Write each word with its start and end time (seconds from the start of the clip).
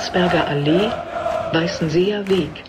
Landsberger 0.00 0.48
Allee, 0.48 0.90
Weißenseer 1.52 2.26
Weg. 2.26 2.64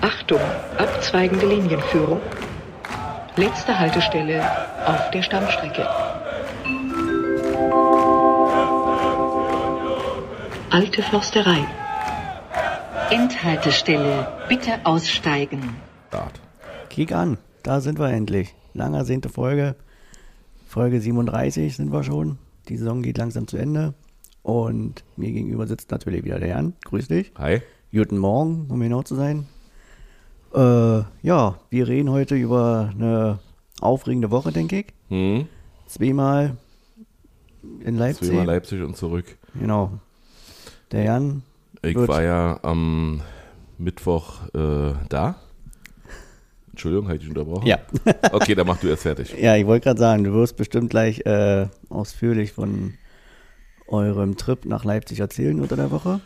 Achtung, 0.00 0.40
abzweigende 0.78 1.46
Linienführung. 1.46 2.18
Letzte 3.36 3.78
Haltestelle 3.78 4.42
auf 4.86 5.10
der 5.10 5.22
Stammstrecke. 5.22 5.86
Alte 10.70 11.02
Forsterei. 11.02 11.62
Endhaltestelle, 13.10 14.26
bitte 14.48 14.80
aussteigen. 14.84 15.76
Start. 16.08 16.40
Kick 16.88 17.12
an, 17.12 17.36
da 17.64 17.82
sind 17.82 17.98
wir 17.98 18.08
endlich. 18.08 18.54
Lang 18.72 18.94
ersehnte 18.94 19.28
Folge. 19.28 19.76
Folge 20.66 21.02
37 21.02 21.76
sind 21.76 21.92
wir 21.92 22.02
schon. 22.02 22.38
Die 22.70 22.78
Saison 22.78 23.02
geht 23.02 23.18
langsam 23.18 23.46
zu 23.46 23.58
Ende. 23.58 23.92
Und 24.46 25.02
mir 25.16 25.32
gegenüber 25.32 25.66
sitzt 25.66 25.90
natürlich 25.90 26.22
wieder 26.22 26.38
der 26.38 26.50
Jan. 26.50 26.74
Grüß 26.84 27.08
dich. 27.08 27.32
Hi. 27.36 27.62
Guten 27.90 28.16
Morgen, 28.16 28.68
um 28.70 28.78
genau 28.78 29.02
zu 29.02 29.16
sein. 29.16 29.48
Äh, 30.54 31.02
ja, 31.22 31.58
wir 31.68 31.88
reden 31.88 32.10
heute 32.10 32.36
über 32.36 32.92
eine 32.94 33.40
aufregende 33.80 34.30
Woche, 34.30 34.52
denke 34.52 34.78
ich. 34.78 34.86
Hm? 35.08 35.48
Zweimal 35.88 36.56
in 37.80 37.96
Leipzig. 37.98 38.28
Zweimal 38.28 38.46
Leipzig 38.46 38.82
und 38.82 38.96
zurück. 38.96 39.24
Genau. 39.58 39.98
Der 40.92 41.02
Jan. 41.02 41.42
Ich 41.82 41.96
war 41.96 42.22
ja 42.22 42.60
am 42.62 43.22
Mittwoch 43.78 44.46
äh, 44.54 44.92
da. 45.08 45.40
Entschuldigung, 46.70 47.06
habe 47.06 47.16
ich 47.16 47.22
dich 47.22 47.30
unterbrochen? 47.30 47.66
Ja. 47.66 47.78
Okay, 48.30 48.54
dann 48.54 48.68
mach 48.68 48.78
du 48.78 48.86
erst 48.86 49.02
fertig. 49.02 49.34
Ja, 49.40 49.56
ich 49.56 49.66
wollte 49.66 49.86
gerade 49.86 49.98
sagen, 49.98 50.22
du 50.22 50.32
wirst 50.34 50.56
bestimmt 50.56 50.90
gleich 50.90 51.26
äh, 51.26 51.66
ausführlich 51.88 52.52
von 52.52 52.94
eurem 53.88 54.36
Trip 54.36 54.64
nach 54.64 54.84
Leipzig 54.84 55.20
erzählen 55.20 55.60
unter 55.60 55.76
der 55.76 55.90
Woche. 55.90 56.20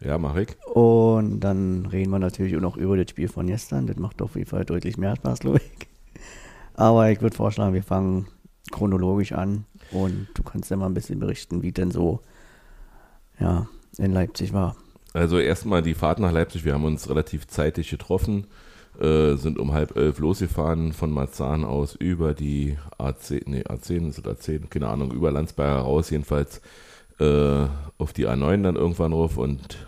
Ja, 0.00 0.18
mach 0.18 0.36
ich. 0.36 0.48
Und 0.66 1.40
dann 1.40 1.86
reden 1.86 2.10
wir 2.10 2.18
natürlich 2.18 2.56
auch 2.56 2.60
noch 2.60 2.76
über 2.76 2.96
das 2.96 3.10
Spiel 3.10 3.28
von 3.28 3.46
gestern. 3.46 3.86
Das 3.86 3.96
macht 3.96 4.20
auf 4.20 4.34
jeden 4.34 4.48
Fall 4.48 4.64
deutlich 4.64 4.96
mehr 4.96 5.16
Spaß, 5.16 5.40
glaube 5.40 5.58
ich. 5.58 5.88
Aber 6.74 7.10
ich 7.10 7.20
würde 7.20 7.36
vorschlagen, 7.36 7.74
wir 7.74 7.82
fangen 7.82 8.26
chronologisch 8.70 9.32
an 9.32 9.64
und 9.90 10.28
du 10.34 10.42
kannst 10.42 10.70
ja 10.70 10.76
mal 10.76 10.86
ein 10.86 10.94
bisschen 10.94 11.18
berichten, 11.18 11.62
wie 11.62 11.72
denn 11.72 11.90
so 11.90 12.20
ja, 13.38 13.68
in 13.98 14.12
Leipzig 14.12 14.52
war. 14.52 14.76
Also 15.12 15.38
erstmal 15.38 15.82
die 15.82 15.94
Fahrt 15.94 16.18
nach 16.18 16.32
Leipzig. 16.32 16.64
Wir 16.64 16.74
haben 16.74 16.84
uns 16.84 17.08
relativ 17.08 17.46
zeitig 17.46 17.90
getroffen, 17.90 18.46
äh, 19.00 19.34
sind 19.36 19.58
um 19.58 19.72
halb 19.72 19.96
elf 19.96 20.18
losgefahren 20.18 20.92
von 20.92 21.10
Marzahn 21.10 21.64
aus 21.64 21.94
über 21.94 22.34
die 22.34 22.76
A10, 22.98 23.42
nee, 23.46 23.62
A10 23.62 24.08
ist 24.08 24.24
das 24.24 24.38
A10, 24.40 24.68
keine 24.68 24.88
Ahnung, 24.88 25.12
über 25.12 25.30
Landsberger 25.30 25.80
raus, 25.80 26.10
jedenfalls 26.10 26.60
äh, 27.18 27.66
auf 27.98 28.12
die 28.12 28.28
A9 28.28 28.62
dann 28.62 28.76
irgendwann 28.76 29.12
rauf 29.12 29.36
und 29.38 29.86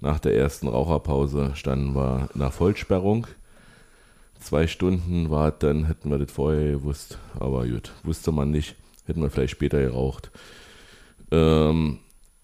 nach 0.00 0.18
der 0.18 0.34
ersten 0.34 0.68
Raucherpause 0.68 1.52
standen 1.54 1.94
wir 1.94 2.30
der 2.34 2.50
Vollsperrung. 2.50 3.26
Zwei 4.38 4.66
Stunden 4.66 5.28
war 5.28 5.50
dann, 5.50 5.84
hätten 5.84 6.10
wir 6.10 6.18
das 6.18 6.32
vorher 6.32 6.72
gewusst, 6.72 7.18
aber 7.38 7.66
gut, 7.66 7.92
wusste 8.04 8.32
man 8.32 8.50
nicht, 8.50 8.76
hätten 9.04 9.20
wir 9.20 9.28
vielleicht 9.28 9.52
später 9.52 9.82
geraucht. 9.82 10.30
Ähm, 11.30 11.98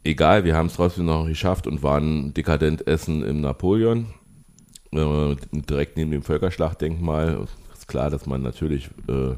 egal, 0.04 0.44
wir 0.44 0.54
haben 0.54 0.66
es 0.66 0.74
trotzdem 0.74 1.06
noch 1.06 1.26
geschafft 1.26 1.66
und 1.66 1.82
waren 1.82 2.34
dekadent 2.34 2.86
essen 2.86 3.24
im 3.24 3.40
Napoleon, 3.40 4.06
äh, 4.92 5.36
direkt 5.52 5.96
neben 5.96 6.10
dem 6.10 6.22
Völkerschlachtdenkmal. 6.22 7.46
Ist 7.72 7.88
klar, 7.88 8.10
dass 8.10 8.26
man 8.26 8.42
natürlich 8.42 8.86
äh, 9.08 9.34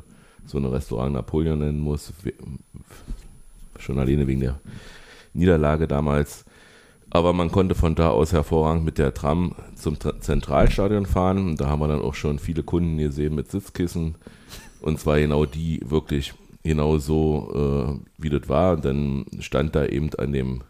so 0.47 0.59
ein 0.59 0.65
Restaurant 0.65 1.13
Napoleon 1.13 1.59
nennen 1.59 1.81
muss, 1.81 2.13
schon 3.79 3.99
alleine 3.99 4.27
wegen 4.27 4.41
der 4.41 4.61
Niederlage 5.35 5.87
damals. 5.87 6.45
Aber 7.11 7.33
man 7.33 7.51
konnte 7.51 7.75
von 7.75 7.95
da 7.95 8.11
aus 8.11 8.33
hervorragend 8.33 8.85
mit 8.85 8.99
der 8.99 9.15
Tram 9.15 9.55
zum 9.75 9.95
Tra- 9.97 10.21
Zentralstadion 10.21 11.07
fahren. 11.07 11.57
Da 11.57 11.69
haben 11.69 11.81
wir 11.81 11.89
dann 11.89 12.03
auch 12.03 12.15
schon 12.15 12.39
viele 12.39 12.63
Kunden 12.63 12.99
gesehen 12.99 13.35
mit 13.35 13.51
Sitzkissen. 13.51 14.17
Und 14.81 15.01
zwar 15.01 15.19
genau 15.19 15.47
die 15.47 15.81
wirklich 15.85 16.35
genau 16.63 16.99
so, 16.99 17.99
äh, 17.99 18.23
wie 18.23 18.29
das 18.29 18.49
war. 18.49 18.75
Und 18.75 18.85
dann 18.85 19.27
stand 19.41 19.75
da 19.75 19.87
eben 19.87 20.11
an 20.19 20.33
dem, 20.33 20.63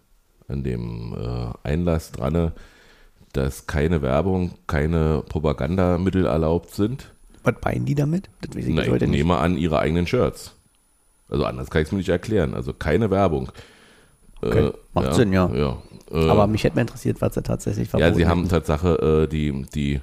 an 0.46 0.62
dem 0.62 1.14
äh, 1.14 1.68
Einlass 1.68 2.12
dran, 2.12 2.52
dass 3.38 3.66
keine 3.66 4.02
Werbung, 4.02 4.52
keine 4.66 5.22
Propagandamittel 5.28 6.26
erlaubt 6.26 6.74
sind. 6.74 7.12
Was 7.44 7.54
meinen 7.64 7.86
die 7.86 7.94
damit? 7.94 8.28
Das 8.40 8.56
weiß 8.56 8.66
ich 8.66 8.74
Na, 8.74 8.82
ich 8.82 8.90
heute 8.90 9.06
nicht. 9.06 9.18
nehme 9.18 9.38
an, 9.38 9.56
ihre 9.56 9.78
eigenen 9.78 10.06
Shirts. 10.06 10.54
Also 11.28 11.44
anders 11.44 11.70
kann 11.70 11.82
ich 11.82 11.88
es 11.88 11.92
mir 11.92 11.98
nicht 11.98 12.08
erklären. 12.08 12.54
Also 12.54 12.72
keine 12.72 13.10
Werbung. 13.10 13.50
Okay, 14.40 14.72
macht 14.92 15.14
Sinn, 15.14 15.32
ja. 15.32 15.50
ja. 15.54 15.78
Äh, 16.10 16.28
Aber 16.28 16.46
mich 16.46 16.64
hätte 16.64 16.76
mal 16.76 16.82
interessiert, 16.82 17.20
was 17.20 17.34
sie 17.34 17.42
tatsächlich 17.42 17.88
ja, 17.88 17.98
verboten 17.98 18.14
sie 18.14 18.26
haben. 18.26 18.48
Tatsache 18.48 19.24
äh, 19.24 19.28
die, 19.28 19.66
die 19.74 20.00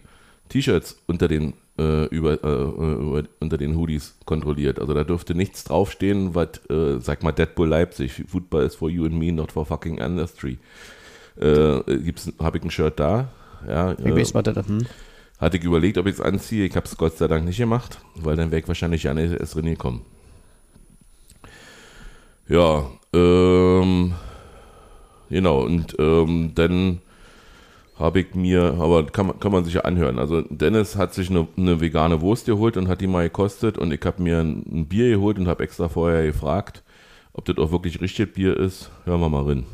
T-Shirts 0.49 0.97
unter 1.07 1.27
den 1.27 1.53
äh, 1.77 2.05
über, 2.05 2.43
äh, 2.43 2.63
über, 2.63 3.23
unter 3.39 3.57
den 3.57 3.75
Hoodies 3.75 4.15
kontrolliert. 4.25 4.79
Also 4.79 4.93
da 4.93 5.03
dürfte 5.03 5.35
nichts 5.35 5.63
draufstehen, 5.65 6.35
was, 6.35 6.61
äh, 6.69 6.99
sag 6.99 7.23
mal, 7.23 7.31
Deadpool 7.31 7.67
Leipzig, 7.67 8.23
Football 8.27 8.63
is 8.63 8.75
for 8.75 8.89
you 8.89 9.05
and 9.05 9.15
me, 9.15 9.31
not 9.31 9.51
for 9.51 9.65
fucking 9.65 9.97
industry. 9.97 10.57
Äh, 11.39 11.81
habe 12.39 12.57
ich 12.57 12.63
ein 12.63 12.71
Shirt 12.71 12.99
da? 12.99 13.29
Ja, 13.67 13.91
Ich 14.03 14.05
äh, 14.05 14.09
weiß, 14.15 14.33
was 14.33 14.43
das 14.43 14.67
hm? 14.67 14.87
hatte 15.37 15.57
ich 15.57 15.63
überlegt, 15.63 15.97
ob 15.97 16.07
ich 16.07 16.15
es 16.15 16.21
anziehe. 16.21 16.65
Ich 16.65 16.75
habe 16.75 16.85
es 16.85 16.97
Gott 16.97 17.17
sei 17.17 17.27
Dank 17.27 17.45
nicht 17.45 17.57
gemacht, 17.57 17.99
weil 18.15 18.35
dann 18.35 18.51
wäre 18.51 18.61
ich 18.61 18.67
wahrscheinlich 18.67 19.03
ja 19.03 19.13
nicht 19.13 19.33
erst 19.33 19.55
drin 19.55 19.65
gekommen. 19.65 20.01
Ja, 22.47 22.85
ähm, 23.13 24.13
genau, 25.29 25.61
und 25.63 25.95
ähm, 25.99 26.51
dann 26.55 27.01
habe 27.97 28.21
ich 28.21 28.35
mir, 28.35 28.75
aber 28.79 29.05
kann, 29.07 29.27
man- 29.27 29.39
kann 29.39 29.51
man 29.51 29.65
sich 29.65 29.75
ja 29.75 29.81
anhören. 29.81 30.19
Also 30.19 30.41
Dennis 30.41 30.97
hat 30.97 31.13
sich 31.13 31.29
eine, 31.29 31.47
eine 31.57 31.81
vegane 31.81 32.21
Wurst 32.21 32.45
geholt 32.47 32.77
und 32.77 32.87
hat 32.89 33.01
die 33.01 33.07
mal 33.07 33.23
gekostet 33.23 33.77
und 33.77 33.93
ich 33.93 34.01
habe 34.05 34.21
mir 34.21 34.39
ein, 34.39 34.63
ein 34.71 34.87
Bier 34.87 35.09
geholt 35.11 35.39
und 35.39 35.47
habe 35.47 35.63
extra 35.63 35.89
vorher 35.89 36.25
gefragt, 36.25 36.83
ob 37.33 37.45
das 37.45 37.57
auch 37.57 37.71
wirklich 37.71 38.01
richtig 38.01 38.33
Bier 38.35 38.57
ist. 38.57 38.91
Hören 39.05 39.21
wir 39.21 39.29
mal 39.29 39.43
rein. 39.45 39.65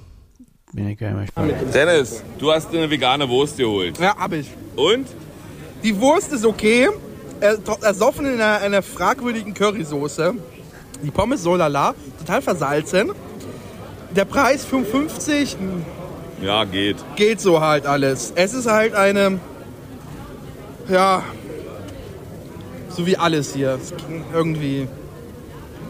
Bin 0.74 0.88
ich 0.88 0.98
gar 0.98 1.12
nicht 1.12 1.36
gespannt. 1.36 1.54
Dennis, 1.74 2.24
du 2.40 2.52
hast 2.52 2.70
eine 2.74 2.90
vegane 2.90 3.28
Wurst 3.28 3.58
geholt. 3.58 3.98
Ja, 4.00 4.16
hab 4.18 4.32
ich. 4.34 4.48
Und? 4.76 5.08
Die 5.84 6.00
Wurst 6.00 6.32
ist 6.32 6.46
okay. 6.46 6.88
Er- 7.42 7.58
Ersoffen 7.82 8.26
in 8.26 8.34
einer, 8.40 8.60
einer 8.62 8.82
fragwürdigen 8.82 9.54
Currysoße. 9.54 10.34
Die 11.04 11.12
Pommes 11.12 11.42
so 11.44 11.56
lala, 11.56 11.96
total 12.20 12.42
versalzen. 12.42 13.12
Der 14.16 14.26
Preis 14.26 14.64
55 14.66 15.58
Ja, 16.42 16.64
geht. 16.66 16.98
geht 17.16 17.42
so 17.42 17.60
halt 17.62 17.86
alles. 17.86 18.32
Es 18.36 18.54
ist 18.54 18.68
halt 18.70 18.94
eine, 18.94 19.40
ja, 20.88 21.24
so 22.90 23.06
wie 23.08 23.18
alles 23.18 23.54
hier. 23.54 23.80
Irgendwie 24.34 24.88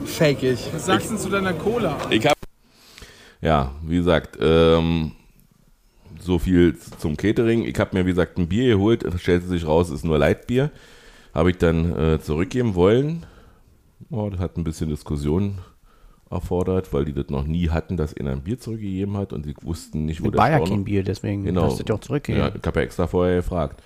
fakeig. 0.05 0.57
Was 0.73 0.85
sagst 0.85 1.07
du 1.07 1.13
denn 1.15 1.19
zu 1.21 1.29
deiner 1.29 1.53
Cola? 1.53 1.97
Ich 2.09 2.25
hab. 2.25 2.35
Ja, 3.41 3.71
wie 3.83 3.97
gesagt, 3.97 4.37
ähm, 4.41 5.11
so 6.19 6.37
viel 6.39 6.77
zum 6.99 7.17
Catering. 7.17 7.63
Ich 7.65 7.79
habe 7.79 7.95
mir, 7.97 8.05
wie 8.05 8.11
gesagt, 8.11 8.37
ein 8.37 8.47
Bier 8.47 8.75
geholt. 8.75 9.05
Stellte 9.17 9.47
sich 9.47 9.65
raus, 9.65 9.87
es 9.89 9.95
ist 9.97 10.05
nur 10.05 10.19
Leitbier. 10.19 10.69
Habe 11.33 11.49
ich 11.51 11.57
dann 11.57 11.97
äh, 11.97 12.19
zurückgeben 12.21 12.75
wollen. 12.75 13.25
Oh, 14.09 14.29
das 14.29 14.39
hat 14.39 14.57
ein 14.57 14.63
bisschen 14.63 14.89
Diskussion 14.89 15.59
erfordert, 16.29 16.93
weil 16.93 17.05
die 17.05 17.13
das 17.13 17.29
noch 17.29 17.45
nie 17.45 17.69
hatten, 17.69 17.97
dass 17.97 18.15
einer 18.15 18.31
ein 18.31 18.41
Bier 18.41 18.59
zurückgegeben 18.59 19.17
hat 19.17 19.33
und 19.33 19.43
sie 19.45 19.53
wussten 19.61 20.05
nicht, 20.05 20.23
wo 20.23 20.29
Das 20.29 20.39
war 20.39 20.49
ja 20.49 20.57
Storno- 20.57 20.69
kein 20.69 20.83
Bier, 20.85 21.03
deswegen 21.03 21.43
Genau. 21.43 21.63
hast 21.63 21.79
du 21.79 21.83
dich 21.83 21.91
auch 21.91 21.97
Ja, 21.97 22.01
zurückgegeben. 22.01 22.51
ich 22.59 22.65
habe 22.67 22.79
ja 22.79 22.85
extra 22.85 23.07
vorher 23.07 23.37
gefragt. 23.37 23.81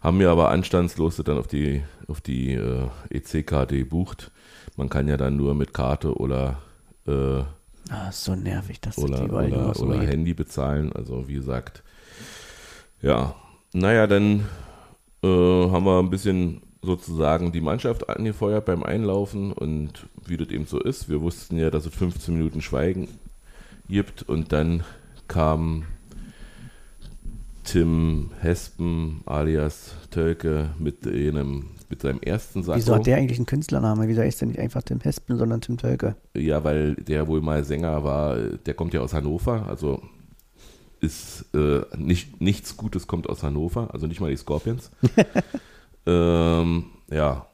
Haben 0.00 0.18
mir 0.18 0.30
aber 0.30 0.50
anstandslos 0.50 1.16
das 1.16 1.24
dann 1.24 1.38
auf 1.38 1.46
die, 1.46 1.82
auf 2.08 2.20
die 2.20 2.54
äh, 2.54 2.88
EC-Karte 3.10 3.76
gebucht. 3.78 4.30
Man 4.76 4.88
kann 4.88 5.08
ja 5.08 5.16
dann 5.16 5.36
nur 5.36 5.54
mit 5.54 5.72
Karte 5.74 6.14
oder 6.16 6.58
äh, 7.06 7.42
Ah, 7.90 8.08
ist 8.08 8.24
so 8.24 8.34
nervig, 8.34 8.80
dass 8.80 8.96
das 8.96 9.04
oder, 9.04 9.26
nur 9.26 9.44
oder, 9.44 9.80
oder. 9.80 10.00
Handy 10.00 10.34
bezahlen. 10.34 10.92
Also 10.92 11.28
wie 11.28 11.34
gesagt, 11.34 11.82
ja, 13.00 13.34
naja, 13.72 14.06
dann 14.06 14.46
äh, 15.22 15.26
haben 15.26 15.84
wir 15.84 15.98
ein 15.98 16.10
bisschen 16.10 16.62
sozusagen 16.82 17.52
die 17.52 17.60
Mannschaft 17.60 18.08
angefeuert 18.08 18.64
beim 18.64 18.82
Einlaufen 18.82 19.52
und 19.52 20.06
wie 20.24 20.36
das 20.36 20.48
eben 20.48 20.66
so 20.66 20.80
ist. 20.80 21.08
Wir 21.08 21.20
wussten 21.20 21.58
ja, 21.58 21.70
dass 21.70 21.86
es 21.86 21.94
15 21.94 22.36
Minuten 22.36 22.60
Schweigen 22.60 23.08
gibt 23.88 24.22
und 24.22 24.52
dann 24.52 24.84
kam 25.28 25.84
Tim 27.66 28.30
Hespen 28.40 29.22
alias 29.26 29.94
Tölke 30.10 30.70
mit 30.78 31.06
einem 31.06 31.66
mit 31.88 32.02
seinem 32.02 32.20
ersten 32.20 32.62
Sakko. 32.62 32.78
Wieso 32.78 32.94
hat 32.94 33.06
der 33.06 33.16
eigentlich 33.16 33.38
einen 33.38 33.46
Künstlername? 33.46 34.08
Wieso 34.08 34.22
ist 34.22 34.40
der 34.40 34.48
nicht 34.48 34.58
einfach 34.58 34.82
Tim 34.82 35.00
Hespen, 35.00 35.36
sondern 35.38 35.60
Tim 35.60 35.76
Tölke? 35.76 36.16
Ja, 36.34 36.64
weil 36.64 36.94
der 36.96 37.28
wohl 37.28 37.40
mal 37.40 37.64
Sänger 37.64 38.02
war, 38.02 38.36
der 38.36 38.74
kommt 38.74 38.94
ja 38.94 39.00
aus 39.00 39.12
Hannover, 39.12 39.66
also 39.68 40.02
ist 41.00 41.44
äh, 41.54 41.82
nicht, 41.96 42.40
nichts 42.40 42.76
Gutes 42.76 43.06
kommt 43.06 43.28
aus 43.28 43.42
Hannover, 43.42 43.92
also 43.92 44.06
nicht 44.06 44.20
mal 44.20 44.30
die 44.30 44.36
Scorpions. 44.36 44.90
ähm, 46.06 46.86
ja, 47.10 47.46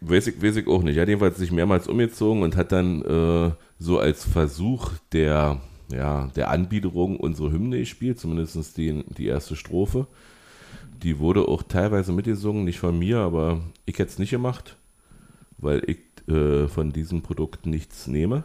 weiß 0.00 0.28
ich, 0.28 0.42
weiß 0.42 0.56
ich 0.56 0.66
auch 0.66 0.82
nicht. 0.82 0.96
Er 0.96 1.02
hat 1.02 1.08
jedenfalls 1.08 1.36
sich 1.36 1.50
mehrmals 1.50 1.88
umgezogen 1.88 2.42
und 2.42 2.56
hat 2.56 2.72
dann 2.72 3.02
äh, 3.02 3.50
so 3.78 3.98
als 3.98 4.24
Versuch 4.24 4.92
der, 5.12 5.60
ja, 5.92 6.28
der 6.36 6.50
Anbiederung 6.50 7.18
unsere 7.18 7.50
Hymne 7.52 7.78
gespielt, 7.78 8.18
zumindest 8.18 8.76
die, 8.76 9.04
die 9.16 9.26
erste 9.26 9.56
Strophe. 9.56 10.06
Die 11.02 11.18
wurde 11.18 11.46
auch 11.48 11.62
teilweise 11.62 12.12
mitgesungen, 12.12 12.64
nicht 12.64 12.78
von 12.78 12.98
mir, 12.98 13.18
aber 13.18 13.60
ich 13.84 13.98
hätte 13.98 14.10
es 14.10 14.18
nicht 14.18 14.30
gemacht, 14.30 14.76
weil 15.58 15.82
ich 15.88 15.98
äh, 16.32 16.68
von 16.68 16.92
diesem 16.92 17.22
Produkt 17.22 17.66
nichts 17.66 18.06
nehme. 18.06 18.44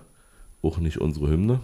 Auch 0.62 0.78
nicht 0.80 1.00
unsere 1.00 1.30
Hymne. 1.30 1.62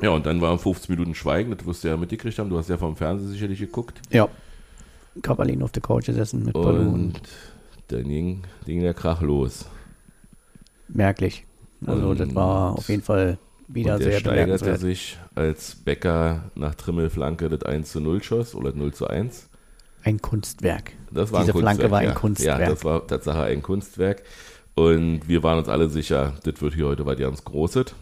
Ja, 0.00 0.10
und 0.10 0.24
dann 0.26 0.40
waren 0.40 0.58
15 0.58 0.94
Minuten 0.94 1.14
Schweigen, 1.14 1.54
das 1.54 1.66
wirst 1.66 1.84
du 1.84 1.88
ja 1.88 1.96
mitgekriegt 1.96 2.38
haben. 2.38 2.48
Du 2.48 2.56
hast 2.56 2.70
ja 2.70 2.78
vom 2.78 2.96
Fernsehen 2.96 3.30
sicherlich 3.30 3.58
geguckt. 3.58 4.00
Ja. 4.10 4.28
Kavalin 5.22 5.62
auf 5.62 5.72
der 5.72 5.82
Couch 5.82 6.06
gesessen 6.06 6.44
mit 6.44 6.54
Ballon. 6.54 6.88
Und 6.94 7.20
dann 7.88 8.04
ging, 8.04 8.42
ging 8.64 8.80
der 8.80 8.94
Krach 8.94 9.20
los. 9.20 9.66
Merklich. 10.88 11.44
Also 11.84 12.14
das 12.14 12.28
Und- 12.28 12.34
war 12.34 12.72
auf 12.78 12.88
jeden 12.88 13.02
Fall 13.02 13.38
wieder 13.68 13.94
und 13.94 14.00
der 14.00 14.12
sehr 14.12 14.20
steigerte 14.20 14.76
sich, 14.78 15.18
als 15.34 15.76
Becker 15.76 16.50
nach 16.54 16.74
Trimmelflanke 16.74 17.48
das 17.48 17.62
1 17.62 17.92
zu 17.92 18.00
0 18.00 18.22
schoss 18.22 18.54
oder 18.54 18.72
0 18.72 18.92
zu 18.92 19.06
1. 19.06 19.48
Ein 20.04 20.22
Kunstwerk. 20.22 20.92
Das 21.10 21.32
war 21.32 21.40
Diese 21.40 21.52
ein 21.52 21.60
Flanke 21.60 21.90
war 21.90 21.98
ein 21.98 22.08
ja. 22.08 22.14
Kunstwerk. 22.14 22.60
Ja, 22.60 22.68
das 22.68 22.84
war 22.84 23.06
Tatsache 23.06 23.42
ein 23.42 23.62
Kunstwerk. 23.62 24.22
Und 24.74 25.28
wir 25.28 25.42
waren 25.42 25.58
uns 25.58 25.68
alle 25.68 25.88
sicher, 25.88 26.34
das 26.44 26.60
wird 26.60 26.74
hier 26.74 26.86
heute 26.86 27.04
was 27.04 27.18
ganz 27.18 27.44
Großes. 27.44 27.94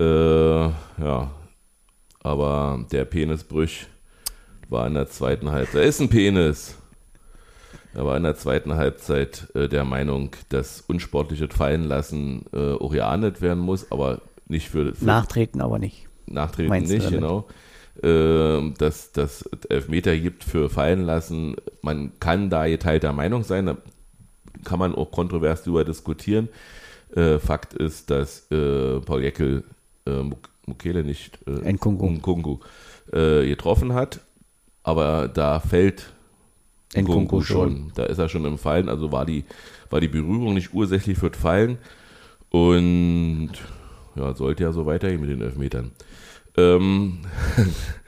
Äh, 0.00 0.04
ja, 0.04 1.30
aber 2.20 2.84
der 2.90 3.04
Penisbrüch 3.04 3.86
war 4.68 4.86
in 4.86 4.94
der 4.94 5.08
zweiten 5.08 5.50
Halbzeit. 5.50 5.82
Er 5.82 5.88
ist 5.88 6.00
ein 6.00 6.08
Penis. 6.08 6.76
Er 7.94 8.04
war 8.04 8.16
in 8.16 8.22
der 8.24 8.34
zweiten 8.36 8.74
Halbzeit 8.74 9.48
äh, 9.54 9.68
der 9.68 9.84
Meinung, 9.84 10.30
dass 10.48 10.80
unsportliches 10.82 11.54
Fallenlassen 11.54 12.46
äh, 12.52 12.72
auch 12.72 12.90
geahndet 12.92 13.40
werden 13.40 13.60
muss, 13.60 13.90
aber 13.92 14.20
nicht 14.46 14.68
für, 14.68 14.94
für 14.94 15.04
Nachtreten 15.04 15.60
aber 15.60 15.78
nicht. 15.78 16.08
Nachtreten 16.26 16.70
Meinst 16.70 16.92
nicht, 16.92 17.10
genau. 17.10 17.46
Ähm, 18.02 18.74
dass 18.78 19.12
das 19.12 19.42
Elfmeter 19.68 20.16
gibt 20.16 20.42
für 20.42 20.68
fallen 20.68 21.04
lassen. 21.04 21.54
Man 21.80 22.12
kann 22.18 22.50
da 22.50 22.66
geteilter 22.66 23.12
Meinung 23.12 23.44
sein, 23.44 23.66
da 23.66 23.76
kann 24.64 24.80
man 24.80 24.94
auch 24.94 25.12
kontrovers 25.12 25.62
darüber 25.62 25.84
diskutieren. 25.84 26.48
Äh, 27.14 27.38
Fakt 27.38 27.74
ist, 27.74 28.10
dass 28.10 28.50
äh, 28.50 28.98
Paul 29.00 29.22
Jeckel 29.22 29.62
äh, 30.06 30.10
Muk- 30.22 30.48
Mukele 30.66 31.04
nicht 31.04 31.38
äh, 31.46 31.72
Nkunku. 31.72 32.10
Nkunku, 32.10 32.58
äh, 33.12 33.46
getroffen 33.46 33.92
hat, 33.92 34.20
aber 34.82 35.28
da 35.28 35.60
fällt 35.60 36.13
Nkunku 36.96 37.42
schon. 37.42 37.92
Da 37.94 38.04
ist 38.04 38.18
er 38.18 38.28
schon 38.28 38.44
im 38.44 38.58
Fallen, 38.58 38.88
also 38.88 39.12
war 39.12 39.26
die, 39.26 39.44
war 39.90 40.00
die 40.00 40.08
Berührung 40.08 40.54
nicht 40.54 40.72
ursächlich 40.72 41.18
für 41.18 41.30
das 41.30 41.40
Fallen 41.40 41.78
und 42.50 43.50
ja, 44.16 44.34
sollte 44.34 44.62
ja 44.62 44.72
so 44.72 44.86
weitergehen 44.86 45.20
mit 45.20 45.30
den 45.30 45.42
Elfmetern. 45.42 45.90
Ähm, 46.56 47.18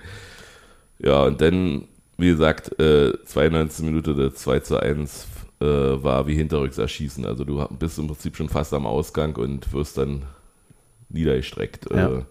ja, 0.98 1.24
und 1.24 1.40
dann, 1.40 1.88
wie 2.16 2.28
gesagt, 2.28 2.78
äh, 2.80 3.12
92 3.24 3.84
Minute 3.84 4.14
der 4.14 4.34
2 4.34 4.60
zu 4.60 4.80
1 4.80 5.26
äh, 5.60 5.64
war 5.66 6.26
wie 6.26 6.36
hinterrücks 6.36 6.78
erschießen. 6.78 7.24
Also 7.24 7.44
du 7.44 7.66
bist 7.78 7.98
im 7.98 8.06
Prinzip 8.06 8.36
schon 8.36 8.48
fast 8.48 8.72
am 8.72 8.86
Ausgang 8.86 9.36
und 9.36 9.72
wirst 9.72 9.98
dann 9.98 10.22
niedergestreckt. 11.08 11.90
Ja. 11.90 12.18
Äh, 12.18 12.22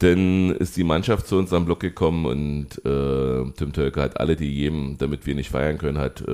dann 0.00 0.52
ist 0.56 0.76
die 0.78 0.84
Mannschaft 0.84 1.26
zu 1.28 1.36
uns 1.36 1.52
am 1.52 1.66
Block 1.66 1.80
gekommen 1.80 2.24
und 2.24 2.84
äh, 2.86 3.50
Tim 3.56 3.72
Tölke 3.74 4.00
hat 4.00 4.18
alle, 4.18 4.34
die 4.34 4.50
jedem, 4.50 4.96
damit 4.96 5.26
wir 5.26 5.34
nicht 5.34 5.50
feiern 5.50 5.76
können, 5.76 5.98
hat 5.98 6.22
äh, 6.26 6.32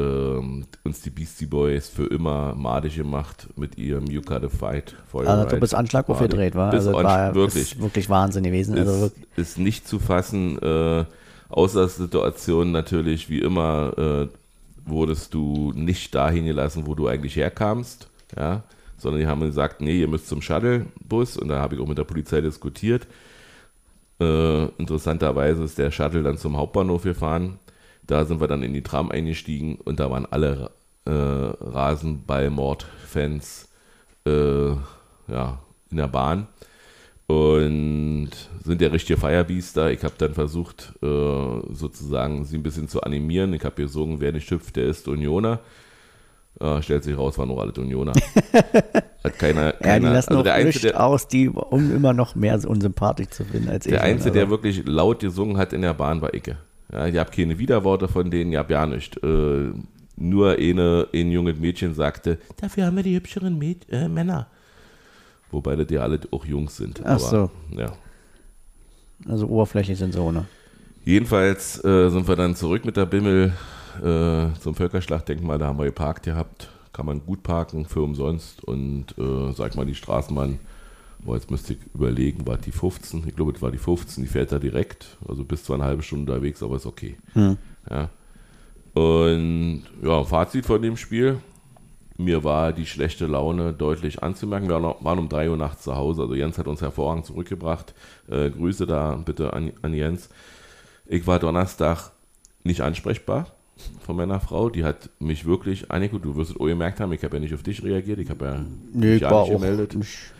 uns 0.85 1.01
die 1.05 1.11
Beastie 1.11 1.47
Boys 1.47 1.89
für 1.89 2.07
immer 2.07 2.55
madig 2.55 2.95
gemacht 2.95 3.49
mit 3.57 3.77
ihrem 3.77 4.07
You 4.07 4.23
Gotta 4.23 4.49
Fight 4.49 4.95
Your 5.13 5.27
Also 5.27 5.49
Right. 5.49 5.63
es 5.63 5.75
Anschlag 5.75 6.09
Madig. 6.09 6.23
aufgedreht 6.23 6.55
war. 6.55 6.71
Bis 6.71 6.87
Also 6.87 6.93
war 7.03 7.35
wirklich 7.35 7.73
Ist 7.73 7.81
wirklich 7.81 8.09
Wahnsinn 8.09 8.45
gewesen. 8.45 8.79
Also 8.79 8.93
ist, 8.93 9.01
wirklich, 9.01 9.27
ist 9.37 9.59
nicht 9.59 9.89
zu 9.89 9.99
fassen. 9.99 10.63
Äh, 10.63 11.05
Auslandssituation 11.49 12.71
natürlich, 12.71 13.29
wie 13.29 13.41
immer, 13.41 13.93
äh, 13.99 14.29
wurdest 14.89 15.35
du 15.35 15.73
nicht 15.75 16.15
dahin 16.15 16.45
gelassen, 16.47 16.87
wo 16.87 16.95
du 16.95 17.09
eigentlich 17.09 17.35
herkamst, 17.35 18.09
ja, 18.37 18.63
sondern 18.97 19.21
die 19.21 19.27
haben 19.27 19.41
gesagt, 19.41 19.81
nee, 19.81 20.01
ihr 20.01 20.09
müsst 20.09 20.29
zum 20.29 20.41
Shuttlebus 20.41 21.37
und 21.37 21.49
da 21.49 21.59
habe 21.61 21.75
ich 21.75 21.81
auch 21.81 21.87
mit 21.89 21.99
der 21.99 22.05
Polizei 22.05 22.41
diskutiert. 22.41 23.07
Äh, 24.19 24.65
interessanterweise 24.79 25.65
ist 25.65 25.77
der 25.79 25.91
Shuttle 25.91 26.23
dann 26.23 26.39
zum 26.39 26.57
Hauptbahnhof 26.57 27.03
gefahren. 27.03 27.59
Da 28.07 28.25
sind 28.25 28.41
wir 28.41 28.49
dann 28.49 28.63
in 28.63 28.73
die 28.73 28.83
Tram 28.83 29.11
eingestiegen 29.11 29.77
und 29.85 30.01
da 30.01 30.11
waren 30.11 30.25
alle 30.27 30.71
äh, 31.05 31.11
Rasenballmord-Fans 31.11 33.69
äh, 34.27 34.71
ja, 35.29 35.59
in 35.91 35.97
der 35.97 36.09
Bahn 36.09 36.47
und 37.27 38.31
sind 38.63 38.81
ja 38.81 38.89
richtige 38.89 39.19
Firebeaster. 39.19 39.91
Ich 39.91 40.03
habe 40.05 40.15
dann 40.19 40.35
versucht, 40.35 40.93
äh, 41.03 41.61
sozusagen 41.73 42.45
sie 42.45 42.57
ein 42.57 42.63
bisschen 42.63 42.89
zu 42.89 43.03
animieren. 43.03 43.53
Ich 43.55 43.65
habe 43.65 43.75
gesungen, 43.75 44.21
wer 44.21 44.31
nicht 44.33 44.49
hüpft, 44.51 44.77
der 44.77 44.87
ist 44.87 45.09
Unioner. 45.09 45.61
Stellt 46.81 47.05
sich 47.05 47.19
raus, 47.19 47.37
waren 47.37 47.51
noch 47.51 47.59
alle 47.59 47.73
Unioner. 47.73 48.15
Hat 49.27 49.39
keiner, 49.39 49.65
ja, 49.67 49.73
die 49.73 49.85
keiner 49.85 50.13
lassen 50.13 50.31
also 50.31 50.43
der 50.43 50.55
Einzige, 50.55 50.89
der, 50.89 51.05
aus, 51.05 51.29
die, 51.29 51.49
um 51.49 51.95
immer 51.95 52.13
noch 52.13 52.35
mehr 52.35 52.59
unsympathisch 52.67 53.29
zu 53.29 53.45
finden 53.45 53.69
als 53.69 53.87
ich. 53.87 53.93
der 53.93 54.03
Einzige, 54.03 54.33
der 54.33 54.43
Also, 54.43 54.51
wirklich 54.51 54.87
laut 54.87 55.21
gesungen 55.21 55.57
hat 55.57 55.73
in 55.73 55.83
der 55.83 55.95
Bahn, 55.95 56.21
war 56.23 56.35
Icke. 56.35 56.59
Ja, 56.93 57.07
ich 57.07 57.17
habe 57.19 57.31
keine 57.31 57.59
Widerworte 57.59 58.09
von 58.09 58.31
denen, 58.31 58.53
ich 58.53 58.59
habe 58.59 58.73
ja 58.73 58.87
nicht. 58.87 59.23
Äh, 59.23 59.73
nur 60.19 60.53
eine, 60.53 61.09
ein 61.15 61.31
junges 61.31 61.59
Mädchen 61.59 61.95
sagte, 61.95 62.39
dafür 62.57 62.87
haben 62.87 62.97
wir 62.97 63.03
die 63.03 63.15
hübscheren 63.15 63.59
Mäd 63.59 63.87
äh, 63.91 64.09
Männer. 64.09 64.47
Wobei 65.51 65.77
das 65.77 65.91
ja 65.91 66.01
alle 66.01 66.21
auch 66.31 66.45
Jungs 66.45 66.77
sind. 66.77 67.03
Ach 67.05 67.19
so. 67.19 67.51
Ja. 67.71 67.93
also 69.29 69.47
oberflächlich 69.47 69.99
sind 69.99 70.13
so, 70.13 70.33
ne? 70.33 70.47
Jedenfalls 71.05 71.85
äh, 71.85 72.09
sind 72.09 72.27
wir 72.27 72.35
dann 72.35 72.57
zurück 72.57 72.85
mit 72.85 72.97
der 72.97 73.07
Bimmel 73.07 73.53
äh, 74.03 74.59
zum 74.61 74.75
Völkerschlachtdenkmal. 74.75 75.59
Da 75.59 75.67
haben 75.67 75.79
wir 75.79 75.85
geparkt 75.85 76.25
gehabt. 76.25 76.69
Kann 76.97 77.05
man 77.05 77.27
gut 77.27 77.43
parken 77.43 77.85
für 77.85 78.01
umsonst. 78.01 78.65
Und 78.65 79.19
äh, 79.19 79.53
sag 79.53 79.77
mal, 79.77 79.85
die 79.85 79.95
Straßenbahn, 79.95 80.59
boah, 81.19 81.35
jetzt 81.35 81.51
müsste 81.51 81.75
ich 81.75 81.81
überlegen, 81.93 82.47
war 82.47 82.57
die 82.57 82.73
15? 82.73 83.25
Ich 83.29 83.37
glaube, 83.37 83.53
es 83.53 83.61
war 83.61 83.71
die 83.71 83.77
15. 83.77 84.25
Die 84.25 84.31
fährt 84.31 84.51
da 84.51 84.59
direkt. 84.59 85.19
Also 85.29 85.45
bis 85.45 85.63
zu 85.63 85.75
eine 85.75 85.85
halbe 85.85 86.03
Stunde 86.03 86.33
unterwegs, 86.33 86.63
aber 86.63 86.77
ist 86.77 86.87
okay. 86.87 87.19
Hm. 87.35 87.59
Ja. 87.91 88.09
Und 88.95 89.83
ja, 90.03 90.25
Fazit 90.25 90.65
von 90.65 90.81
dem 90.81 90.97
Spiel. 90.97 91.39
Mir 92.17 92.45
war 92.45 92.73
die 92.73 92.87
schlechte 92.87 93.27
Laune 93.27 93.75
deutlich 93.75 94.23
anzumerken. 94.23 94.71
Wir 94.71 94.81
waren 94.81 95.19
um 95.19 95.29
3 95.29 95.51
Uhr 95.51 95.59
nachts 95.59 95.83
zu 95.83 95.97
Hause. 95.97 96.23
Also 96.23 96.35
Jens 96.35 96.57
hat 96.57 96.67
uns 96.67 96.81
hervorragend 96.81 97.27
zurückgebracht. 97.27 97.93
Äh, 98.27 98.49
Grüße 98.49 98.87
da 98.87 99.17
bitte 99.17 99.53
an, 99.53 99.71
an 99.83 99.93
Jens. 99.93 100.31
Ich 101.05 101.27
war 101.27 101.39
Donnerstag 101.39 102.13
nicht 102.65 102.81
ansprechbar 102.81 103.56
von 104.05 104.17
meiner 104.17 104.41
Frau. 104.41 104.71
Die 104.71 104.85
hat 104.85 105.11
mich 105.19 105.45
wirklich, 105.45 105.91
Anniko, 105.91 106.19
du 106.19 106.37
wirst 106.37 106.53
es 106.53 106.57
auch 106.57 106.67
gemerkt 106.67 107.01
haben, 107.01 107.13
ich 107.13 107.23
habe 107.25 107.37
ja 107.37 107.41
nicht 107.41 107.55
auf 107.55 107.63
dich 107.63 107.83
reagiert. 107.83 108.19
Ich 108.19 108.31
habe 108.31 108.45
ja 108.45 108.65
Nö, 108.93 109.07
mich 109.13 109.23
ich 109.23 109.31
war 109.31 109.43
nicht 109.43 109.53
auch 109.55 109.61
gemeldet. 109.61 109.95
nicht, 109.95 110.33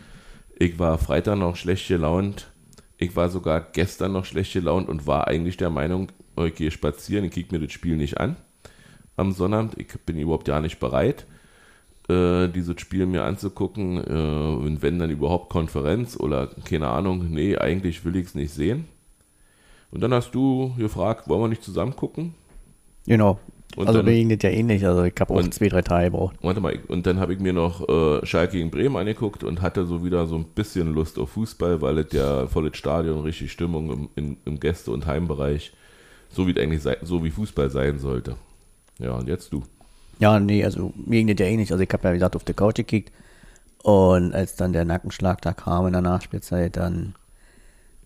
Ich 0.57 0.79
war 0.79 0.97
Freitag 0.97 1.37
noch 1.37 1.55
schlecht 1.55 1.87
gelaunt. 1.87 2.51
Ich 2.97 3.15
war 3.15 3.29
sogar 3.29 3.61
gestern 3.61 4.13
noch 4.13 4.25
schlecht 4.25 4.53
gelaunt 4.53 4.89
und 4.89 5.05
war 5.05 5.27
eigentlich 5.27 5.57
der 5.57 5.69
Meinung, 5.69 6.11
ich 6.39 6.55
gehe 6.55 6.71
spazieren, 6.71 7.25
ich 7.25 7.31
kicke 7.31 7.55
mir 7.55 7.63
das 7.63 7.71
Spiel 7.73 7.95
nicht 7.97 8.19
an 8.19 8.35
am 9.17 9.31
Sonnabend. 9.33 9.77
Ich 9.77 9.87
bin 10.05 10.17
überhaupt 10.17 10.47
ja 10.47 10.61
nicht 10.61 10.79
bereit, 10.79 11.25
äh, 12.07 12.47
dieses 12.47 12.79
Spiel 12.79 13.05
mir 13.05 13.23
anzugucken. 13.23 13.97
Äh, 13.97 14.65
und 14.65 14.81
wenn 14.81 14.99
dann 14.99 15.09
überhaupt 15.09 15.49
Konferenz 15.49 16.17
oder 16.17 16.47
keine 16.65 16.87
Ahnung, 16.87 17.27
nee, 17.31 17.57
eigentlich 17.57 18.05
will 18.05 18.15
ich 18.15 18.27
es 18.27 18.35
nicht 18.35 18.53
sehen. 18.53 18.85
Und 19.91 20.01
dann 20.01 20.13
hast 20.13 20.31
du 20.35 20.73
gefragt, 20.77 21.27
wollen 21.27 21.41
wir 21.41 21.47
nicht 21.47 21.63
zusammen 21.63 21.95
gucken? 21.95 22.33
Genau. 23.07 23.39
Und 23.75 23.87
also 23.87 23.99
dann- 23.99 24.05
mir 24.05 24.13
ging 24.13 24.29
das 24.29 24.39
ja 24.41 24.49
ähnlich. 24.49 24.85
Also 24.85 25.03
ich 25.03 25.13
habe 25.19 25.33
auch 25.33 25.37
Und- 25.37 25.53
zwei, 25.53 25.67
drei 25.69 25.81
Tage 25.83 26.05
gebraucht. 26.11 26.35
Warte 26.41 26.61
mal, 26.61 26.79
und 26.87 27.05
dann 27.05 27.19
habe 27.19 27.33
ich 27.33 27.39
mir 27.39 27.53
noch 27.53 27.87
äh, 27.87 28.25
Schalke 28.25 28.53
gegen 28.57 28.71
Bremen 28.71 28.95
angeguckt 28.95 29.43
und 29.43 29.61
hatte 29.61 29.85
so 29.85 30.03
wieder 30.03 30.25
so 30.25 30.35
ein 30.35 30.45
bisschen 30.45 30.93
Lust 30.93 31.19
auf 31.19 31.29
Fußball, 31.31 31.81
weil 31.81 31.97
es 31.99 32.11
ja 32.13 32.47
volles 32.47 32.75
Stadion, 32.77 33.21
richtig 33.21 33.51
Stimmung 33.51 33.91
im, 33.91 34.09
im, 34.15 34.37
im 34.45 34.59
Gäste- 34.59 34.91
und 34.91 35.05
Heimbereich, 35.05 35.73
so 36.29 36.47
wie 36.47 36.51
es 36.51 36.57
eigentlich 36.57 36.81
so 37.03 37.23
wie 37.23 37.29
Fußball 37.29 37.69
sein 37.69 37.99
sollte. 37.99 38.35
Ja, 38.99 39.11
und 39.13 39.27
jetzt 39.27 39.53
du. 39.53 39.63
Ja, 40.19 40.39
nee, 40.39 40.63
also 40.63 40.91
mir 40.95 41.23
ging 41.23 41.27
das 41.35 41.45
ja 41.45 41.51
ähnlich. 41.51 41.71
Also 41.71 41.83
ich 41.83 41.89
habe 41.93 42.03
ja, 42.07 42.13
wie 42.13 42.17
gesagt, 42.17 42.35
auf 42.35 42.43
der 42.43 42.55
Couch 42.55 42.77
gekickt. 42.77 43.11
Und 43.83 44.33
als 44.33 44.55
dann 44.55 44.73
der 44.73 44.85
Nackenschlag 44.85 45.39
da 45.41 45.53
kam 45.53 45.85
in 45.85 45.93
der 45.93 46.01
Nachspielzeit, 46.01 46.75
dann 46.77 47.13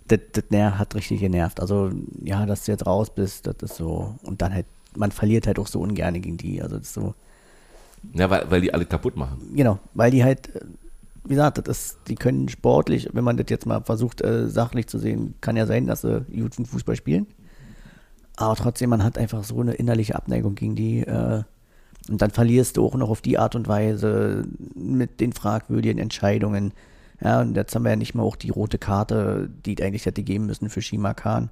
das, 0.07 0.19
das 0.33 0.43
hat 0.77 0.95
richtig 0.95 1.21
genervt. 1.21 1.61
Also 1.61 1.91
ja, 2.21 2.45
dass 2.45 2.65
du 2.65 2.73
jetzt 2.73 2.85
raus 2.85 3.09
bist, 3.15 3.47
das 3.47 3.55
ist 3.61 3.75
so. 3.77 4.15
Und 4.23 4.41
dann 4.41 4.53
halt, 4.53 4.65
man 4.95 5.11
verliert 5.11 5.47
halt 5.47 5.59
auch 5.59 5.67
so 5.67 5.79
ungern 5.79 6.13
gegen 6.21 6.37
die. 6.37 6.61
Also 6.61 6.79
so, 6.81 7.13
Ja, 8.13 8.29
weil, 8.29 8.49
weil 8.49 8.61
die 8.61 8.73
alle 8.73 8.85
kaputt 8.85 9.15
machen. 9.15 9.39
genau, 9.53 9.79
weil 9.93 10.11
die 10.11 10.23
halt, 10.23 10.55
äh, 10.55 10.61
wie 11.23 11.35
gesagt, 11.35 11.57
das 11.67 11.67
ist, 11.67 11.99
die 12.07 12.15
können 12.15 12.49
sportlich, 12.49 13.09
wenn 13.13 13.23
man 13.23 13.37
das 13.37 13.45
jetzt 13.49 13.65
mal 13.65 13.81
versucht, 13.81 14.21
äh, 14.21 14.49
sachlich 14.49 14.87
zu 14.87 14.97
sehen, 14.99 15.35
kann 15.41 15.55
ja 15.55 15.65
sein, 15.67 15.85
dass 15.87 16.01
sie 16.01 16.25
guten 16.31 16.65
Fußball 16.65 16.95
spielen. 16.95 17.27
Aber 18.37 18.55
trotzdem, 18.55 18.89
man 18.89 19.03
hat 19.03 19.17
einfach 19.17 19.43
so 19.43 19.59
eine 19.61 19.73
innerliche 19.73 20.15
Abneigung 20.15 20.55
gegen 20.55 20.75
die. 20.75 21.01
Äh, 21.01 21.43
und 22.09 22.21
dann 22.21 22.31
verlierst 22.31 22.77
du 22.77 22.85
auch 22.85 22.95
noch 22.95 23.09
auf 23.09 23.21
die 23.21 23.37
Art 23.37 23.55
und 23.55 23.67
Weise 23.67 24.43
mit 24.73 25.19
den 25.19 25.33
fragwürdigen 25.33 25.99
Entscheidungen. 25.99 26.73
Ja, 27.23 27.41
und 27.41 27.55
jetzt 27.55 27.75
haben 27.75 27.83
wir 27.83 27.91
ja 27.91 27.95
nicht 27.95 28.15
mal 28.15 28.23
auch 28.23 28.35
die 28.35 28.49
rote 28.49 28.79
Karte, 28.79 29.47
die 29.65 29.81
eigentlich 29.83 30.07
hätte 30.07 30.23
geben 30.23 30.47
müssen 30.47 30.69
für 30.69 30.81
Shimakan. 30.81 31.51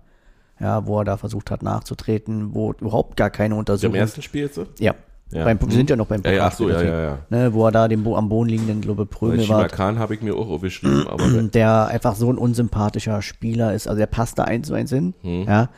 Ja, 0.59 0.85
wo 0.85 0.99
er 0.99 1.05
da 1.05 1.17
versucht 1.17 1.51
hat 1.51 1.63
nachzutreten, 1.63 2.53
wo 2.53 2.73
überhaupt 2.73 3.15
gar 3.15 3.29
keine 3.29 3.53
Im 3.55 3.59
Untersuchung. 3.59 3.95
ersten 3.95 4.21
Spiel 4.21 4.43
jetzt 4.43 4.55
so? 4.55 4.65
Ja. 4.79 4.95
Ja. 5.31 5.43
Beim, 5.43 5.61
wir 5.61 5.71
sind 5.71 5.89
ja 5.91 5.95
noch 5.95 6.07
beim 6.07 6.23
Ja, 6.23 6.31
ja, 6.31 6.47
ach 6.47 6.53
so, 6.53 6.69
ja, 6.69 6.81
ja, 6.81 7.01
ja. 7.01 7.19
Ne, 7.29 7.53
wo 7.53 7.65
er 7.65 7.71
da 7.71 7.87
den 7.87 8.05
am 8.07 8.29
Boden 8.29 8.49
liegenden, 8.49 8.81
glaube 8.81 9.03
ich, 9.03 9.09
Prömel 9.09 9.37
war. 9.47 9.59
Shimakan 9.59 9.99
habe 9.99 10.15
ich 10.15 10.21
mir 10.21 10.35
auch 10.35 10.49
aufgeschrieben, 10.49 11.07
aber 11.07 11.27
der 11.53 11.87
einfach 11.87 12.15
so 12.15 12.31
ein 12.31 12.37
unsympathischer 12.37 13.21
Spieler 13.21 13.73
ist. 13.75 13.87
Also 13.87 13.99
der 13.99 14.07
passt 14.07 14.39
da 14.39 14.45
eins 14.45 14.67
zu 14.67 14.73
eins 14.73 14.89
hin. 14.89 15.13
Hm. 15.21 15.43
Ja. 15.43 15.69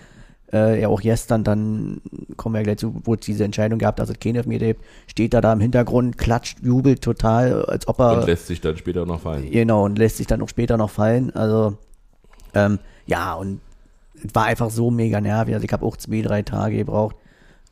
Äh, 0.53 0.81
ja, 0.81 0.87
auch 0.89 1.01
gestern, 1.01 1.43
dann 1.43 2.01
kommen 2.35 2.55
wir 2.55 2.63
gleich 2.63 2.77
zu, 2.77 2.93
wo 3.03 3.13
es 3.13 3.21
diese 3.21 3.43
Entscheidung 3.43 3.79
gab, 3.79 3.95
dass 3.95 4.09
es 4.09 4.19
keinen 4.19 4.49
gibt, 4.49 4.83
steht 5.07 5.33
er 5.33 5.41
da 5.41 5.53
im 5.53 5.61
Hintergrund, 5.61 6.17
klatscht, 6.17 6.59
jubelt 6.61 7.01
total, 7.01 7.63
als 7.65 7.87
ob 7.87 7.99
er, 7.99 8.17
und 8.19 8.25
lässt 8.27 8.47
sich 8.47 8.59
dann 8.59 8.75
später 8.75 9.05
noch 9.05 9.21
fallen. 9.21 9.49
genau, 9.49 9.85
und 9.85 9.97
lässt 9.97 10.17
sich 10.17 10.27
dann 10.27 10.41
auch 10.41 10.49
später 10.49 10.75
noch 10.75 10.89
fallen. 10.89 11.33
Also, 11.33 11.77
ähm, 12.53 12.79
ja, 13.05 13.33
und 13.33 13.61
war 14.33 14.45
einfach 14.45 14.69
so 14.69 14.91
mega 14.91 15.21
nervig. 15.21 15.53
Also 15.53 15.65
ich 15.65 15.73
habe 15.73 15.85
auch 15.85 15.97
zwei, 15.97 16.21
drei 16.21 16.41
Tage 16.41 16.77
gebraucht, 16.77 17.15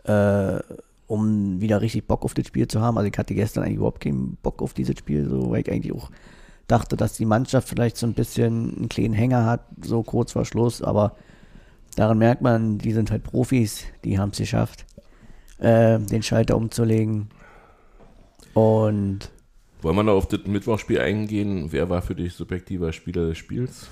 äh, 0.03 0.59
um 1.07 1.59
wieder 1.59 1.81
richtig 1.81 2.07
Bock 2.07 2.23
auf 2.23 2.33
das 2.33 2.47
Spiel 2.47 2.67
zu 2.67 2.81
haben. 2.81 2.97
Also 2.97 3.09
ich 3.09 3.17
hatte 3.17 3.33
gestern 3.33 3.63
eigentlich 3.63 3.77
überhaupt 3.77 4.01
keinen 4.01 4.37
Bock 4.41 4.61
auf 4.61 4.73
dieses 4.73 4.97
Spiel, 4.97 5.27
so 5.27 5.51
weil 5.51 5.61
ich 5.61 5.71
eigentlich 5.71 5.93
auch 5.93 6.09
dachte, 6.67 6.95
dass 6.95 7.13
die 7.13 7.25
Mannschaft 7.25 7.67
vielleicht 7.67 7.97
so 7.97 8.05
ein 8.05 8.13
bisschen 8.13 8.77
einen 8.77 8.89
kleinen 8.89 9.13
Hänger 9.13 9.45
hat, 9.45 9.61
so 9.83 10.03
kurz 10.03 10.31
vor 10.31 10.45
Schluss, 10.45 10.81
aber 10.81 11.15
daran 11.95 12.19
merkt 12.19 12.41
man, 12.41 12.77
die 12.77 12.93
sind 12.93 13.11
halt 13.11 13.23
Profis, 13.23 13.85
die 14.03 14.19
haben 14.19 14.29
es 14.29 14.37
geschafft, 14.37 14.85
äh, 15.57 15.99
den 15.99 16.23
Schalter 16.23 16.55
umzulegen. 16.55 17.29
Und 18.53 19.31
Wollen 19.81 19.95
wir 19.95 20.03
noch 20.03 20.13
auf 20.13 20.27
das 20.27 20.45
Mittwochspiel 20.45 20.99
eingehen? 20.99 21.71
Wer 21.71 21.89
war 21.89 22.01
für 22.01 22.15
dich 22.15 22.33
subjektiver 22.33 22.93
Spieler 22.93 23.27
des 23.27 23.37
Spiels? 23.37 23.87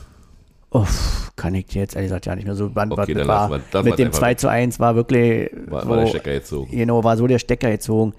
Uff, 0.72 1.32
kann 1.36 1.56
ich 1.56 1.68
dir 1.68 1.82
jetzt 1.82 1.96
ehrlich 1.96 2.10
gesagt 2.10 2.26
ja 2.26 2.36
nicht 2.36 2.46
mehr 2.46 2.56
so 2.56 2.72
wann 2.76 2.92
Okay, 2.92 3.16
was 3.16 3.28
war. 3.28 3.50
wir 3.50 3.84
Mit 3.84 4.00
dem 4.00 4.08
einfach 4.08 4.20
2 4.20 4.30
weg. 4.32 4.40
zu 4.40 4.50
1 4.50 4.80
war 4.80 4.96
wirklich 4.96 5.50
War, 5.68 5.84
so, 5.84 5.90
war 5.90 5.98
der 5.98 6.08
Stecker 6.08 6.42
so? 6.42 6.66
Genau, 6.66 7.04
war 7.04 7.18
so 7.18 7.28
der 7.28 7.40
Stecker 7.40 7.70
gezogen. 7.72 8.14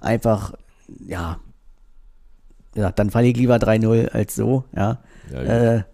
Einfach, 0.00 0.54
ja, 1.06 1.40
ja 2.74 2.92
dann 2.92 3.10
falle 3.10 3.28
ich 3.28 3.36
lieber 3.36 3.56
3-0 3.56 4.08
als 4.10 4.34
so, 4.34 4.64
ja. 4.74 4.98
Ja, 5.30 5.42
Äh, 5.42 5.84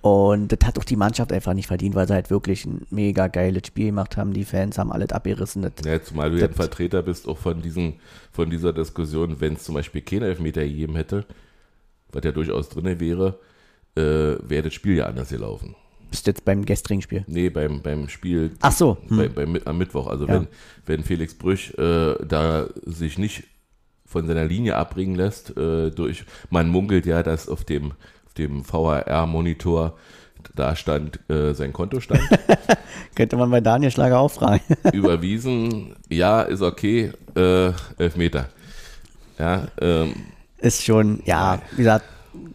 und 0.00 0.48
das 0.52 0.58
hat 0.66 0.78
auch 0.78 0.84
die 0.84 0.96
Mannschaft 0.96 1.32
einfach 1.32 1.54
nicht 1.54 1.66
verdient, 1.66 1.94
weil 1.94 2.06
sie 2.06 2.12
halt 2.12 2.28
wirklich 2.30 2.66
ein 2.66 2.86
mega 2.90 3.28
geiles 3.28 3.66
Spiel 3.66 3.86
gemacht 3.86 4.18
haben. 4.18 4.34
Die 4.34 4.44
Fans 4.44 4.76
haben 4.76 4.92
alles 4.92 5.10
abgerissen. 5.12 5.62
Das, 5.62 5.72
Ja, 5.84 6.02
zumal 6.02 6.30
du 6.30 6.38
ja 6.38 6.48
Vertreter 6.48 7.02
bist 7.02 7.26
auch 7.26 7.38
von, 7.38 7.62
diesen, 7.62 7.94
von 8.30 8.50
dieser 8.50 8.74
Diskussion, 8.74 9.40
wenn 9.40 9.54
es 9.54 9.64
zum 9.64 9.74
Beispiel 9.74 10.02
keinen 10.02 10.24
Elfmeter 10.24 10.62
gegeben 10.62 10.96
hätte, 10.96 11.24
was 12.12 12.22
ja 12.22 12.32
durchaus 12.32 12.68
drin 12.68 13.00
wäre, 13.00 13.38
äh, 13.96 14.36
wäre 14.48 14.64
das 14.64 14.74
Spiel 14.74 14.96
ja 14.96 15.06
anders 15.06 15.28
gelaufen. 15.28 15.76
bist 16.10 16.26
jetzt 16.26 16.44
beim 16.44 16.64
gestrigen 16.64 17.02
Spiel. 17.02 17.24
Nee, 17.26 17.50
beim, 17.50 17.82
beim 17.82 18.08
Spiel 18.08 18.52
Ach 18.60 18.72
so, 18.72 18.98
hm. 19.08 19.16
bei, 19.16 19.28
bei, 19.28 19.60
am 19.64 19.78
Mittwoch. 19.78 20.06
Also 20.06 20.26
Ja. 20.26 20.34
wenn, 20.34 20.48
wenn 20.86 21.04
Felix 21.04 21.34
Brüch 21.34 21.76
äh, 21.78 22.14
da 22.26 22.66
sich 22.84 23.18
nicht 23.18 23.44
von 24.06 24.26
seiner 24.26 24.44
Linie 24.44 24.76
abbringen 24.76 25.16
lässt, 25.16 25.56
äh, 25.56 25.90
durch, 25.90 26.24
man 26.50 26.68
munkelt 26.68 27.06
ja, 27.06 27.22
dass 27.22 27.48
auf 27.48 27.64
dem, 27.64 27.92
auf 28.26 28.34
dem 28.34 28.64
VHR-Monitor 28.64 29.96
da 30.54 30.76
stand 30.76 31.18
äh, 31.30 31.52
sein 31.54 31.72
Kontostand. 31.72 32.20
könnte 33.14 33.36
man 33.36 33.50
bei 33.50 33.60
Daniel 33.60 33.90
Schlager 33.90 34.18
auch 34.18 34.30
fragen. 34.30 34.62
überwiesen, 34.92 35.96
ja, 36.08 36.42
ist 36.42 36.62
okay, 36.62 37.12
äh, 37.34 37.72
Elfmeter. 37.98 38.48
Ja, 39.38 39.68
ähm, 39.80 40.14
ist 40.58 40.84
schon, 40.84 41.22
ja, 41.24 41.60
wie 41.72 41.78
gesagt, 41.78 42.04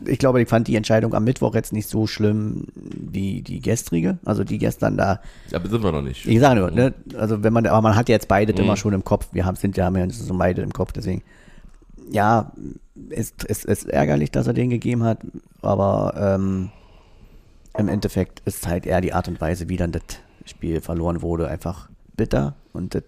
ich 0.05 0.19
glaube, 0.19 0.41
ich 0.41 0.47
fand 0.47 0.67
die 0.67 0.75
Entscheidung 0.75 1.13
am 1.13 1.23
Mittwoch 1.23 1.55
jetzt 1.55 1.73
nicht 1.73 1.87
so 1.87 2.07
schlimm 2.07 2.67
wie 2.75 3.41
die 3.41 3.59
gestrige. 3.59 4.17
Also 4.25 4.43
die 4.43 4.57
gestern 4.57 4.97
da, 4.97 5.19
aber 5.53 5.69
sind 5.69 5.83
wir 5.83 5.91
noch 5.91 6.01
nicht. 6.01 6.25
ich 6.25 6.39
sage 6.39 6.59
nur, 6.59 6.71
ne, 6.71 6.93
also 7.17 7.43
wenn 7.43 7.53
man, 7.53 7.65
aber 7.65 7.81
man 7.81 7.95
hat 7.95 8.09
jetzt 8.09 8.27
beide 8.27 8.53
Mhm. 8.53 8.59
immer 8.59 8.77
schon 8.77 8.93
im 8.93 9.03
Kopf. 9.03 9.27
Wir 9.31 9.45
haben, 9.45 9.55
sind 9.55 9.77
ja, 9.77 9.85
haben 9.85 9.97
ja 9.97 10.09
so 10.09 10.37
beide 10.37 10.61
im 10.61 10.73
Kopf, 10.73 10.91
deswegen, 10.91 11.23
ja, 12.11 12.51
es 13.09 13.33
ist, 13.47 13.65
ist 13.65 13.89
ärgerlich, 13.89 14.31
dass 14.31 14.47
er 14.47 14.53
den 14.53 14.69
gegeben 14.69 15.03
hat, 15.03 15.19
aber 15.61 16.13
ähm, 16.17 16.69
im 17.77 17.87
Endeffekt 17.87 18.41
ist 18.45 18.67
halt 18.67 18.85
eher 18.85 19.01
die 19.01 19.13
Art 19.13 19.27
und 19.27 19.39
Weise, 19.41 19.69
wie 19.69 19.77
dann 19.77 19.91
das 19.91 20.01
Spiel 20.45 20.81
verloren 20.81 21.21
wurde, 21.21 21.47
einfach 21.47 21.89
bitter 22.15 22.55
und 22.73 22.95
das 22.95 23.03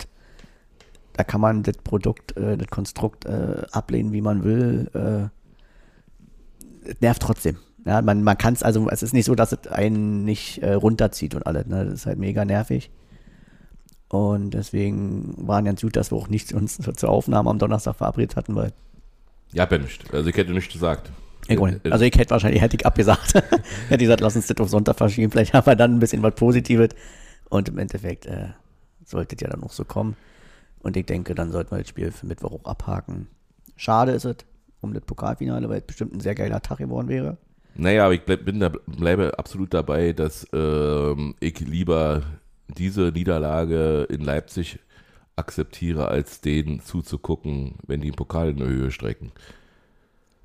da 1.13 1.23
kann 1.25 1.41
man 1.41 1.63
das 1.63 1.77
Produkt, 1.83 2.37
äh, 2.37 2.57
das 2.57 2.67
Konstrukt 2.69 3.25
äh, 3.25 3.63
ablehnen, 3.71 4.13
wie 4.13 4.21
man 4.21 4.43
will. 4.43 4.89
Äh, 4.93 5.29
nervt 6.99 7.21
trotzdem. 7.21 7.57
Ja, 7.85 8.01
man, 8.01 8.23
man 8.23 8.37
kann 8.37 8.53
es, 8.53 8.61
also 8.61 8.87
es 8.89 9.01
ist 9.01 9.13
nicht 9.13 9.25
so, 9.25 9.33
dass 9.33 9.51
es 9.51 9.67
einen 9.67 10.23
nicht 10.23 10.59
äh, 10.59 10.73
runterzieht 10.73 11.33
und 11.33 11.47
alles. 11.47 11.65
Ne? 11.65 11.85
Das 11.85 11.93
ist 11.93 12.05
halt 12.05 12.19
mega 12.19 12.45
nervig. 12.45 12.91
Und 14.07 14.51
deswegen 14.51 15.33
waren 15.37 15.65
ganz 15.65 15.81
gut, 15.81 15.95
dass 15.95 16.11
wir 16.11 16.17
auch 16.17 16.27
nicht 16.27 16.53
uns 16.53 16.77
zur 16.77 17.09
Aufnahme 17.09 17.49
am 17.49 17.59
Donnerstag 17.59 17.95
verabredet 17.95 18.35
hatten, 18.35 18.55
weil 18.55 18.73
Ja, 19.53 19.65
bin 19.65 19.81
nicht. 19.81 20.13
Also 20.13 20.29
ich 20.29 20.37
hätte 20.37 20.51
nichts 20.51 20.73
gesagt. 20.73 21.11
ja, 21.47 21.55
gut. 21.55 21.79
also 21.89 22.05
ich 22.05 22.13
hätte 22.15 22.31
wahrscheinlich 22.31 22.61
hätte 22.61 22.75
ich 22.75 22.85
abgesagt. 22.85 23.33
hätte 23.35 23.53
ich 23.91 23.99
gesagt, 23.99 24.21
lass 24.21 24.35
uns 24.35 24.47
das 24.47 24.57
auf 24.57 24.69
Sonntag 24.69 24.97
verschieben, 24.97 25.31
vielleicht 25.31 25.53
haben 25.53 25.65
wir 25.65 25.75
dann 25.75 25.95
ein 25.95 25.99
bisschen 25.99 26.21
was 26.21 26.35
Positives. 26.35 26.89
Und 27.49 27.67
im 27.67 27.79
Endeffekt 27.79 28.27
äh, 28.27 28.49
sollte 29.03 29.35
es 29.35 29.41
ja 29.41 29.49
dann 29.49 29.61
noch 29.61 29.71
so 29.71 29.85
kommen. 29.85 30.15
Und 30.79 30.97
ich 30.97 31.05
denke, 31.05 31.35
dann 31.35 31.51
sollten 31.51 31.71
wir 31.71 31.79
das 31.79 31.87
Spiel 31.87 32.11
für 32.11 32.25
Mittwoch 32.25 32.51
auch 32.51 32.65
abhaken. 32.65 33.27
Schade 33.75 34.11
ist 34.11 34.25
es 34.25 34.37
um 34.81 34.93
das 34.93 35.03
Pokalfinale, 35.03 35.69
weil 35.69 35.79
es 35.79 35.85
bestimmt 35.85 36.13
ein 36.13 36.19
sehr 36.19 36.35
geiler 36.35 36.61
Tag 36.61 36.79
geworden 36.79 37.07
wäre. 37.07 37.37
Naja, 37.75 38.05
aber 38.05 38.13
ich 38.13 38.23
bleib, 38.23 38.45
bin 38.45 38.59
da, 38.59 38.69
bleibe 38.69 39.37
absolut 39.39 39.73
dabei, 39.73 40.13
dass 40.13 40.47
ähm, 40.53 41.35
ich 41.39 41.59
lieber 41.59 42.23
diese 42.67 43.11
Niederlage 43.11 44.07
in 44.09 44.21
Leipzig 44.21 44.79
akzeptiere, 45.35 46.07
als 46.07 46.41
denen 46.41 46.81
zuzugucken, 46.81 47.75
wenn 47.87 48.01
die 48.01 48.09
einen 48.09 48.15
Pokal 48.15 48.49
in 48.49 48.57
der 48.57 48.67
Höhe 48.67 48.91
strecken. 48.91 49.31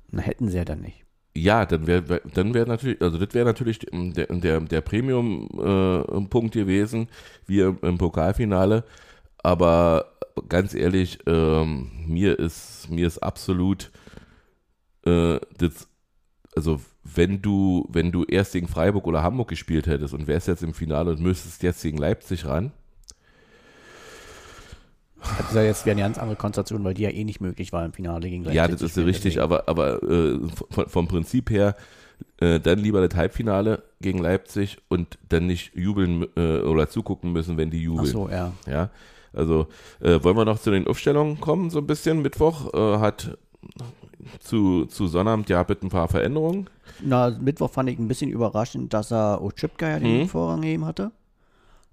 Na, 0.09 0.21
hätten 0.21 0.49
sie 0.49 0.57
ja 0.57 0.65
dann 0.65 0.81
nicht. 0.81 1.03
Ja, 1.35 1.65
dann 1.65 1.85
wäre 1.85 2.21
dann 2.33 2.53
wäre 2.55 2.67
natürlich, 2.67 2.99
also 3.01 3.19
das 3.19 3.33
wäre 3.35 3.45
natürlich 3.45 3.79
der, 3.91 4.25
der, 4.27 4.59
der 4.61 4.81
Premium-Punkt 4.81 6.53
gewesen, 6.53 7.09
wie 7.45 7.59
im, 7.59 7.77
im 7.83 7.97
Pokalfinale. 7.99 8.83
Aber 9.43 10.13
ganz 10.49 10.73
ehrlich, 10.73 11.19
ähm, 11.27 11.91
mir 12.07 12.39
ist 12.39 12.89
mir 12.89 13.05
ist 13.05 13.19
absolut 13.19 13.91
äh, 15.07 15.39
das, 15.57 15.87
also 16.55 16.81
wenn 17.03 17.41
du 17.41 17.87
wenn 17.89 18.11
du 18.11 18.23
erst 18.25 18.53
gegen 18.53 18.67
Freiburg 18.67 19.07
oder 19.07 19.23
Hamburg 19.23 19.47
gespielt 19.49 19.87
hättest 19.87 20.13
und 20.13 20.27
wärst 20.27 20.47
jetzt 20.47 20.63
im 20.63 20.73
Finale 20.73 21.11
und 21.11 21.21
müsstest 21.21 21.63
jetzt 21.63 21.81
gegen 21.81 21.97
Leipzig 21.97 22.45
ran, 22.45 22.71
Das 25.37 25.49
ist 25.49 25.55
ja 25.55 25.63
jetzt 25.63 25.85
wieder 25.85 25.93
eine 25.93 26.01
ganz 26.01 26.17
andere 26.17 26.35
Konstellation, 26.37 26.83
weil 26.83 26.93
die 26.93 27.03
ja 27.03 27.09
eh 27.09 27.23
nicht 27.23 27.41
möglich 27.41 27.73
war 27.73 27.83
im 27.85 27.93
Finale 27.93 28.29
gegen 28.29 28.43
Ja, 28.51 28.65
Leipzig 28.65 28.79
das 28.79 28.79
zu 28.79 28.85
ist 28.85 28.97
ja 28.97 29.03
richtig, 29.03 29.33
deswegen. 29.35 29.43
aber, 29.43 29.67
aber 29.67 30.03
äh, 30.03 30.39
vom, 30.69 30.87
vom 30.89 31.07
Prinzip 31.07 31.49
her 31.49 31.75
äh, 32.39 32.59
dann 32.59 32.79
lieber 32.79 33.05
das 33.07 33.17
Halbfinale 33.17 33.83
gegen 34.01 34.19
Leipzig 34.19 34.77
und 34.89 35.17
dann 35.29 35.47
nicht 35.47 35.75
jubeln 35.75 36.25
äh, 36.35 36.59
oder 36.59 36.89
zugucken 36.89 37.31
müssen, 37.31 37.57
wenn 37.57 37.69
die 37.71 37.79
Ach 37.79 37.83
jubeln. 37.83 38.11
so, 38.11 38.29
ja. 38.29 38.53
Ja, 38.67 38.89
also 39.33 39.67
äh, 40.01 40.23
wollen 40.23 40.37
wir 40.37 40.45
noch 40.45 40.59
zu 40.59 40.71
den 40.71 40.87
Aufstellungen 40.87 41.39
kommen, 41.39 41.69
so 41.69 41.79
ein 41.79 41.87
bisschen. 41.87 42.21
Mittwoch 42.21 42.73
äh, 42.73 42.99
hat 42.99 43.37
zu, 44.39 44.85
zu 44.85 45.07
Sonnabend 45.07 45.49
ja 45.49 45.63
bitte 45.63 45.85
ein 45.85 45.89
paar 45.89 46.07
Veränderungen. 46.07 46.69
Na, 47.03 47.29
Mittwoch 47.29 47.69
fand 47.71 47.89
ich 47.89 47.99
ein 47.99 48.07
bisschen 48.07 48.29
überraschend, 48.29 48.93
dass 48.93 49.11
er 49.11 49.41
Ochipka 49.41 49.87
ja 49.87 49.99
den 49.99 50.21
Mhm. 50.21 50.27
Vorrang 50.27 50.61
gegeben 50.61 50.85
hatte. 50.85 51.11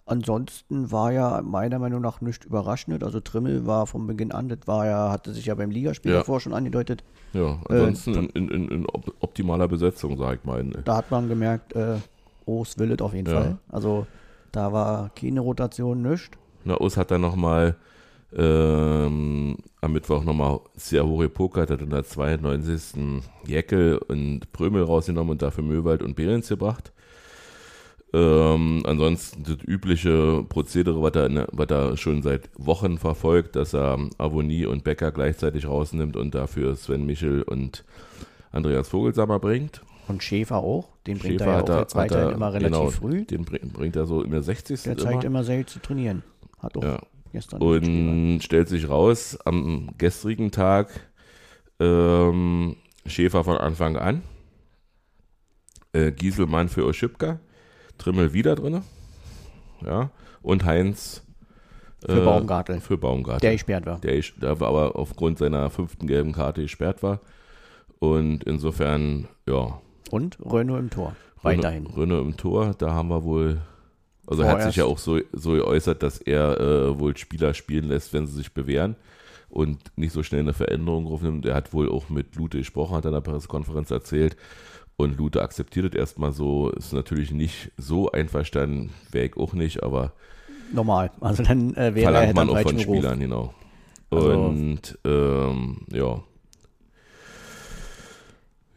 Ansonsten 0.07 0.93
war 0.93 1.13
ja 1.13 1.41
meiner 1.43 1.79
Meinung 1.79 2.03
nach 2.03 2.21
nicht 2.21 2.45
überraschend. 2.45 3.03
Also 3.03 3.21
Trimmel 3.21 3.67
war 3.67 3.87
von 3.87 4.07
Beginn 4.07 4.33
an, 4.33 4.51
das 4.51 4.59
war 4.67 4.87
ja, 4.87 5.11
hatte 5.11 5.33
sich 5.33 5.47
ja 5.47 5.55
beim 5.55 5.71
Ligaspiel 5.71 6.13
Ja. 6.13 6.19
davor 6.19 6.41
schon 6.41 6.53
angedeutet. 6.53 7.03
Ja, 7.33 7.59
ansonsten 7.71 8.15
in, 8.15 8.29
in, 8.35 8.49
in, 8.51 8.69
in 8.69 8.87
op- 8.87 9.15
optimaler 9.21 9.67
Besetzung, 9.67 10.19
sag 10.19 10.39
ich 10.41 10.45
mal. 10.45 10.63
Da 10.85 10.97
hat 10.97 11.11
man 11.11 11.29
gemerkt, 11.29 11.75
äh, 11.75 11.97
O's 12.45 12.79
will 12.79 12.93
es 12.93 13.01
auf 13.01 13.15
jeden 13.15 13.31
Ja. 13.33 13.41
Fall. 13.41 13.59
Also 13.71 14.07
da 14.53 14.73
war 14.75 15.09
keine 15.19 15.41
Rotation, 15.41 16.03
nichts. 16.03 16.37
Na, 16.65 16.79
Us 16.81 16.99
hat 16.99 17.11
dann 17.11 17.23
nochmal 17.23 17.75
ähm, 18.37 19.57
am 19.81 19.93
Mittwoch 19.93 20.25
nochmal 20.25 20.61
sehr 20.77 21.07
hoch 21.07 21.21
gepokert, 21.21 21.71
hat 21.71 21.81
in 21.83 21.91
der 21.91 22.05
92. 22.05 23.23
Jäckel 23.47 23.99
und 24.09 24.51
Prömel 24.53 24.83
rausgenommen 24.83 25.33
und 25.33 25.43
dafür 25.43 25.65
Möwald 25.65 26.03
und 26.03 26.17
Behrens 26.17 26.49
gebracht. 26.49 26.93
Ähm, 28.13 28.83
ansonsten 28.87 29.43
das 29.43 29.57
übliche 29.67 30.45
Prozedere, 30.49 31.03
was 31.03 31.15
er, 31.17 31.29
ne, 31.29 31.47
was 31.51 31.67
er 31.71 31.97
schon 31.97 32.23
seit 32.23 32.49
Wochen 32.57 32.97
verfolgt, 32.99 33.57
dass 33.57 33.75
er 33.75 33.99
Avonie 34.19 34.67
und 34.67 34.85
Becker 34.85 35.11
gleichzeitig 35.11 35.67
rausnimmt 35.67 36.17
und 36.17 36.35
dafür 36.35 36.77
Sven 36.77 37.07
Michel 37.07 37.43
und 37.43 37.85
Andreas 38.53 38.89
Vogelsammer 38.89 39.41
bringt. 39.41 39.83
Und 40.07 40.23
Schäfer 40.23 40.59
auch. 40.59 40.91
Den 41.09 41.19
bringt 41.19 41.41
Schäfer 41.41 41.47
er 41.47 41.57
ja 41.59 41.63
auch 41.65 41.69
er- 41.69 41.81
jetzt 41.81 41.97
weiterhin 41.97 42.29
er- 42.29 42.35
immer 42.35 42.53
relativ 42.53 42.77
genau, 42.79 42.91
früh. 42.91 43.25
Den 43.25 43.45
bring- 43.45 43.71
bringt 43.73 43.97
er 43.97 44.07
so 44.07 44.23
in 44.23 44.31
der 44.31 44.43
60. 44.43 44.83
Der 44.85 44.97
zeigt 44.97 45.25
immer 45.25 45.43
sehr 45.43 45.67
zu 45.67 45.81
trainieren. 45.81 46.23
Hat 46.61 46.77
auch 46.77 46.85
Ja. 46.85 47.01
Gestern. 47.35 47.61
Und 47.61 48.41
stellt 48.41 48.69
sich 48.69 48.89
raus, 48.89 49.39
am 49.45 49.91
gestrigen 49.99 50.51
Tag 50.51 50.89
ähm, 51.79 52.77
Schäfer 53.07 53.45
von 53.45 53.59
Anfang 53.59 53.97
an. 53.97 54.23
Äh, 55.93 56.13
Gieselmann 56.13 56.69
für 56.69 56.87
Oschipka. 56.87 57.39
Trimmel 57.99 58.33
wieder 58.33 58.55
drin. 58.55 58.83
Ja. 59.85 60.11
Und 60.43 60.65
Heinz 60.65 61.23
Für 62.05 62.23
äh, 62.23 62.25
Baumgartel. 62.25 62.81
Für 62.81 62.99
Baumgartel. 62.99 63.41
Der 63.41 63.53
gesperrt 63.53 63.87
war. 63.87 63.99
Der, 64.01 64.21
der 64.21 64.51
aber 64.51 64.97
aufgrund 64.97 65.39
seiner 65.39 65.71
fünften 65.71 66.07
gelben 66.07 66.33
Karte 66.33 66.63
gesperrt 66.63 67.03
war. 67.03 67.21
Und 67.99 68.45
insofern, 68.45 69.29
ja, 69.47 69.81
Und 70.11 70.39
Renault 70.41 70.81
im 70.81 70.91
Tor. 70.91 71.15
Weiterhin. 71.43 71.87
Rönne 71.87 72.19
im 72.21 72.37
Tor, 72.37 72.75
da 72.79 72.93
haben 72.93 73.09
wir 73.09 73.23
wohl, 73.23 73.61
also 74.27 74.43
er 74.43 74.51
hat 74.53 74.63
sich 74.63 74.77
ja 74.77 74.85
auch 74.85 74.99
so, 74.99 75.19
so 75.33 75.53
geäußert, 75.53 76.03
dass 76.03 76.19
er 76.19 76.61
äh, 76.61 76.99
wohl 76.99 77.17
Spieler 77.17 77.55
spielen 77.55 77.89
lässt, 77.89 78.13
wenn 78.13 78.27
sie 78.27 78.35
sich 78.35 78.53
bewähren 78.55 78.97
und 79.49 79.79
nicht 79.97 80.13
so 80.13 80.23
schnell 80.23 80.41
eine 80.41 80.53
Veränderung 80.55 81.07
aufnimmt. 81.07 81.47
Er 81.47 81.55
hat 81.55 81.73
wohl 81.73 81.91
auch 81.91 82.09
mit 82.09 82.37
Lute 82.37 82.59
gesprochen, 82.59 82.97
hat 82.97 83.05
er 83.05 83.09
in 83.09 83.15
der 83.15 83.21
Pressekonferenz 83.21 83.91
erzählt. 83.91 84.37
Und 84.97 85.17
Lute 85.19 85.43
akzeptiert 85.43 85.93
es 85.93 85.99
erstmal 85.99 86.33
so, 86.33 86.71
ist 86.71 86.93
natürlich 86.93 87.33
nicht 87.33 87.73
so 87.77 88.13
einverstanden, 88.13 88.91
wäre 89.11 89.27
ich 89.27 89.37
auch 89.37 89.53
nicht, 89.53 89.83
aber 89.83 90.13
Normal. 90.73 91.11
Also 91.21 91.43
dann 91.43 91.75
äh, 91.75 91.95
wäre 91.95 92.13
er 92.15 92.33
verlangt 92.33 92.35
man 92.35 92.51
auch 92.51 92.61
von. 92.61 92.79
Spielern, 92.79 93.21
genau. 93.21 93.55
Also- 94.11 94.33
Und 94.33 94.99
ähm, 95.05 95.87
ja. 95.91 96.21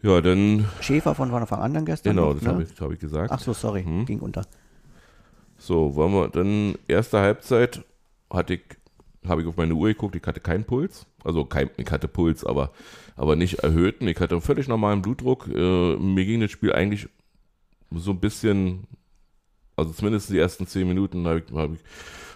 Ja, 0.04 0.22
dann, 0.22 0.66
Schäfer 0.80 1.16
von 1.16 1.34
Anfang 1.34 1.60
an 1.60 1.74
dann 1.74 1.86
gestern. 1.86 2.16
genau, 2.16 2.28
noch, 2.30 2.36
das 2.36 2.44
ne? 2.44 2.50
habe 2.50 2.64
ich, 2.64 2.82
hab 2.82 2.92
ich 2.92 3.00
gesagt. 3.00 3.32
Ach 3.32 3.40
so, 3.40 3.54
sorry, 3.54 3.84
Hm. 3.84 4.06
ging 4.06 4.20
unter. 4.20 4.46
So, 5.58 5.96
wollen 5.96 6.14
wir 6.14 6.28
dann 6.30 6.76
erste 6.88 7.20
Halbzeit 7.20 7.84
hatte 8.30 8.56
ich 8.56 8.62
habe 9.30 9.42
ich 9.42 9.48
auf 9.48 9.58
meine 9.58 9.74
Uhr 9.74 9.90
geguckt, 9.90 10.16
ich 10.16 10.26
hatte 10.26 10.40
keinen 10.40 10.64
Puls. 10.64 11.06
Also 11.24 11.46
kein, 11.46 11.70
ich 11.78 11.90
hatte 11.92 12.08
Puls, 12.08 12.46
aber, 12.46 12.72
aber 13.16 13.36
nicht 13.36 13.56
erhöhten. 13.60 14.08
Ich 14.08 14.20
hatte 14.20 14.36
einen 14.36 14.42
völlig 14.42 14.68
normalen 14.68 15.02
Blutdruck. 15.02 15.48
Äh, 15.48 15.96
mir 15.98 16.26
ging 16.26 16.42
das 16.42 16.52
Spiel 16.52 16.74
eigentlich 16.74 17.10
so 17.92 18.12
ein 18.12 18.20
bisschen, 18.20 18.88
also 19.76 19.92
zumindest 19.92 20.30
die 20.30 20.40
ersten 20.40 20.68
zehn 20.68 20.88
Minuten 20.88 21.28
habe 21.28 21.40
ich, 21.40 21.54
hab 21.54 21.74
ich, 21.74 21.80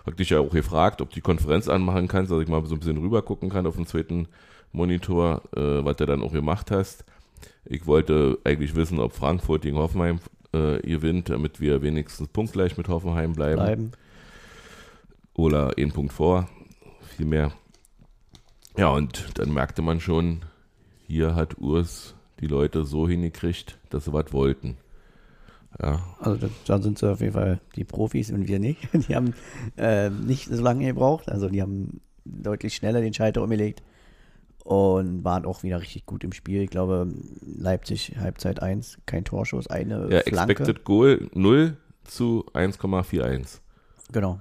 hab 0.06 0.13
ich 0.13 0.16
dich 0.16 0.30
ja 0.32 0.40
auch 0.40 0.51
gefragt, 0.51 1.01
ob 1.01 1.12
die 1.12 1.22
Konferenz 1.22 1.68
anmachen 1.68 2.08
kannst, 2.08 2.32
dass 2.32 2.42
ich 2.42 2.48
mal 2.48 2.66
so 2.66 2.75
ein 2.75 2.80
bisschen 2.80 2.98
rüber 2.98 3.22
gucken 3.22 3.50
kann 3.50 3.68
auf 3.68 3.75
den 3.75 3.88
zweiten 3.88 4.28
Monitor, 4.72 5.44
äh, 5.56 5.84
was 5.86 5.98
du 5.98 6.06
dann 6.06 6.24
auch 6.24 6.32
gemacht 6.32 6.72
hast. 6.72 7.06
Ich 7.66 7.86
wollte 7.86 8.40
eigentlich 8.44 8.75
wissen, 8.75 9.00
ob 9.00 9.13
Frankfurt 9.13 9.63
gegen 9.63 9.78
Hoffenheim 9.78 10.20
äh, 10.53 10.79
gewinnt, 10.79 11.29
damit 11.29 11.60
wir 11.60 11.81
wenigstens 11.81 12.27
punktgleich 12.27 12.77
mit 12.77 12.88
Hoffenheim 12.88 13.34
bleiben 13.34 13.55
Bleiben. 13.62 13.91
oder 15.34 15.77
einen 15.77 15.91
Punkt 15.91 16.13
vor, 16.13 16.50
viel 17.15 17.25
mehr. 17.25 17.51
Ja, 18.77 18.89
und 18.89 19.38
dann 19.38 19.53
merkte 19.53 19.81
man 19.81 20.00
schon, 20.00 20.43
hier 21.08 21.36
hat 21.36 21.58
Urs 21.60 22.15
die 22.39 22.48
Leute 22.48 22.86
so 22.86 23.08
hingekriegt, 23.08 23.77
dass 23.89 24.05
sie 24.05 24.13
was 24.13 24.31
wollten. 24.34 24.77
Ja, 25.81 26.03
Also 26.20 26.48
da, 26.48 26.50
da 26.65 26.81
sind 26.81 26.98
sie 27.00 27.10
auf 27.10 27.22
jeden 27.22 27.34
Fall 27.34 27.62
die 27.75 27.84
Profis 27.84 28.31
und 28.31 28.48
wir 28.48 28.60
nicht. 28.60 28.89
Die 29.08 29.15
haben 29.15 29.34
äh, 29.77 30.10
nicht 30.10 30.50
so 30.50 30.62
lange 30.62 30.86
gebraucht. 30.86 31.29
Also 31.29 31.48
die 31.48 31.62
haben 31.62 32.01
deutlich 32.25 32.75
schneller 32.75 33.00
den 33.00 33.13
Schalter 33.13 33.41
umgelegt 33.41 33.81
und 34.63 35.24
waren 35.24 35.46
auch 35.46 35.63
wieder 35.63 35.82
richtig 35.82 36.06
gut 36.06 36.24
im 36.24 36.34
Spiel. 36.34 36.62
Ich 36.62 36.70
glaube, 36.70 37.08
Leipzig 37.41 38.15
Halbzeit 38.20 38.62
1, 38.62 39.00
kein 39.06 39.24
Torschuss, 39.24 39.68
eine 39.68 40.10
ja 40.12 40.22
Flanke. 40.22 40.51
Expected 40.53 40.84
Goal 40.84 41.30
0 41.34 41.77
zu 42.03 42.46
1,41. 42.53 43.60
Genau. 44.12 44.39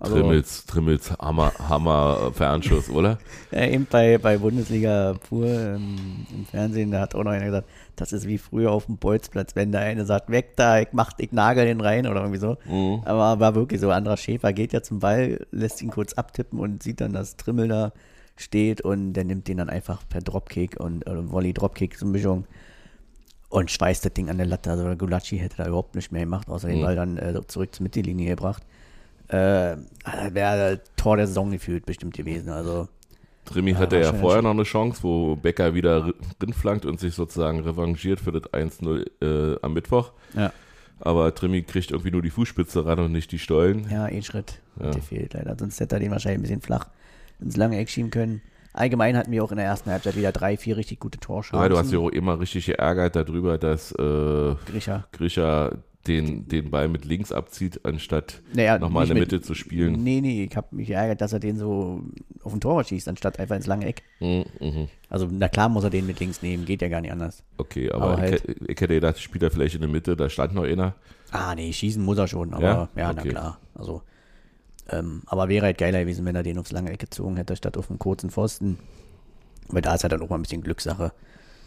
Also, 0.00 0.14
Trimmels, 0.14 0.64
Trimmels 0.64 1.12
Hammer, 1.18 1.52
Hammer 1.68 2.32
Fernschuss, 2.32 2.88
oder? 2.90 3.18
Äh, 3.52 3.74
eben 3.74 3.86
bei, 3.88 4.16
bei 4.16 4.38
Bundesliga 4.38 5.14
pur 5.28 5.46
ähm, 5.46 6.26
im 6.32 6.46
Fernsehen, 6.46 6.90
da 6.90 7.00
hat 7.00 7.14
auch 7.14 7.22
noch 7.22 7.32
einer 7.32 7.44
gesagt, 7.44 7.68
das 7.96 8.14
ist 8.14 8.26
wie 8.26 8.38
früher 8.38 8.72
auf 8.72 8.86
dem 8.86 8.96
Bolzplatz, 8.96 9.54
wenn 9.56 9.72
da 9.72 9.80
einer 9.80 10.06
sagt, 10.06 10.30
weg 10.30 10.56
da, 10.56 10.80
ich 10.80 10.88
mach, 10.92 11.12
ich 11.18 11.32
nagel 11.32 11.66
den 11.66 11.82
rein 11.82 12.06
oder 12.06 12.22
irgendwie 12.22 12.40
so. 12.40 12.56
Mhm. 12.64 13.02
Aber 13.04 13.40
war 13.40 13.54
wirklich 13.54 13.78
so, 13.78 13.90
anderer 13.90 14.16
Schäfer 14.16 14.54
geht 14.54 14.72
ja 14.72 14.82
zum 14.82 15.00
Ball, 15.00 15.46
lässt 15.50 15.82
ihn 15.82 15.90
kurz 15.90 16.14
abtippen 16.14 16.58
und 16.58 16.82
sieht 16.82 17.02
dann, 17.02 17.12
dass 17.12 17.36
Trimmel 17.36 17.68
da 17.68 17.92
steht 18.36 18.80
und 18.80 19.12
der 19.14 19.24
nimmt 19.24 19.48
den 19.48 19.58
dann 19.58 19.68
einfach 19.70 20.02
per 20.08 20.20
Dropkick 20.20 20.78
und 20.80 21.06
äh, 21.06 21.30
Volley-Dropkick, 21.30 21.96
so 21.96 22.06
eine 22.06 22.12
Mischung 22.12 22.46
und 23.48 23.70
schweißt 23.70 24.04
das 24.04 24.12
Ding 24.14 24.30
an 24.30 24.36
der 24.38 24.46
Latte. 24.46 24.70
Also 24.70 24.84
der 24.84 24.96
Gulacsi 24.96 25.38
hätte 25.38 25.56
da 25.58 25.66
überhaupt 25.66 25.94
nicht 25.94 26.12
mehr 26.12 26.22
gemacht, 26.22 26.48
außer 26.48 26.68
den 26.68 26.78
Mhm. 26.78 26.82
Ball 26.82 26.96
dann 26.96 27.16
äh, 27.18 27.40
zurück 27.48 27.74
zur 27.74 27.82
Mittellinie 27.82 28.30
gebracht. 28.30 28.62
Äh, 29.28 29.76
wäre 30.32 30.76
das 30.76 30.80
Tor 30.96 31.16
der 31.16 31.26
Saison 31.26 31.50
gefühlt 31.50 31.86
bestimmt 31.86 32.14
gewesen. 32.16 32.48
Also 32.50 32.88
Ja, 33.54 33.78
hatte 33.78 33.96
ja 33.96 34.02
wahrscheinlich. 34.02 34.20
vorher 34.20 34.42
noch 34.42 34.50
eine 34.50 34.62
Chance, 34.64 35.02
wo 35.02 35.36
Becker 35.36 35.74
wieder 35.74 36.12
rinflankt 36.42 36.84
und 36.86 36.98
sich 37.00 37.14
sozusagen 37.14 37.60
revanchiert 37.60 38.20
für 38.20 38.32
das 38.32 38.42
1-0 38.52 39.06
äh, 39.20 39.58
am 39.62 39.72
Mittwoch. 39.74 40.12
Ja. 40.34 40.52
Aber 41.02 41.34
Trimmi 41.34 41.62
kriegt 41.62 41.90
irgendwie 41.92 42.10
nur 42.10 42.22
die 42.22 42.30
Fußspitze 42.30 42.84
ran 42.84 42.98
und 42.98 43.12
nicht 43.12 43.32
die 43.32 43.38
Stollen. 43.38 43.88
Ja, 43.90 44.04
ein 44.04 44.22
Schritt 44.22 44.60
Ja. 44.78 44.86
hat 44.86 44.96
gefehlt 44.96 45.32
leider. 45.34 45.56
Sonst 45.58 45.80
hätte 45.80 45.96
er 45.96 46.00
den 46.00 46.10
wahrscheinlich 46.10 46.38
ein 46.38 46.42
bisschen 46.42 46.60
flach 46.60 46.88
ins 47.40 47.56
lange 47.56 47.78
Eck 47.78 47.88
schieben 47.90 48.10
können. 48.10 48.42
Allgemein 48.72 49.16
hatten 49.16 49.32
wir 49.32 49.42
auch 49.42 49.50
in 49.50 49.56
der 49.56 49.66
ersten 49.66 49.90
Halbzeit 49.90 50.16
wieder 50.16 50.30
drei, 50.32 50.56
vier 50.56 50.76
richtig 50.76 51.00
gute 51.00 51.18
Torchancen. 51.18 51.60
Ja, 51.60 51.68
du 51.68 51.76
hast 51.76 51.90
dich 51.90 51.98
auch 51.98 52.08
immer 52.08 52.38
richtig 52.38 52.66
geärgert 52.66 53.16
darüber, 53.16 53.58
dass 53.58 53.90
äh, 53.92 54.54
Grisha. 54.66 55.06
Grisha 55.10 55.72
den, 56.06 56.46
den 56.48 56.70
Ball 56.70 56.88
mit 56.88 57.04
links 57.04 57.30
abzieht, 57.30 57.84
anstatt 57.84 58.40
Naja, 58.54 58.78
nochmal 58.78 59.02
in 59.04 59.08
der 59.08 59.14
mit- 59.22 59.32
Mitte 59.32 59.42
zu 59.42 59.54
spielen. 59.54 60.02
Nee, 60.02 60.20
nee, 60.22 60.44
ich 60.44 60.56
habe 60.56 60.68
mich 60.74 60.86
geärgert, 60.86 61.20
dass 61.20 61.32
er 61.34 61.40
den 61.40 61.58
so 61.58 62.00
auf 62.42 62.52
den 62.52 62.60
Torwart 62.60 62.88
schießt, 62.88 63.06
anstatt 63.08 63.38
einfach 63.38 63.56
ins 63.56 63.66
lange 63.66 63.86
Eck. 63.86 64.02
Mhm, 64.20 64.44
mhm. 64.60 64.88
Also, 65.10 65.28
na 65.30 65.48
klar 65.48 65.68
muss 65.68 65.84
er 65.84 65.90
den 65.90 66.06
mit 66.06 66.18
links 66.20 66.40
nehmen, 66.40 66.64
geht 66.64 66.80
ja 66.80 66.88
gar 66.88 67.00
nicht 67.02 67.12
anders. 67.12 67.42
Okay, 67.58 67.90
aber, 67.90 68.04
Aber 68.04 68.14
ich, 68.14 68.20
halt- 68.20 68.32
hätte- 68.44 68.52
ich 68.64 68.80
hätte 68.80 68.94
gedacht, 68.94 69.18
spielt 69.20 69.42
er 69.42 69.50
vielleicht 69.50 69.74
in 69.74 69.82
der 69.82 69.90
Mitte, 69.90 70.16
da 70.16 70.30
stand 70.30 70.54
noch 70.54 70.64
einer. 70.64 70.94
Ah, 71.32 71.54
nee, 71.54 71.70
schießen 71.72 72.02
muss 72.02 72.16
er 72.18 72.28
schon, 72.28 72.54
aber 72.54 72.62
Ja? 72.64 72.88
ja, 72.96 73.12
na 73.12 73.20
Okay. 73.20 73.28
klar. 73.30 73.58
Also, 73.74 74.02
ähm, 74.90 75.22
aber 75.26 75.48
wäre 75.48 75.66
halt 75.66 75.78
geiler 75.78 76.00
gewesen, 76.00 76.24
wenn 76.24 76.36
er 76.36 76.42
den 76.42 76.58
aufs 76.58 76.72
lange 76.72 76.90
Eck 76.90 77.00
gezogen 77.00 77.36
hätte, 77.36 77.56
statt 77.56 77.76
auf 77.76 77.90
einen 77.90 77.98
kurzen 77.98 78.30
Pfosten. 78.30 78.78
Weil 79.68 79.82
da 79.82 79.94
ist 79.94 80.02
halt 80.02 80.12
dann 80.12 80.22
auch 80.22 80.28
mal 80.28 80.36
ein 80.36 80.42
bisschen 80.42 80.62
Glückssache, 80.62 81.12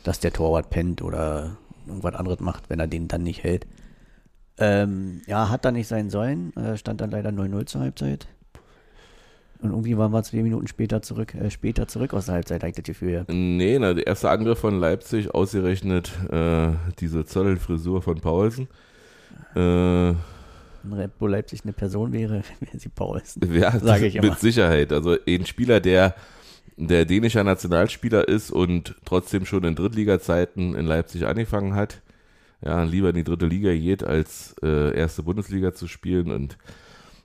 dass 0.04 0.20
der 0.20 0.34
Torwart 0.34 0.70
pennt 0.70 1.02
oder 1.02 1.58
irgendwas 1.88 2.16
anderes 2.16 2.40
macht, 2.40 2.70
wenn 2.70 2.80
er 2.80 2.88
den 2.88 3.08
dann 3.08 3.24
nicht 3.24 3.44
hält. 3.44 3.66
Ähm, 4.58 5.22
ja, 5.26 5.50
hat 5.50 5.66
da 5.66 5.72
nicht 5.72 5.88
sein 5.88 6.10
sollen. 6.10 6.56
Äh, 6.56 6.78
stand 6.78 7.02
dann 7.02 7.12
leider 7.12 7.30
0-0 7.30 7.66
zur 7.66 7.82
Halbzeit. 7.82 8.28
Und 9.64 9.70
irgendwie 9.70 9.98
waren 9.98 10.12
wir 10.12 10.22
zwei 10.24 10.44
Minuten 10.44 10.68
später 10.68 11.02
zurück, 11.02 11.34
äh, 11.36 11.50
später 11.50 11.88
zurück 11.88 12.14
aus 12.14 12.26
der 12.26 12.36
Halbzeit, 12.36 12.62
habe 12.62 12.72
ich 12.72 12.76
das 12.76 12.84
Gefühl. 12.84 13.24
Nee, 13.30 13.80
na, 13.80 13.94
der 13.94 14.06
erste 14.06 14.30
Angriff 14.30 14.60
von 14.60 14.78
Leipzig, 14.78 15.34
ausgerechnet 15.34 16.12
äh, 16.30 16.72
diese 17.00 17.24
Zollerfrisur 17.24 18.02
von 18.02 18.20
Paulsen. 18.20 18.68
Äh, 19.56 20.14
Wenn 20.84 20.94
Red 20.94 21.18
Bull 21.18 21.32
Leipzig 21.32 21.62
eine 21.64 21.74
Person 21.74 22.14
wäre, 22.14 22.44
wäre 22.60 22.80
sie 22.80 22.90
Paulsen. 22.90 23.54
Ja, 23.54 23.72
Sage 23.80 24.08
ich 24.08 24.16
mit 24.16 24.24
immer. 24.24 24.36
Sicherheit. 24.36 24.92
Also 24.92 25.18
ein 25.28 25.46
Spieler, 25.46 25.80
der 25.80 26.16
der 26.76 27.06
dänischer 27.06 27.44
Nationalspieler 27.44 28.28
ist 28.28 28.52
und 28.52 28.96
trotzdem 29.06 29.46
schon 29.46 29.64
in 29.64 29.76
Drittliga-Zeiten 29.76 30.76
in 30.76 30.86
Leipzig 30.86 31.26
angefangen 31.26 31.76
hat. 31.76 32.02
Ja, 32.62 32.84
lieber 32.84 33.10
in 33.10 33.16
die 33.16 33.24
dritte 33.24 33.46
Liga 33.46 33.74
geht, 33.74 34.04
als 34.04 34.56
äh, 34.64 34.96
erste 34.98 35.24
Bundesliga 35.24 35.74
zu 35.74 35.88
spielen. 35.88 36.32
Und 36.32 36.58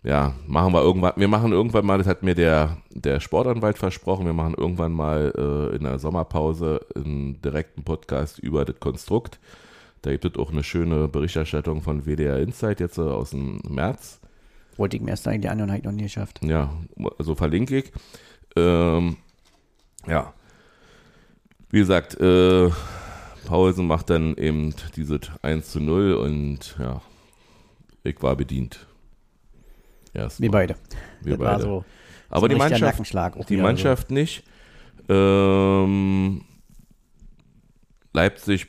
ja, 0.02 0.34
machen 0.46 0.72
wir 0.72 0.82
irgendwann, 0.82 1.12
wir 1.16 1.28
machen 1.28 1.52
irgendwann 1.52 1.86
mal, 1.86 1.98
das 1.98 2.06
hat 2.06 2.22
mir 2.22 2.34
der, 2.34 2.78
der 2.90 3.20
Sportanwalt 3.20 3.78
versprochen, 3.78 4.26
wir 4.26 4.32
machen 4.32 4.54
irgendwann 4.56 4.92
mal 4.92 5.32
äh, 5.36 5.76
in 5.76 5.84
der 5.84 5.98
Sommerpause 5.98 6.80
einen 6.94 7.40
direkten 7.40 7.84
Podcast 7.84 8.38
über 8.38 8.64
das 8.64 8.80
Konstrukt. 8.80 9.38
Da 10.02 10.12
gibt 10.12 10.24
es 10.24 10.36
auch 10.36 10.50
eine 10.50 10.62
schöne 10.62 11.08
Berichterstattung 11.08 11.82
von 11.82 12.04
WDR 12.04 12.38
Insight 12.38 12.80
jetzt 12.80 12.98
äh, 12.98 13.02
aus 13.02 13.30
dem 13.30 13.60
März. 13.68 14.20
Wollte 14.76 14.96
ich 14.96 15.02
mir 15.02 15.10
erst 15.10 15.26
eigentlich 15.26 15.50
an 15.50 15.60
und 15.60 15.68
habe 15.68 15.78
ich 15.78 15.84
noch 15.84 15.92
nie 15.92 16.04
geschafft. 16.04 16.40
Ja, 16.44 16.72
also 17.18 17.34
verlinke 17.34 17.78
ich. 17.78 17.92
Ähm, 18.54 19.16
ja. 20.06 20.32
Wie 21.70 21.80
gesagt, 21.80 22.18
äh, 22.20 22.70
Paulsen 23.44 23.86
macht 23.86 24.10
dann 24.10 24.36
eben 24.36 24.74
dieses 24.94 25.20
1 25.42 25.70
zu 25.70 25.80
0 25.80 26.14
und 26.14 26.76
ja, 26.78 27.02
ich 28.04 28.22
war 28.22 28.36
bedient. 28.36 28.86
Erst 30.14 30.40
Wir 30.40 30.50
beide. 30.50 30.76
wir 31.22 31.36
das 31.36 31.46
beide. 31.46 31.62
so. 31.62 31.84
Aber 32.30 32.42
so 32.42 32.48
die 32.48 32.56
Mannschaft, 32.56 33.00
die 33.48 33.54
wieder 33.54 33.62
Mannschaft 33.62 34.10
nicht. 34.10 34.44
Ähm, 35.08 36.42
Leipzig 38.12 38.66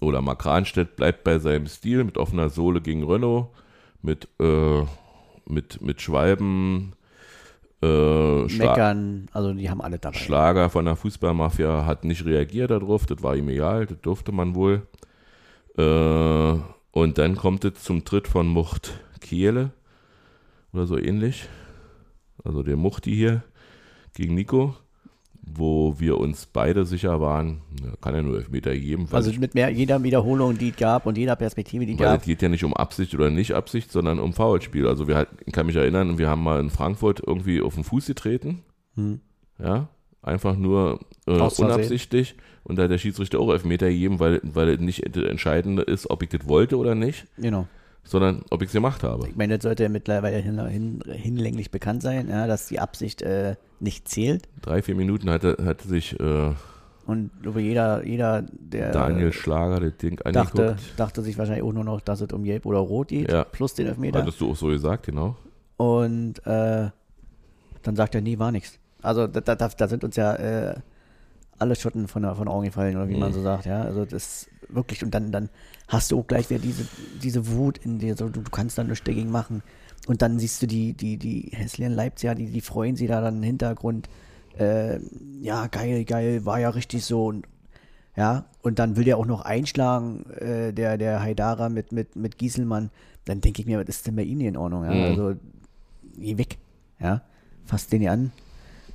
oder 0.00 0.20
Mark 0.22 0.44
Ranstedt 0.44 0.96
bleibt 0.96 1.24
bei 1.24 1.38
seinem 1.38 1.66
Stil 1.66 2.04
mit 2.04 2.18
offener 2.18 2.48
Sohle 2.48 2.80
gegen 2.80 3.04
Renault, 3.04 3.48
mit, 4.02 4.28
äh, 4.40 4.82
mit, 5.46 5.80
mit 5.80 6.00
Schwalben, 6.00 6.94
äh. 7.80 8.48
Schla 8.48 8.70
Meckern, 8.70 9.28
also 9.32 9.52
die 9.52 9.70
haben 9.70 9.80
alle 9.80 9.98
dabei. 9.98 10.18
Schlager 10.18 10.68
von 10.68 10.84
der 10.84 10.96
Fußballmafia 10.96 11.86
hat 11.86 12.04
nicht 12.04 12.24
reagiert 12.24 12.70
darauf, 12.70 13.06
das 13.06 13.22
war 13.22 13.36
ihm 13.36 13.48
egal, 13.48 13.86
das 13.86 14.00
durfte 14.00 14.32
man 14.32 14.54
wohl. 14.54 14.86
Äh, 15.76 16.58
und 16.90 17.18
dann 17.18 17.36
kommt 17.36 17.64
es 17.64 17.82
zum 17.82 18.04
Tritt 18.04 18.26
von 18.26 18.48
Mucht 18.48 19.00
Kehle 19.20 19.70
oder 20.72 20.86
so 20.86 20.98
ähnlich. 20.98 21.48
Also 22.44 22.62
der 22.62 22.76
Muchti 22.76 23.14
hier 23.14 23.42
gegen 24.14 24.34
Nico, 24.34 24.74
wo 25.54 25.94
wir 25.98 26.18
uns 26.18 26.46
beide 26.46 26.84
sicher 26.84 27.20
waren, 27.20 27.60
kann 28.00 28.14
ja 28.14 28.22
nur 28.22 28.36
Elfmeter 28.36 28.74
geben, 28.76 29.08
Also 29.12 29.32
mit 29.38 29.54
mehr, 29.54 29.70
jeder 29.70 30.02
Wiederholung, 30.02 30.56
die 30.58 30.70
es 30.70 30.76
gab 30.76 31.06
und 31.06 31.16
jeder 31.18 31.36
Perspektive, 31.36 31.86
die 31.86 31.92
es 31.94 31.98
weil 31.98 32.06
es 32.06 32.12
gab. 32.12 32.22
geht 32.24 32.42
ja 32.42 32.48
nicht 32.48 32.64
um 32.64 32.74
Absicht 32.74 33.14
oder 33.14 33.30
nicht 33.30 33.52
Absicht, 33.54 33.90
sondern 33.92 34.18
um 34.18 34.32
Foulspiel. 34.32 34.86
Also 34.86 35.08
wir 35.08 35.16
halt, 35.16 35.28
ich 35.46 35.52
kann 35.52 35.66
mich 35.66 35.76
erinnern, 35.76 36.18
wir 36.18 36.28
haben 36.28 36.42
mal 36.42 36.60
in 36.60 36.70
Frankfurt 36.70 37.22
irgendwie 37.26 37.60
auf 37.62 37.74
den 37.74 37.84
Fuß 37.84 38.06
getreten, 38.06 38.62
Hm. 38.94 39.20
ja, 39.62 39.88
einfach 40.22 40.56
nur 40.56 41.00
äh, 41.26 41.30
unabsichtlich 41.32 42.34
und 42.64 42.76
da 42.76 42.82
hat 42.84 42.90
der 42.90 42.98
Schiedsrichter 42.98 43.38
auch 43.40 43.50
Elfmeter 43.52 43.88
gegeben, 43.88 44.18
weil, 44.20 44.40
weil 44.42 44.68
es 44.70 44.80
nicht 44.80 45.04
das 45.16 45.24
Entscheidende 45.24 45.82
ist, 45.82 46.10
ob 46.10 46.22
ich 46.22 46.28
das 46.28 46.46
wollte 46.48 46.76
oder 46.76 46.94
nicht, 46.94 47.26
Genau. 47.38 47.66
Sondern 48.08 48.42
ob 48.50 48.62
ich 48.62 48.68
es 48.68 48.72
gemacht 48.72 49.02
habe. 49.02 49.28
Ich 49.28 49.36
meine, 49.36 49.56
das 49.58 49.62
sollte 49.62 49.82
ja 49.84 49.88
mittlerweile 49.88 50.38
hin, 50.38 50.58
hin, 50.66 51.00
hinlänglich 51.06 51.70
bekannt 51.70 52.02
sein, 52.02 52.28
ja, 52.28 52.46
dass 52.46 52.66
die 52.68 52.80
Absicht 52.80 53.22
äh, 53.22 53.56
nicht 53.80 54.08
zählt. 54.08 54.48
Drei, 54.62 54.82
vier 54.82 54.94
Minuten 54.94 55.28
hatte, 55.30 55.56
hatte 55.64 55.86
sich 55.88 56.18
äh, 56.18 56.52
Und 57.06 57.30
über 57.42 57.60
jeder, 57.60 58.04
jeder 58.04 58.42
der 58.52 58.92
Daniel 58.92 59.32
Schlager 59.32 59.80
das 59.80 59.96
Ding 59.98 60.16
dachte, 60.16 60.62
angeguckt. 60.62 60.80
dachte 60.96 61.22
sich 61.22 61.38
wahrscheinlich 61.38 61.64
auch 61.64 61.72
nur 61.72 61.84
noch, 61.84 62.00
dass 62.00 62.20
es 62.20 62.32
um 62.32 62.44
Gelb 62.44 62.66
oder 62.66 62.78
Rot 62.78 63.08
geht, 63.08 63.30
Ja. 63.30 63.44
plus 63.44 63.74
den 63.74 63.86
Elfmeter. 63.86 64.20
Hattest 64.22 64.40
du 64.40 64.50
auch 64.50 64.56
so 64.56 64.66
gesagt, 64.68 65.06
genau. 65.06 65.36
Und 65.76 66.44
äh, 66.46 66.90
dann 67.82 67.96
sagt 67.96 68.14
er, 68.14 68.20
nee, 68.20 68.38
war 68.38 68.50
nichts. 68.52 68.78
Also 69.00 69.26
da, 69.26 69.40
da, 69.40 69.54
da 69.54 69.88
sind 69.88 70.02
uns 70.02 70.16
ja 70.16 70.34
äh, 70.34 70.74
alle 71.58 71.76
Schotten 71.76 72.08
von, 72.08 72.22
der- 72.22 72.34
von 72.34 72.48
Augen 72.48 72.64
gefallen, 72.66 72.96
oder 72.96 73.08
wie 73.08 73.16
man 73.16 73.30
Mhm. 73.30 73.34
so 73.34 73.42
sagt, 73.42 73.66
ja. 73.66 73.82
Also 73.82 74.04
das 74.04 74.48
wirklich, 74.68 75.04
und 75.04 75.12
dann, 75.14 75.30
dann 75.32 75.48
hast 75.88 76.12
du 76.12 76.20
auch 76.20 76.26
gleich 76.26 76.50
wieder 76.50 76.60
diese, 76.60 76.86
diese 77.22 77.48
Wut 77.48 77.78
in 77.78 77.98
dir, 77.98 78.14
so, 78.16 78.28
du, 78.28 78.42
du 78.42 78.50
kannst 78.50 78.78
da 78.78 78.84
nichts 78.84 79.04
dagegen 79.04 79.30
machen. 79.30 79.62
Und 80.06 80.22
dann 80.22 80.38
siehst 80.38 80.62
du 80.62 80.66
die, 80.66 80.92
die, 80.92 81.16
die 81.16 81.50
hässlichen 81.52 81.94
Leipziger, 81.94 82.34
die, 82.34 82.46
die 82.46 82.60
freuen 82.60 82.96
sich 82.96 83.08
da 83.08 83.20
dann 83.20 83.38
im 83.38 83.42
Hintergrund. 83.42 84.08
Äh, 84.58 85.00
ja, 85.40 85.66
geil, 85.66 86.04
geil, 86.04 86.44
war 86.44 86.60
ja 86.60 86.70
richtig 86.70 87.04
so. 87.04 87.26
Und, 87.26 87.46
ja, 88.16 88.44
und 88.62 88.78
dann 88.78 88.96
will 88.96 89.04
der 89.04 89.16
auch 89.16 89.26
noch 89.26 89.42
einschlagen, 89.42 90.28
äh, 90.30 90.72
der, 90.72 90.98
der 90.98 91.22
Haidara 91.22 91.68
mit, 91.68 91.92
mit, 91.92 92.16
mit 92.16 92.38
Gieselmann. 92.38 92.90
Dann 93.24 93.40
denke 93.40 93.60
ich 93.60 93.66
mir, 93.66 93.80
was 93.80 93.88
ist 93.88 94.06
denn 94.06 94.16
bei 94.16 94.22
Ihnen 94.22 94.42
in 94.42 94.56
Ordnung? 94.56 94.84
Ja? 94.84 94.92
Mhm. 94.92 95.02
Also, 95.04 95.34
geh 96.16 96.36
weg. 96.38 96.58
Ja, 97.00 97.22
fasst 97.64 97.92
den 97.92 98.00
hier 98.00 98.12
an. 98.12 98.32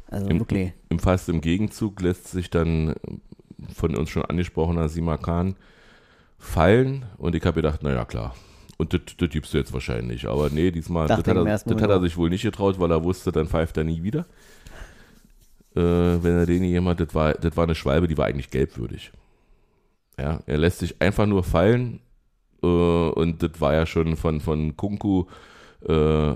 Also 0.08 0.28
Im, 0.28 0.40
wirklich. 0.40 0.74
im 0.90 1.00
fast 1.00 1.30
im 1.30 1.42
Gegenzug 1.42 2.02
lässt 2.02 2.28
sich 2.28 2.50
dann 2.50 2.94
von 3.74 3.96
uns 3.96 4.10
schon 4.10 4.26
angesprochener 4.26 4.90
Sima 4.90 5.18
Khan 5.18 5.56
fallen 6.44 7.06
und 7.18 7.36
ich 7.36 7.44
habe 7.46 7.56
gedacht, 7.56 7.84
naja 7.84 8.06
klar. 8.06 8.36
Und 8.78 8.94
das, 8.94 9.30
gibst 9.30 9.54
du 9.54 9.58
jetzt 9.58 9.72
wahrscheinlich. 9.72 10.28
Aber 10.28 10.50
nee, 10.50 10.72
diesmal, 10.72 11.08
das, 11.08 11.20
hat 11.20 11.28
er, 11.28 11.44
das 11.44 11.66
hat 11.66 11.90
er 11.90 12.02
sich 12.02 12.18
wohl 12.18 12.30
nicht 12.30 12.42
getraut, 12.42 12.80
weil 12.80 12.92
er 12.92 13.04
wusste, 13.04 13.32
dann 13.32 13.48
pfeift 13.48 13.78
er 13.78 13.84
nie 13.84 14.04
wieder. 14.04 14.26
Äh, 15.76 15.80
wenn 15.82 16.38
er 16.38 16.46
den 16.46 16.64
jemand, 16.64 17.00
das 17.00 17.16
war, 17.16 17.34
das 17.34 17.56
war 17.56 17.64
eine 17.64 17.76
Schwalbe, 17.76 18.08
die 18.08 18.18
war 18.18 18.26
eigentlich 18.26 18.50
gelbwürdig. 18.50 19.12
Ja, 20.20 20.42
er 20.46 20.58
lässt 20.58 20.80
sich 20.80 21.02
einfach 21.02 21.26
nur 21.26 21.44
fallen 21.44 22.00
äh, 22.62 22.68
und 22.68 23.42
das 23.42 23.62
war 23.62 23.74
ja 23.74 23.86
schon 23.86 24.16
von, 24.18 24.42
von 24.42 24.76
Kunku 24.76 25.26
äh, 25.88 26.32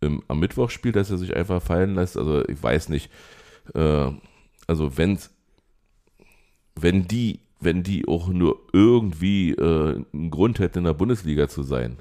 im, 0.00 0.22
am 0.28 0.38
Mittwochspiel, 0.38 0.92
dass 0.92 1.10
er 1.10 1.18
sich 1.18 1.34
einfach 1.34 1.60
fallen 1.60 1.94
lässt. 1.94 2.16
Also 2.16 2.46
ich 2.46 2.62
weiß 2.62 2.90
nicht. 2.90 3.10
Äh, 3.74 4.10
also 4.66 4.96
wenn's, 4.96 5.30
wenn 6.74 7.08
die, 7.08 7.40
wenn 7.60 7.82
die 7.82 8.06
auch 8.06 8.28
nur 8.28 8.60
irgendwie 8.72 9.52
äh, 9.52 10.02
einen 10.12 10.30
Grund 10.30 10.58
hätten, 10.58 10.78
in 10.78 10.84
der 10.84 10.94
Bundesliga 10.94 11.48
zu 11.48 11.62
sein 11.62 11.96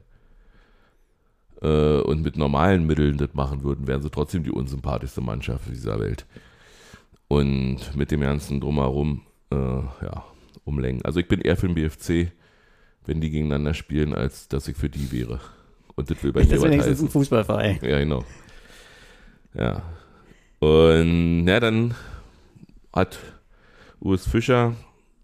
äh, 1.62 2.00
und 2.00 2.22
mit 2.22 2.38
normalen 2.38 2.86
Mitteln 2.86 3.18
das 3.18 3.34
machen 3.34 3.64
würden, 3.64 3.88
wären 3.88 4.02
sie 4.02 4.10
trotzdem 4.10 4.44
die 4.44 4.52
unsympathischste 4.52 5.22
Mannschaft 5.22 5.70
dieser 5.70 6.00
Welt. 6.00 6.26
Und 7.28 7.96
mit 7.96 8.12
dem 8.12 8.22
ganzen 8.22 8.62
Drumherum, 8.62 9.22
äh, 9.52 9.56
ja, 9.56 10.24
umlenken. 10.64 11.04
Also 11.06 11.20
ich 11.20 11.28
bin 11.28 11.42
eher 11.42 11.58
für 11.58 11.68
den 11.68 11.76
BFC, 11.76 12.32
wenn 13.06 13.22
die 13.22 13.30
gegeneinander 13.30 13.74
spielen, 13.74 14.14
als 14.14 14.48
dass 14.48 14.68
ich 14.68 14.78
für 14.78 14.90
die 14.90 15.12
wäre. 15.12 15.40
Und 15.96 16.10
das 16.12 16.22
will 16.24 16.32
bei 16.32 16.42
Das 16.42 16.50
mir 16.50 16.56
ist 16.56 16.62
was 16.62 16.70
wenigstens 16.72 17.02
ein. 17.02 17.10
Fußballverein. 17.10 17.80
Ja, 17.82 18.00
genau. 18.00 18.24
Ja. 19.54 19.82
Und 20.60 21.48
ja, 21.48 21.60
dann 21.60 21.96
hat 22.94 23.18
Urs 24.00 24.28
Fischer, 24.28 24.76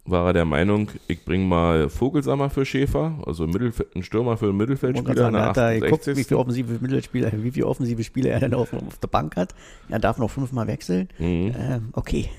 war 0.06 0.28
er 0.28 0.34
der 0.34 0.46
Meinung, 0.46 0.90
ich 1.08 1.24
bringe 1.24 1.46
mal 1.46 1.90
Vogelsammer 1.90 2.50
für 2.50 2.66
Schäfer, 2.66 3.20
also 3.26 3.48
Mittelfeld, 3.48 3.96
einen 3.96 4.04
Stürmer 4.04 4.36
für 4.36 4.46
einen 4.46 4.52
Und 4.54 4.58
Mittelfeldspieler. 4.58 5.16
dann 5.16 5.28
in 5.28 5.34
der 5.34 5.46
hat 5.46 5.58
er 5.58 5.80
geguckt, 5.80 6.02
68.. 6.02 6.18
wie 6.18 6.24
viele 6.28 6.40
offensive 6.40 6.78
Mittelspieler, 6.82 7.32
wie 7.36 7.52
viele 7.52 7.68
offensive 7.68 8.04
Spieler 8.04 8.32
er 8.32 8.42
dann 8.42 8.54
auf, 8.54 8.74
auf 8.74 8.98
der 8.98 9.08
Bank 9.08 9.38
hat. 9.38 9.56
Er 9.88 10.00
darf 10.00 10.18
noch 10.18 10.30
fünfmal 10.30 10.68
wechseln. 10.68 11.08
Mhm. 11.20 11.56
Ähm, 11.58 11.90
okay. 11.94 12.30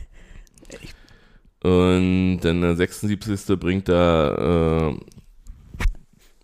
Und 1.63 2.41
dann 2.43 2.61
der 2.61 2.77
76. 2.77 3.59
bringt 3.59 3.89
er, 3.89 4.93
äh, 4.93 5.05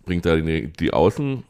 bringt 0.03 0.25
er 0.25 0.41
die, 0.41 0.73
die 0.73 0.91
Außen, 0.91 1.43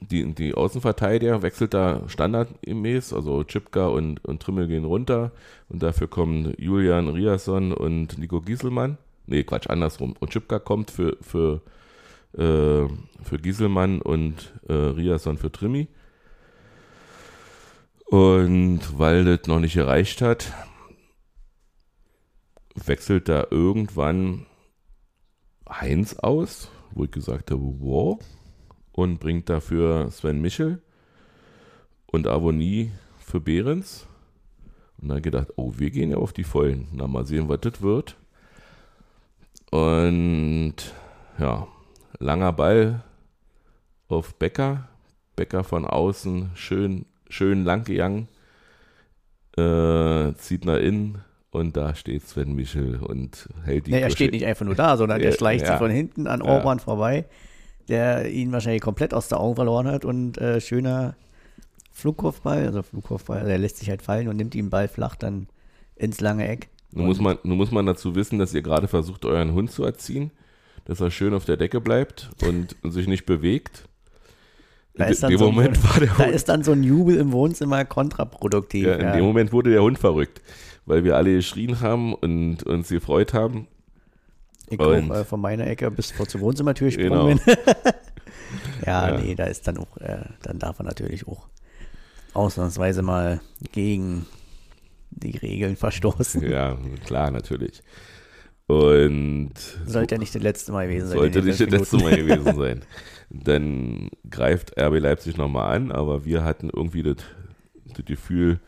die, 0.00 0.34
die 0.34 0.52
Außenverteidiger, 0.52 1.40
wechselt 1.40 1.72
da 1.72 2.02
standardgemäß, 2.06 3.14
also 3.14 3.42
Chipka 3.44 3.86
und, 3.86 4.22
und 4.26 4.42
Trimmel 4.42 4.68
gehen 4.68 4.84
runter 4.84 5.32
und 5.70 5.82
dafür 5.82 6.08
kommen 6.08 6.52
Julian 6.58 7.08
Riasson 7.08 7.72
und 7.72 8.18
Nico 8.18 8.42
Gieselmann. 8.42 8.98
Nee, 9.26 9.44
Quatsch, 9.44 9.68
andersrum. 9.68 10.14
Und 10.20 10.30
Chipka 10.30 10.58
kommt 10.58 10.90
für, 10.90 11.16
für, 11.20 11.62
äh, 12.32 12.88
für 13.22 13.38
Gieselmann 13.42 14.00
und 14.00 14.52
äh, 14.68 14.72
Riasson 14.72 15.36
für 15.36 15.50
Trimmi. 15.50 15.88
Und 18.06 18.98
weil 18.98 19.24
das 19.24 19.48
noch 19.48 19.58
nicht 19.58 19.74
gereicht 19.74 20.22
hat, 20.22 20.52
wechselt 22.74 23.28
da 23.28 23.48
irgendwann 23.50 24.46
Heinz 25.68 26.14
aus, 26.14 26.70
wo 26.92 27.04
ich 27.04 27.10
gesagt 27.10 27.50
habe, 27.50 27.62
wow, 27.80 28.20
und 28.92 29.18
bringt 29.18 29.48
dafür 29.48 30.10
Sven 30.10 30.40
Michel 30.40 30.80
und 32.06 32.28
Avonie 32.28 32.92
für 33.18 33.40
Behrens. 33.40 34.06
Und 34.98 35.08
dann 35.08 35.20
gedacht, 35.20 35.48
oh, 35.56 35.74
wir 35.76 35.90
gehen 35.90 36.10
ja 36.10 36.16
auf 36.16 36.32
die 36.32 36.44
Vollen. 36.44 36.88
Na, 36.92 37.06
mal 37.06 37.26
sehen, 37.26 37.48
was 37.48 37.60
das 37.60 37.82
wird. 37.82 38.16
Und 39.70 40.74
ja, 41.38 41.66
langer 42.18 42.52
Ball 42.52 43.02
auf 44.08 44.34
Becker. 44.36 44.88
Becker 45.34 45.64
von 45.64 45.84
außen, 45.84 46.50
schön, 46.54 47.04
schön 47.28 47.64
lang 47.64 47.84
gegangen. 47.84 48.28
Äh, 49.56 50.34
zieht 50.34 50.64
nach 50.64 50.76
innen 50.78 51.22
und 51.50 51.76
da 51.76 51.94
steht 51.94 52.26
Sven 52.26 52.54
Michel 52.54 52.96
und 52.96 53.48
hält 53.64 53.86
die 53.86 53.92
Nee, 53.92 54.00
er 54.00 54.10
steht 54.10 54.32
nicht 54.32 54.44
einfach 54.44 54.66
nur 54.66 54.74
da, 54.74 54.96
sondern 54.98 55.20
Ja, 55.20 55.26
er 55.26 55.32
schleicht 55.32 55.64
ja. 55.64 55.72
sich 55.72 55.78
von 55.78 55.90
hinten 55.90 56.26
an 56.26 56.42
Ja. 56.44 56.50
Orban 56.50 56.78
vorbei, 56.78 57.24
der 57.88 58.30
ihn 58.30 58.52
wahrscheinlich 58.52 58.82
komplett 58.82 59.14
aus 59.14 59.28
der 59.28 59.40
Augen 59.40 59.56
verloren 59.56 59.86
hat 59.86 60.04
und 60.04 60.36
äh, 60.38 60.60
schöner 60.60 61.16
Flugkopfball, 61.92 62.66
also 62.66 62.82
Flugkopfball, 62.82 63.38
also 63.38 63.50
er 63.50 63.58
lässt 63.58 63.78
sich 63.78 63.88
halt 63.88 64.02
fallen 64.02 64.28
und 64.28 64.36
nimmt 64.36 64.52
den 64.52 64.68
Ball 64.68 64.88
flach 64.88 65.16
dann 65.16 65.48
ins 65.94 66.20
lange 66.20 66.46
Eck. 66.46 66.68
Nun 66.92 67.06
muss, 67.06 67.20
man, 67.20 67.38
nun 67.42 67.56
muss 67.58 67.70
man 67.70 67.84
dazu 67.86 68.14
wissen, 68.14 68.38
dass 68.38 68.54
ihr 68.54 68.62
gerade 68.62 68.88
versucht, 68.88 69.24
euren 69.24 69.52
Hund 69.52 69.70
zu 69.70 69.84
erziehen, 69.84 70.30
dass 70.86 71.00
er 71.00 71.10
schön 71.10 71.34
auf 71.34 71.44
der 71.44 71.56
Decke 71.56 71.80
bleibt 71.80 72.30
und 72.46 72.76
sich 72.92 73.06
nicht 73.06 73.26
bewegt. 73.26 73.84
Da 74.94 75.04
ist 75.06 75.22
dann 75.22 75.36
so 75.36 75.48
ein- 75.48 75.54
Moment 75.54 75.84
war 75.84 76.00
der 76.00 76.08
Da 76.18 76.24
ist 76.24 76.48
dann 76.48 76.62
so 76.62 76.72
ein 76.72 76.82
Jubel 76.82 77.16
im 77.18 77.32
Wohnzimmer 77.32 77.84
kontraproduktiv. 77.84 78.86
ja, 78.86 78.94
in 78.94 79.00
ja. 79.02 79.12
dem 79.12 79.24
Moment 79.24 79.52
wurde 79.52 79.70
der 79.70 79.82
Hund 79.82 79.98
verrückt, 79.98 80.40
weil 80.86 81.04
wir 81.04 81.16
alle 81.16 81.34
geschrien 81.34 81.80
haben 81.80 82.14
und 82.14 82.62
uns 82.62 82.88
gefreut 82.88 83.34
haben. 83.34 83.66
Ich 84.70 84.78
Und- 84.80 85.10
auch, 85.10 85.16
äh, 85.16 85.24
von 85.24 85.40
meiner 85.40 85.66
Ecke 85.66 85.90
bis 85.90 86.12
vor 86.12 86.26
zur 86.26 86.40
Wohnzimmertür 86.40 86.88
Genau. 86.90 87.26
gesprungen 87.26 87.40
bin. 87.44 87.56
ja, 88.86 89.08
Ja. 89.10 89.20
nee, 89.20 89.34
da 89.34 89.44
ist 89.44 89.66
dann 89.68 89.76
auch, 89.78 89.96
äh, 89.98 90.24
dann 90.42 90.58
darf 90.58 90.78
er 90.78 90.84
natürlich 90.84 91.28
auch 91.28 91.46
ausnahmsweise 92.32 93.02
mal 93.02 93.40
gegen 93.72 94.26
die 95.10 95.36
Regeln 95.36 95.76
verstoßen. 95.76 96.48
Ja, 96.48 96.76
klar, 97.04 97.30
natürlich. 97.30 97.82
Und 98.66 99.52
Sollte 99.86 100.16
ja 100.16 100.18
nicht 100.18 100.34
das 100.34 100.42
letzte 100.42 100.72
Mal 100.72 100.88
gewesen 100.88 101.08
sein. 101.08 101.18
sollte 101.18 101.42
nicht 101.42 101.60
das 101.60 101.68
letzte. 101.70 101.96
Mal 101.98 102.16
gewesen 102.16 102.56
sein. 102.56 102.82
Dann 103.30 104.10
greift 104.28 104.76
RB 104.80 104.98
Leipzig 105.00 105.36
nochmal 105.36 105.74
an, 105.76 105.92
aber 105.92 106.24
wir 106.24 106.42
hatten 106.44 106.70
irgendwie 106.74 107.02
das, 107.04 107.16
das 107.96 108.04
Gefühl, 108.04 108.58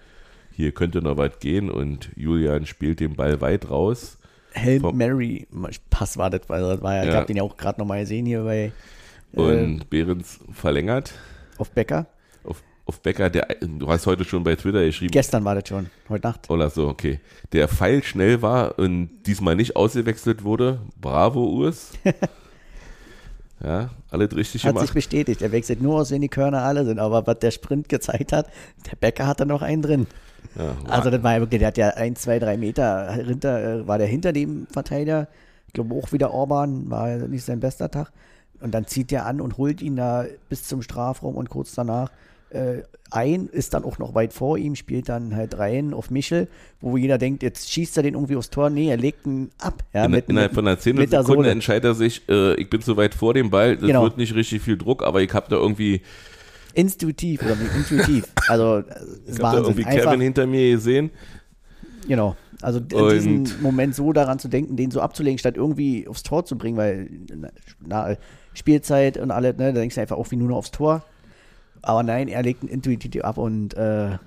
hier 0.52 0.72
könnte 0.72 1.02
noch 1.02 1.16
weit 1.16 1.40
gehen 1.40 1.68
und 1.70 2.10
Julian 2.16 2.66
spielt 2.66 3.00
den 3.00 3.14
Ball 3.16 3.40
weit 3.40 3.70
raus. 3.70 4.18
Hail 4.54 4.80
Mary 4.80 5.46
Pass 5.90 6.16
war 6.16 6.30
das, 6.30 6.42
weil 6.48 6.60
das 6.62 6.80
war 6.82 6.94
ja, 6.96 7.02
ich 7.02 7.08
Ja. 7.08 7.14
habe 7.16 7.26
den 7.26 7.36
ja 7.36 7.42
auch 7.42 7.56
gerade 7.56 7.80
nochmal 7.80 8.00
gesehen 8.00 8.24
hier 8.26 8.42
bei 8.44 8.72
äh, 9.32 9.40
Und 9.40 9.90
Behrens 9.90 10.40
verlängert 10.52 11.12
auf 11.58 11.70
Becker. 11.72 12.06
Auf, 12.88 13.00
Becker, 13.00 13.28
der, 13.30 13.46
du 13.60 13.88
hast 13.88 14.06
heute 14.06 14.24
schon 14.24 14.42
bei 14.42 14.56
Twitter 14.56 14.84
geschrieben, 14.84 15.12
Gestern 15.12 15.44
war 15.44 15.54
das 15.54 15.68
schon, 15.68 15.90
heute 16.08 16.26
Nacht. 16.26 16.48
oder 16.50 16.70
so, 16.70 16.88
okay, 16.88 17.20
der 17.52 17.68
Pfeil 17.68 18.02
schnell 18.02 18.40
war 18.42 18.78
und 18.78 19.10
diesmal 19.26 19.54
nicht 19.56 19.76
ausgewechselt 19.76 20.42
wurde. 20.42 20.80
Bravo, 21.00 21.44
Urs. 21.44 21.90
Ja, 23.60 23.90
alles 24.12 24.36
richtig 24.36 24.62
Hat 24.64 24.74
sich 24.74 24.80
gemacht. 24.82 24.94
bestätigt. 24.94 25.42
Er 25.42 25.50
wechselt 25.50 25.82
nur 25.82 25.96
aus, 25.96 26.12
wenn 26.12 26.20
die 26.20 26.28
Körner 26.28 26.62
alle 26.62 26.84
sind. 26.84 27.00
Aber 27.00 27.26
was 27.26 27.40
der 27.40 27.50
Sprint 27.50 27.88
gezeigt 27.88 28.32
hat, 28.32 28.46
der 28.88 28.94
Becker 28.94 29.26
hatte 29.26 29.46
noch 29.46 29.62
einen 29.62 29.82
drin. 29.82 30.06
Ja, 30.56 30.76
Also 30.88 31.10
das 31.10 31.22
war 31.24 31.34
ja 31.34 31.40
wirklich, 31.40 31.58
der 31.58 31.66
hat 31.66 31.76
ja 31.76 31.88
ein, 31.88 32.14
zwei, 32.14 32.38
drei 32.38 32.56
Meter 32.56 33.12
hinter, 33.14 33.80
äh, 33.80 33.88
war 33.88 33.98
der 33.98 34.06
hinter 34.06 34.32
dem 34.32 34.68
Verteidiger. 34.70 35.26
Ich 35.66 35.72
glaube 35.72 35.92
auch 35.96 36.12
wieder 36.12 36.30
Orban, 36.32 36.88
war 36.88 37.10
ja 37.10 37.16
nicht 37.26 37.44
sein 37.44 37.58
bester 37.58 37.90
Tag. 37.90 38.12
Und 38.60 38.72
dann 38.74 38.86
zieht 38.86 39.10
der 39.10 39.26
an 39.26 39.40
und 39.40 39.58
holt 39.58 39.82
ihn 39.82 39.96
da 39.96 40.24
bis 40.48 40.62
zum 40.62 40.80
Strafraum 40.80 41.34
und 41.34 41.50
kurz 41.50 41.74
danach 41.74 42.12
äh, 42.50 42.82
ein, 43.10 43.48
ist 43.48 43.72
dann 43.74 43.84
auch 43.84 43.98
noch 43.98 44.14
weit 44.14 44.32
vor 44.32 44.58
ihm, 44.58 44.74
spielt 44.74 45.08
dann 45.08 45.34
halt 45.34 45.58
rein 45.58 45.94
auf 45.94 46.10
Michel, 46.10 46.48
wo 46.80 46.96
jeder 46.96 47.16
denkt, 47.18 47.42
jetzt 47.42 47.70
schießt 47.70 47.96
er 47.96 48.02
den 48.02 48.14
irgendwie 48.14 48.36
aufs 48.36 48.50
Tor. 48.50 48.68
Nee, 48.70 48.90
er 48.90 48.96
legt 48.98 49.26
ihn 49.26 49.50
ab. 49.58 49.82
Ja, 49.94 50.04
In, 50.04 50.10
mit- 50.10 50.28
innerhalb 50.28 50.54
von 50.54 50.66
einer 50.66 50.78
Zehntelsekunde 50.78 51.50
entscheidet 51.50 51.84
er 51.84 51.94
sich, 51.94 52.28
äh, 52.28 52.54
ich 52.54 52.68
bin 52.68 52.80
zu 52.82 52.96
weit 52.96 53.14
vor 53.14 53.32
dem 53.34 53.50
Ball, 53.50 53.76
das 53.76 53.86
Genau. 53.86 54.02
wird 54.02 54.18
nicht 54.18 54.34
richtig 54.34 54.62
viel 54.62 54.76
Druck, 54.76 55.02
aber 55.02 55.22
ich 55.22 55.32
habe 55.32 55.46
da 55.48 55.56
irgendwie, 55.56 56.02
Intuitiv 56.74 57.42
oder 57.42 57.56
intuitiv. 57.76 58.24
Also, 58.48 58.78
äh, 58.78 58.82
ich 59.24 59.30
ist 59.32 59.42
hab 59.42 59.52
da 59.54 59.58
irgendwie 59.62 59.84
Einfach, 59.84 60.04
Kevin 60.04 60.20
hinter 60.20 60.46
mir 60.46 60.70
gesehen. 60.72 61.10
Genau. 62.06 62.36
Also 62.60 62.78
in 62.80 63.44
diesem 63.44 63.62
Moment 63.62 63.94
so 63.94 64.12
daran 64.12 64.38
zu 64.38 64.48
denken, 64.48 64.76
den 64.76 64.90
so 64.90 65.00
abzulegen, 65.00 65.38
statt 65.38 65.56
irgendwie 65.56 66.06
aufs 66.08 66.22
Tor 66.22 66.44
zu 66.44 66.56
bringen, 66.58 66.76
weil 66.76 67.08
na, 67.86 68.16
Spielzeit 68.54 69.16
und 69.16 69.30
alles, 69.30 69.56
ne, 69.56 69.72
da 69.72 69.80
denkst 69.80 69.94
du 69.94 70.00
einfach 70.00 70.16
auch 70.16 70.30
wie 70.30 70.36
nur 70.36 70.48
noch 70.48 70.56
aufs 70.58 70.70
Tor. 70.72 71.04
Aber 71.82 72.02
nein, 72.02 72.28
er 72.28 72.42
legt 72.42 72.62
ihn 72.62 72.68
intuitiv 72.68 73.22
ab 73.24 73.38
und 73.38 73.74
äh, 73.74 74.18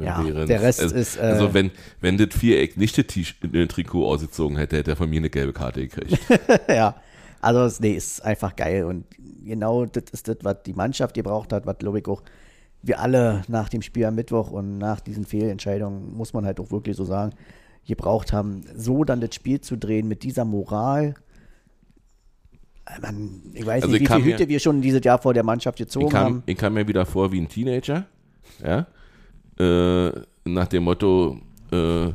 Ja, 0.00 0.22
der 0.22 0.62
Rest 0.62 0.80
also, 0.80 0.94
ist, 0.94 1.16
äh, 1.16 1.20
also 1.20 1.52
wenn, 1.54 1.70
wenn 2.00 2.16
das 2.16 2.34
Viereck 2.34 2.76
nicht 2.76 2.96
das 2.96 3.06
T- 3.06 3.66
Trikot 3.66 4.06
ausgezogen 4.06 4.56
hätte, 4.56 4.76
hätte 4.76 4.92
er 4.92 4.96
von 4.96 5.10
mir 5.10 5.18
eine 5.18 5.30
gelbe 5.30 5.52
Karte 5.52 5.86
gekriegt. 5.86 6.18
ja, 6.68 6.96
also 7.40 7.60
es, 7.64 7.80
nee, 7.80 7.92
ist 7.92 8.24
einfach 8.24 8.56
geil 8.56 8.84
und 8.84 9.04
genau 9.44 9.84
das 9.84 10.04
ist 10.12 10.28
das, 10.28 10.38
was 10.42 10.62
die 10.64 10.72
Mannschaft 10.72 11.14
gebraucht 11.14 11.52
hat, 11.52 11.66
was 11.66 11.76
ich 11.80 12.08
auch 12.08 12.22
wir 12.86 13.00
alle 13.00 13.42
nach 13.48 13.68
dem 13.68 13.82
Spiel 13.82 14.04
am 14.04 14.14
Mittwoch 14.14 14.50
und 14.50 14.78
nach 14.78 15.00
diesen 15.00 15.24
Fehlentscheidungen, 15.24 16.14
muss 16.14 16.32
man 16.34 16.44
halt 16.44 16.60
auch 16.60 16.70
wirklich 16.70 16.96
so 16.96 17.04
sagen, 17.04 17.32
gebraucht 17.86 18.32
haben, 18.32 18.62
so 18.76 19.04
dann 19.04 19.20
das 19.20 19.34
Spiel 19.34 19.60
zu 19.60 19.76
drehen 19.76 20.08
mit 20.08 20.22
dieser 20.22 20.44
Moral. 20.44 21.14
Äh, 22.86 23.00
Man, 23.00 23.40
ich 23.54 23.64
weiß 23.66 23.82
Also 23.84 23.92
nicht, 23.92 24.02
ich 24.02 24.08
wie 24.10 24.12
viele 24.14 24.24
mir- 24.26 24.32
Hüte 24.34 24.48
wir 24.48 24.60
schon 24.60 24.80
dieses 24.82 25.02
Jahr 25.04 25.18
vor 25.18 25.34
der 25.34 25.42
Mannschaft 25.44 25.80
Ich 25.80 25.86
gezogen 25.86 26.08
kam, 26.10 26.24
haben. 26.24 26.42
ich 26.46 26.56
kam 26.56 26.74
mir 26.74 26.86
wieder 26.86 27.06
vor 27.06 27.30
wie 27.32 27.40
ein 27.40 27.48
Teenager, 27.48 28.04
ja, 28.64 28.86
äh, 29.58 30.12
nach 30.44 30.66
dem 30.68 30.84
Motto, 30.84 31.38
äh, 31.72 32.08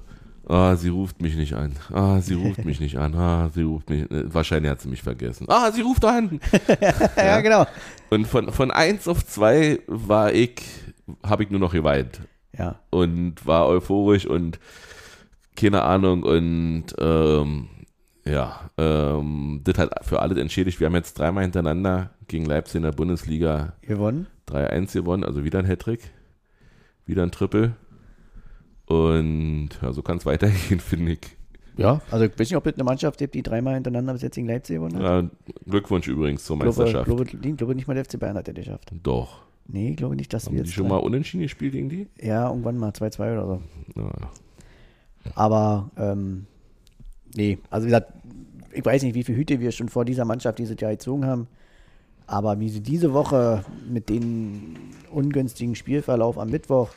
ah, 0.47 0.75
sie 0.75 0.89
ruft 0.89 1.21
mich 1.21 1.36
nicht 1.36 1.53
an, 1.53 1.73
ah, 1.93 2.19
sie 2.21 2.34
ruft 2.36 2.65
mich 2.65 2.79
nicht 2.79 2.97
an, 2.97 3.15
ah, 3.15 3.49
sie 3.53 3.63
ruft 3.63 3.89
mich, 3.89 4.10
äh, 4.12 4.34
wahrscheinlich 4.34 4.69
hat 4.71 4.82
sie 4.82 4.89
mich 4.89 5.01
vergessen, 5.01 5.45
ah, 5.49 5.71
sie 5.71 5.82
ruft 5.82 6.03
an. 6.05 6.39
Ja, 7.17 7.41
genau. 7.41 7.65
Und 8.10 8.27
von, 8.27 8.51
von 8.51 8.71
eins 8.71 9.08
auf 9.08 9.25
zwei 9.25 9.79
war 9.88 10.34
ich, 10.34 10.62
habe 11.23 11.43
ich 11.43 11.49
nur 11.49 11.60
noch 11.60 11.73
geweint. 11.73 12.21
Ja, 12.58 12.79
und 12.89 13.45
war 13.45 13.67
euphorisch 13.67 14.25
und 14.25 14.60
keine 15.55 15.84
Ahnung 15.84 16.23
und 16.23 16.86
ähm, 16.99 17.67
ja, 18.30 18.70
ähm, 18.78 19.62
das 19.63 19.78
hat 19.78 20.06
für 20.06 20.22
alles 20.22 20.38
entschädigt. 20.38 20.80
Wir 20.80 20.88
haben 20.88 20.96
jetzt 20.96 21.18
dreimal 21.18 21.44
hintereinander 21.44 22.12
gegen 22.28 22.46
Leipzig 22.46 22.76
in 22.76 22.84
der 22.84 22.92
Bundesliga 22.92 23.74
gewonnen. 23.82 24.28
3-1 24.48 24.94
gewonnen, 24.94 25.24
also 25.24 25.44
wieder 25.44 25.60
ein 25.60 25.65
Hattrick, 25.65 26.12
wieder 27.06 27.24
ein 27.24 27.32
Triple. 27.32 27.76
Und 28.86 29.70
ja, 29.82 29.92
so 29.94 30.02
kann 30.02 30.18
es 30.18 30.26
weitergehen, 30.26 30.80
finde 30.80 31.13
ich. 31.13 31.20
Ja, 31.78 32.02
also 32.12 32.26
ich 32.26 32.32
weiß 32.32 32.50
nicht, 32.50 32.58
ob 32.58 32.65
es 32.65 32.74
eine 32.74 32.84
Mannschaft 32.84 33.20
gibt, 33.20 33.36
die 33.36 33.42
dreimal 33.42 33.76
hintereinander 33.76 34.13
bis 34.13 34.22
jetzt 34.22 34.36
gegen 34.36 34.48
Leipzig 34.48 34.76
gewonnen 34.76 34.98
hat. 34.98 35.24
Ja, 35.24 35.30
Glückwunsch 35.65 36.08
übrigens 36.08 36.44
zur 36.44 36.58
glaube, 36.58 36.68
Meisterschaft. 36.78 37.06
glaube, 37.06 37.24
ich 37.24 37.58
glaube 37.58 37.76
nicht 37.76 37.88
mal 37.88 37.94
der 37.94 38.04
FC 38.04 38.20
Bayern 38.20 38.36
hat 38.36 38.48
der 38.48 38.54
geschafft. 38.54 38.92
Doch. 39.02 39.44
Nee, 39.65 39.92
ich 39.92 39.98
glaube 39.98 40.15
nicht, 40.15 40.34
dass 40.34 40.48
Haben 40.48 40.56
wir 40.56 40.63
die 40.63 40.70
jetzt. 40.70 40.76
schon 40.76 40.88
mal 40.88 40.98
unentschieden 40.98 41.44
gespielt 41.44 41.74
gegen 41.74 41.89
die? 41.89 42.08
Ja, 42.20 42.50
irgendwann 42.50 42.78
mal 42.78 42.89
2-2 42.89 43.34
oder 43.34 43.46
so. 43.46 43.62
Ja. 43.96 44.12
Aber, 45.36 45.92
ähm, 45.96 46.48
nee, 47.39 47.58
also 47.69 47.86
wie 47.86 47.89
gesagt, 47.89 48.13
ich 48.71 48.86
weiß 48.86 49.02
nicht, 49.04 49.15
wie 49.15 49.23
viele 49.23 49.38
Hüte 49.38 49.60
wir 49.60 49.71
schon 49.71 49.89
vor 49.89 50.06
dieser 50.06 50.25
Mannschaft 50.25 50.60
dieses 50.60 50.80
Jahr 50.80 50.91
gezogen 50.91 51.25
haben. 51.25 51.47
Aber 52.28 52.60
wie 52.60 52.69
sie 52.69 52.82
diese 52.82 53.13
Woche 53.13 53.65
mit 53.89 54.10
dem 54.10 54.75
ungünstigen 55.12 55.73
Spielverlauf 55.73 56.38
am 56.38 56.49
Mittwoch 56.49 56.89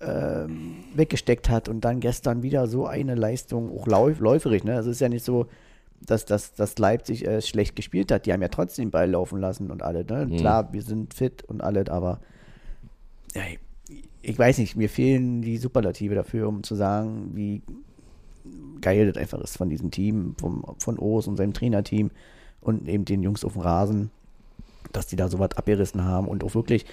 ähm, 0.00 0.76
weggesteckt 0.94 1.50
hat 1.50 1.68
und 1.68 1.82
dann 1.82 2.00
gestern 2.00 2.42
wieder 2.42 2.66
so 2.68 2.86
eine 2.86 3.14
Leistung, 3.16 3.78
auch 3.78 3.86
lauf, 3.86 4.18
läuferig, 4.20 4.64
ne? 4.64 4.76
Also 4.76 4.88
es 4.90 4.96
ist 4.96 5.00
ja 5.00 5.10
nicht 5.10 5.24
so, 5.24 5.46
dass, 6.00 6.24
dass, 6.24 6.54
dass 6.54 6.78
Leipzig 6.78 7.26
äh, 7.26 7.42
schlecht 7.42 7.76
gespielt 7.76 8.10
hat. 8.10 8.24
Die 8.24 8.32
haben 8.32 8.40
ja 8.40 8.48
trotzdem 8.48 8.86
den 8.86 8.90
Ball 8.92 9.10
laufen 9.10 9.40
lassen 9.40 9.70
und 9.70 9.82
alle, 9.82 10.04
ne? 10.04 10.26
Klar, 10.38 10.72
wir 10.72 10.82
sind 10.82 11.12
fit 11.12 11.44
und 11.44 11.60
alles, 11.60 11.88
aber 11.90 12.20
ja, 13.34 13.42
ich 14.22 14.38
weiß 14.38 14.58
nicht, 14.58 14.76
mir 14.76 14.88
fehlen 14.88 15.42
die 15.42 15.58
Superlative 15.58 16.14
dafür, 16.14 16.48
um 16.48 16.62
zu 16.62 16.76
sagen, 16.76 17.32
wie 17.34 17.62
geil 18.80 19.10
das 19.10 19.20
einfach 19.20 19.40
ist 19.40 19.56
von 19.56 19.68
diesem 19.68 19.90
Team, 19.90 20.34
vom, 20.38 20.64
von 20.78 20.98
Oos 20.98 21.26
und 21.26 21.36
seinem 21.36 21.52
Trainerteam 21.52 22.10
und 22.60 22.88
eben 22.88 23.04
den 23.04 23.22
Jungs 23.22 23.44
auf 23.44 23.54
dem 23.54 23.62
Rasen, 23.62 24.10
dass 24.92 25.06
die 25.06 25.16
da 25.16 25.28
sowas 25.28 25.50
abgerissen 25.56 26.04
haben 26.04 26.28
und 26.28 26.44
auch 26.44 26.54
wirklich, 26.54 26.84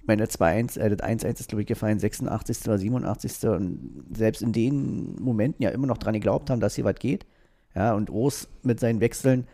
ich 0.00 0.06
meine, 0.06 0.24
2-1, 0.24 0.78
äh, 0.78 0.94
das 0.94 1.06
1-1 1.06 1.40
ist, 1.40 1.48
glaube 1.48 1.62
ich, 1.62 1.68
gefallen, 1.68 1.98
86. 1.98 2.66
oder 2.66 2.78
87. 2.78 3.48
Und 3.48 4.04
selbst 4.12 4.42
in 4.42 4.52
den 4.52 5.16
Momenten 5.20 5.62
ja 5.62 5.70
immer 5.70 5.86
noch 5.86 5.98
dran 5.98 6.14
geglaubt 6.14 6.50
haben, 6.50 6.60
dass 6.60 6.74
hier 6.74 6.84
was 6.84 6.96
geht. 6.96 7.26
Ja, 7.74 7.94
und 7.94 8.10
Oos 8.10 8.48
mit 8.62 8.80
seinen 8.80 9.00
Wechseln 9.00 9.46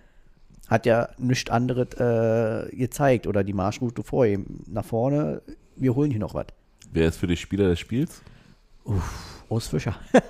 hat 0.68 0.86
ja 0.86 1.08
nichts 1.18 1.50
anderes 1.50 1.94
äh, 1.94 2.74
gezeigt 2.76 3.26
oder 3.26 3.42
die 3.42 3.52
Marschroute 3.52 4.02
vor 4.02 4.26
ihm. 4.26 4.60
Nach 4.66 4.84
vorne, 4.84 5.42
wir 5.76 5.94
holen 5.94 6.10
hier 6.10 6.20
noch 6.20 6.34
was. 6.34 6.46
Wer 6.92 7.08
ist 7.08 7.16
für 7.16 7.26
dich 7.26 7.40
Spieler 7.40 7.68
des 7.68 7.78
Spiels? 7.78 8.22
Oos 9.48 9.68
Fischer. 9.68 9.96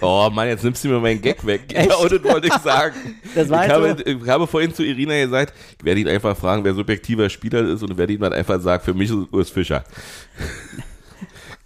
Oh 0.00 0.30
Mann, 0.30 0.46
jetzt 0.46 0.62
nimmst 0.62 0.84
du 0.84 0.88
mir 0.88 1.00
meinen 1.00 1.20
Gag 1.20 1.44
weg. 1.44 1.62
Genau, 1.68 2.06
das 2.06 2.22
wollte 2.22 2.46
ich 2.46 2.54
sagen. 2.54 2.94
Das 3.34 3.48
war 3.48 3.64
ich, 3.64 3.72
halt 3.72 3.98
habe, 3.98 4.02
ich 4.02 4.28
habe 4.28 4.46
vorhin 4.46 4.72
zu 4.72 4.84
Irina 4.84 5.18
gesagt, 5.24 5.52
ich 5.76 5.84
werde 5.84 6.00
ihn 6.00 6.08
einfach 6.08 6.36
fragen, 6.36 6.62
wer 6.62 6.72
subjektiver 6.74 7.28
Spieler 7.28 7.66
ist 7.66 7.82
und 7.82 7.96
werde 7.96 8.12
ihm 8.12 8.20
dann 8.20 8.32
einfach 8.32 8.60
sagen, 8.60 8.84
für 8.84 8.94
mich 8.94 9.10
ist 9.10 9.32
Urs 9.32 9.50
Fischer. 9.50 9.82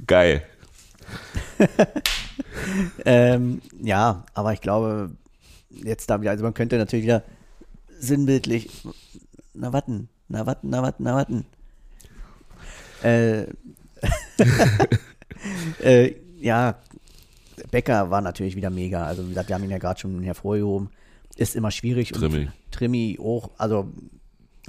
Geil. 0.06 0.46
Ähm, 3.04 3.60
ja, 3.82 4.24
aber 4.34 4.52
ich 4.52 4.60
glaube, 4.60 5.10
jetzt 5.70 6.08
da 6.08 6.20
wieder, 6.20 6.30
also 6.30 6.44
man 6.44 6.54
könnte 6.54 6.78
natürlich 6.78 7.04
wieder 7.04 7.22
sinnbildlich, 7.98 8.82
na 9.54 9.72
watten, 9.72 10.08
na 10.28 10.46
watten, 10.46 10.70
na 10.70 10.82
watten, 10.82 11.04
na 11.04 11.14
watten. 11.14 11.44
Äh, 13.02 13.42
äh, 15.82 16.14
ja, 16.40 16.76
Becker 17.70 18.10
war 18.10 18.20
natürlich 18.20 18.56
wieder 18.56 18.70
mega. 18.70 19.04
Also 19.04 19.24
wie 19.24 19.30
gesagt, 19.30 19.48
wir 19.48 19.56
haben 19.56 19.64
ihn 19.64 19.70
ja 19.70 19.78
gerade 19.78 20.00
schon 20.00 20.22
hervorgehoben. 20.22 20.90
Ist 21.36 21.56
immer 21.56 21.70
schwierig. 21.70 22.12
Trimmi. 22.12 22.40
Und 22.40 22.52
Trimmi 22.70 23.18
auch, 23.20 23.50
also 23.58 23.88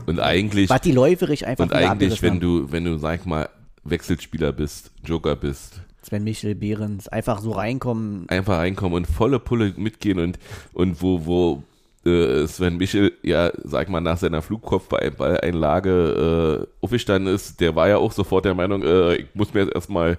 Und 0.05 0.19
eigentlich, 0.19 0.69
was 0.69 0.81
die 0.81 0.91
läuferig 0.91 1.45
einfach 1.45 1.65
und 1.65 1.73
eigentlich, 1.73 2.21
wenn 2.21 2.35
haben. 2.35 2.39
du, 2.39 2.71
wenn 2.71 2.85
du, 2.85 2.97
sag 2.97 3.25
mal, 3.25 3.49
Wechselspieler 3.83 4.53
bist, 4.53 4.91
Joker 5.03 5.35
bist, 5.35 5.81
Sven 6.03 6.23
Michel, 6.23 6.55
Behrens, 6.55 7.07
einfach 7.07 7.39
so 7.39 7.51
reinkommen. 7.51 8.27
einfach 8.29 8.57
reinkommen 8.57 8.95
und 8.95 9.07
volle 9.07 9.39
Pulle 9.39 9.73
mitgehen 9.77 10.19
und, 10.19 10.37
und 10.73 11.01
wo, 11.01 11.25
wo 11.25 11.63
äh, 12.05 12.45
Sven 12.47 12.77
Michel 12.77 13.13
ja, 13.23 13.51
sag 13.63 13.89
mal, 13.89 14.01
nach 14.01 14.17
seiner 14.17 14.41
Flugkopfballeinlage 14.41 16.61
äh, 16.61 16.83
aufgestanden 16.83 17.33
ist, 17.33 17.61
der 17.61 17.75
war 17.75 17.87
ja 17.87 17.97
auch 17.97 18.11
sofort 18.11 18.45
der 18.45 18.53
Meinung, 18.53 18.83
äh, 18.83 19.15
ich 19.15 19.27
muss 19.33 19.53
mir 19.53 19.61
jetzt 19.61 19.75
erstmal, 19.75 20.17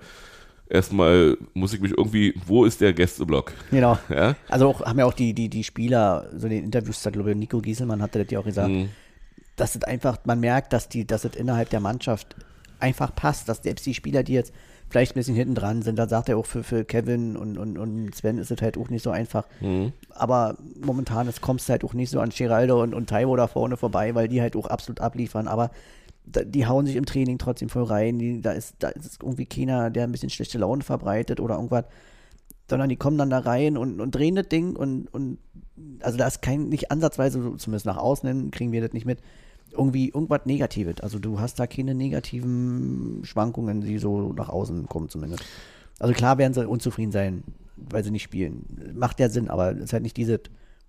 erstmal 0.69 1.37
muss 1.55 1.73
ich 1.75 1.81
mich 1.81 1.93
irgendwie, 1.97 2.35
wo 2.47 2.65
ist 2.65 2.81
der 2.81 2.93
Gästeblock? 2.93 3.53
Genau. 3.71 3.99
Ja? 4.09 4.35
Also 4.49 4.69
auch, 4.69 4.81
haben 4.83 4.99
ja 4.99 5.05
auch 5.07 5.13
die, 5.15 5.35
die, 5.35 5.49
die 5.49 5.65
Spieler, 5.65 6.29
so 6.37 6.47
in 6.47 6.53
den 6.53 6.65
Interviews, 6.65 7.03
da 7.03 7.11
glaube 7.11 7.31
ich, 7.33 7.37
Nico 7.37 7.61
Gieselmann 7.61 8.03
hatte 8.03 8.23
das 8.23 8.31
ja 8.33 8.39
auch 8.41 8.45
gesagt, 8.45 8.69
Mhm. 8.71 8.89
dass 9.57 9.75
es 9.75 9.83
einfach, 9.85 10.19
man 10.25 10.41
merkt, 10.41 10.73
dass 10.73 10.89
die, 10.89 11.07
dass 11.07 11.25
es 11.25 11.37
innerhalb 11.37 11.71
der 11.71 11.81
Mannschaft 11.81 12.35
einfach 12.81 13.15
passt, 13.15 13.49
dass 13.49 13.63
selbst 13.63 13.87
die 13.87 13.95
Spieler, 13.95 14.23
die 14.23 14.33
jetzt 14.35 14.53
vielleicht 14.91 15.13
ein 15.13 15.19
bisschen 15.21 15.35
hinten 15.35 15.55
dran 15.55 15.83
sind, 15.83 15.97
da 15.99 16.09
sagt 16.09 16.29
er 16.29 16.37
auch 16.37 16.47
für, 16.47 16.63
für 16.63 16.85
Kevin 16.85 17.37
und, 17.37 17.57
und, 17.57 17.79
und 17.79 18.15
Sven 18.15 18.39
ist 18.39 18.51
es 18.51 18.61
halt 18.61 18.77
auch 18.77 18.91
nicht 18.91 19.03
so 19.03 19.11
einfach. 19.11 19.47
Mhm. 19.61 19.93
Aber 20.11 20.57
momentan 20.81 21.27
es 21.27 21.41
kommst 21.41 21.69
du 21.69 21.73
halt 21.73 21.85
auch 21.85 21.95
nicht 21.95 22.11
so 22.11 22.21
an 22.21 22.31
Geraldo 22.31 22.83
und, 22.83 22.95
und 22.95 23.09
Taiwo 23.09 23.35
da 23.37 23.47
vorne 23.47 23.77
vorbei, 23.77 24.15
weil 24.15 24.29
die 24.29 24.41
halt 24.43 24.55
auch 24.57 24.67
absolut 24.67 25.01
abliefern. 25.01 25.49
Aber 25.49 25.71
die 26.25 26.67
hauen 26.67 26.87
sich 26.87 26.97
im 26.97 27.07
Training 27.07 27.39
trotzdem 27.39 27.69
voll 27.69 27.85
rein. 27.85 28.19
Die, 28.19 28.41
da, 28.41 28.53
ist, 28.53 28.77
da 28.79 28.89
ist 28.89 29.23
irgendwie 29.23 29.47
keiner, 29.47 29.91
der 29.91 30.05
ein 30.05 30.13
bisschen 30.13 30.31
schlechte 30.31 30.59
Laune 30.59 30.83
verbreitet 30.83 31.41
oder 31.41 31.57
irgendwas. 31.57 31.85
Sondern 32.69 32.89
die 32.89 32.97
kommen 32.97 33.19
dann 33.19 33.31
da 33.31 33.41
rein 33.41 33.77
und, 33.77 34.01
und 34.01 34.15
drehen 34.15 34.37
das 34.37 34.49
Ding 34.49 34.75
und, 34.75 35.13
und 35.13 35.39
also 36.01 36.17
da 36.17 36.27
ist 36.27 36.41
kein, 36.41 36.71
nicht 36.71 36.91
ansatzweise, 36.91 37.39
zumindest 37.59 37.85
nach 37.85 37.99
außen 37.99 38.27
hin, 38.27 38.51
kriegen 38.51 38.73
wir 38.73 38.81
das 38.81 38.95
nicht 38.95 39.05
mit, 39.05 39.19
irgendwie 39.71 40.09
irgendwas 40.09 40.47
Negatives. 40.47 41.01
Also 41.01 41.19
du 41.19 41.41
hast 41.41 41.59
da 41.59 41.67
keine 41.67 41.95
negativen 41.95 43.21
Schwankungen, 43.25 43.83
die 43.83 43.99
so 43.99 44.33
nach 44.33 44.49
außen 44.49 44.87
kommen 44.87 45.09
zumindest. 45.09 45.45
Also 45.99 46.15
klar 46.15 46.39
werden 46.39 46.55
sie 46.55 46.67
unzufrieden 46.67 47.13
sein, 47.13 47.45
weil 47.77 48.03
sie 48.03 48.11
nicht 48.11 48.23
spielen. 48.23 48.95
Macht 48.95 49.21
ja 49.21 49.29
Sinn, 49.29 49.51
aber 49.51 49.73
es 49.73 49.85
ist 49.85 49.93
halt 49.93 50.03
nicht 50.03 50.17
dieses 50.17 50.41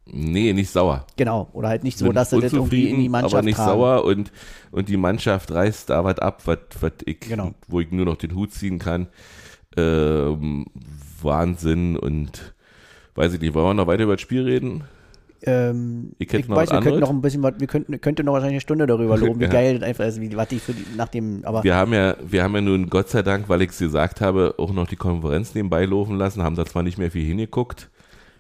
Nee, 0.07 0.53
nicht 0.53 0.69
sauer. 0.69 1.05
Genau. 1.17 1.49
Oder 1.53 1.69
halt 1.69 1.83
nicht 1.83 1.97
so, 1.97 2.05
Sind 2.05 2.15
dass 2.15 2.29
sie 2.29 2.39
das 2.39 2.53
irgendwie 2.53 2.89
in 2.89 2.99
die 2.99 3.09
Mannschaft 3.09 3.33
aber 3.33 3.43
nicht 3.43 3.55
tragen. 3.55 3.69
sauer 3.79 4.03
und, 4.05 4.31
und 4.71 4.87
die 4.87 4.97
Mannschaft 4.97 5.51
reißt 5.51 5.89
da 5.89 6.03
was 6.03 6.19
ab, 6.19 6.43
was, 6.45 6.91
ich, 7.05 7.19
Genau. 7.21 7.53
wo 7.67 7.79
ich 7.79 7.91
nur 7.91 8.05
noch 8.05 8.17
den 8.17 8.35
Hut 8.35 8.51
ziehen 8.53 8.77
kann. 8.79 9.07
Ähm, 9.77 10.65
Wahnsinn 11.21 11.97
und 11.97 12.53
weiß 13.15 13.33
ich 13.33 13.41
nicht, 13.41 13.53
wollen 13.53 13.65
wir 13.65 13.73
noch 13.73 13.87
weiter 13.87 14.03
über 14.03 14.13
das 14.13 14.21
Spiel 14.21 14.43
reden? 14.43 14.83
Ähm, 15.47 16.13
ich 16.17 16.31
noch 16.47 16.55
weiß, 16.55 16.71
wir 16.71 16.79
könnten 16.81 16.99
noch 16.99 17.09
ein 17.09 17.21
bisschen 17.21 17.43
was, 17.43 17.53
wir 17.59 17.67
könnten, 17.67 17.99
könnte 18.01 18.23
noch 18.23 18.33
wahrscheinlich 18.33 18.55
eine 18.55 18.61
Stunde 18.61 18.87
darüber 18.87 19.17
loben, 19.17 19.39
wie 19.39 19.43
Ja. 19.45 19.49
geil 19.49 19.75
das 19.79 19.87
einfach 19.87 20.05
ist, 20.05 20.19
wie, 20.21 20.35
was 20.35 20.51
ich 20.51 20.61
für 20.61 20.73
die, 20.73 20.85
nach 20.97 21.07
dem, 21.07 21.43
aber 21.45 21.63
Wir 21.63 21.75
haben 21.75 21.93
ja, 21.93 22.15
wir 22.25 22.43
haben 22.43 22.55
ja 22.55 22.61
nun 22.61 22.89
Gott 22.89 23.09
sei 23.09 23.21
Dank, 23.21 23.47
weil 23.49 23.61
ich 23.61 23.69
es 23.71 23.77
gesagt 23.79 24.21
habe, 24.21 24.55
auch 24.57 24.71
noch 24.73 24.87
die 24.87 24.95
Konferenz 24.95 25.53
nebenbei 25.53 25.85
laufen 25.85 26.17
lassen, 26.17 26.41
haben 26.41 26.55
da 26.55 26.65
zwar 26.65 26.81
nicht 26.83 26.97
mehr 26.97 27.11
viel 27.11 27.25
hingeguckt, 27.25 27.89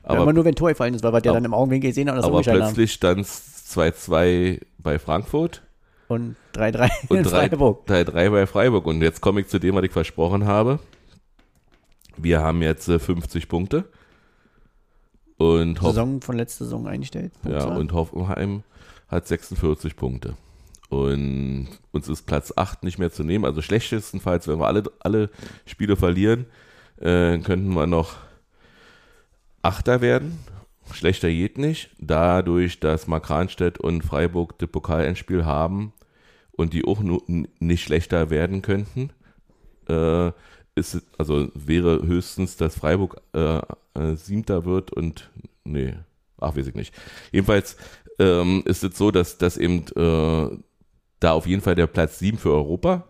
aber, 0.05 0.21
aber, 0.21 0.33
nur 0.33 0.45
wenn 0.45 0.55
Tor 0.55 0.69
gefallen 0.69 0.93
ist, 0.93 1.03
weil 1.03 1.11
wir 1.13 1.21
ja 1.23 1.31
aber- 1.31 1.37
dann 1.39 1.45
im 1.45 1.53
Augenwinkel 1.53 1.89
gesehen 1.89 2.09
haben, 2.09 2.19
aber 2.19 2.41
plötzlich 2.41 2.93
stand 2.93 3.21
es 3.21 3.65
2-2 3.75 4.61
bei 4.77 4.99
Frankfurt 4.99 5.63
Und 6.07 6.35
3-3 6.53 6.89
und 7.09 7.17
in 7.17 7.23
3 7.23 7.29
Freiburg. 7.29 7.85
3 7.87 8.29
bei 8.29 8.45
Freiburg. 8.47 8.85
Und 8.85 9.01
jetzt 9.01 9.21
komme 9.21 9.41
ich 9.41 9.47
zu 9.47 9.59
dem, 9.59 9.75
was 9.75 9.83
ich 9.83 9.91
versprochen 9.91 10.45
habe. 10.45 10.79
Wir 12.17 12.41
haben 12.41 12.61
jetzt 12.61 12.87
äh, 12.87 12.99
50 12.99 13.47
Punkte. 13.47 13.85
Und, 15.37 15.81
Hoff 15.81 15.89
Saison 15.89 16.21
von 16.21 16.37
letzter 16.37 16.63
Saison 16.65 16.87
eingestellt. 16.87 17.33
ja, 17.43 17.49
Punktzahl. 17.49 17.77
und 17.77 17.91
Hoffenheim 17.93 18.63
hat 19.09 19.27
46 19.27 19.95
Punkte. 19.95 20.35
Und 20.89 21.67
uns 21.91 22.07
ist 22.07 22.25
Platz 22.25 22.53
8 22.55 22.83
nicht 22.83 22.99
mehr 22.99 23.11
zu 23.11 23.23
nehmen. 23.23 23.43
Also 23.43 23.61
schlechtestenfalls, 23.61 24.47
wenn 24.47 24.59
wir 24.59 24.67
alle, 24.67 24.83
alle 24.99 25.29
Spiele 25.65 25.95
verlieren, 25.97 26.45
äh, 26.97 27.37
könnten 27.39 27.73
wir 27.73 27.87
noch 27.87 28.13
Achter 29.65 30.01
werden. 30.01 30.37
Schlechter 30.91 31.29
geht 31.29 31.57
nicht. 31.57 31.89
Dadurch, 31.99 32.79
dass 32.79 33.07
Markranstädt 33.07 33.79
und 33.79 34.03
Freiburg 34.03 34.57
das 34.59 34.69
Pokalendspiel 34.69 35.45
haben 35.45 35.93
und 36.51 36.73
die 36.73 36.85
auch 36.85 37.01
nicht 37.59 37.83
schlechter 37.83 38.29
werden 38.29 38.61
könnten, 38.61 39.09
äh, 39.89 40.31
ist 40.75 41.01
also 41.17 41.49
wäre 41.55 42.05
höchstens, 42.05 42.57
dass 42.57 42.75
Freiburg 42.77 43.21
äh, 43.33 43.57
äh, 43.95 44.15
Siebter 44.15 44.65
wird 44.65 44.91
und 44.91 45.29
nee, 45.63 45.93
ach 46.39 46.55
weiß 46.55 46.67
ich 46.67 46.75
nicht. 46.75 46.93
Jedenfalls 47.31 47.77
ähm, 48.19 48.61
ist 48.65 48.83
es 48.83 48.97
so, 48.97 49.09
dass, 49.09 49.37
dass 49.37 49.57
eben 49.57 49.85
äh, 49.95 50.57
da 51.19 51.31
auf 51.31 51.47
jeden 51.47 51.61
Fall 51.61 51.75
der 51.75 51.87
Platz 51.87 52.19
7 52.19 52.37
für 52.37 52.51
Europa 52.51 53.05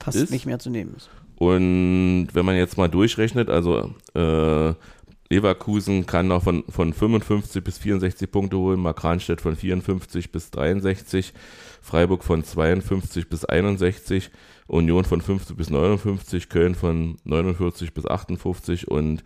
fast 0.00 0.16
ist- 0.16 0.30
nicht 0.30 0.46
mehr 0.46 0.58
zu 0.58 0.70
nehmen 0.70 0.94
ist. 0.96 1.10
und 1.36 2.28
wenn 2.32 2.46
man 2.46 2.56
jetzt 2.56 2.78
mal 2.78 2.88
durchrechnet, 2.88 3.50
also 3.50 3.92
äh, 4.14 4.72
Leverkusen 5.28 6.06
kann 6.06 6.28
noch 6.28 6.44
von, 6.44 6.64
von 6.68 6.92
55 6.92 7.62
bis 7.62 7.78
64 7.78 8.30
Punkte 8.30 8.58
holen, 8.58 8.80
Markranstädt 8.80 9.40
von 9.40 9.56
54 9.56 10.30
bis 10.30 10.50
63, 10.50 11.32
Freiburg 11.82 12.22
von 12.22 12.44
52 12.44 13.28
bis 13.28 13.44
61, 13.44 14.30
Union 14.68 15.04
von 15.04 15.20
50 15.20 15.56
bis 15.56 15.70
59, 15.70 16.48
Köln 16.48 16.74
von 16.74 17.16
49 17.24 17.92
bis 17.92 18.06
58 18.06 18.88
und 18.88 19.24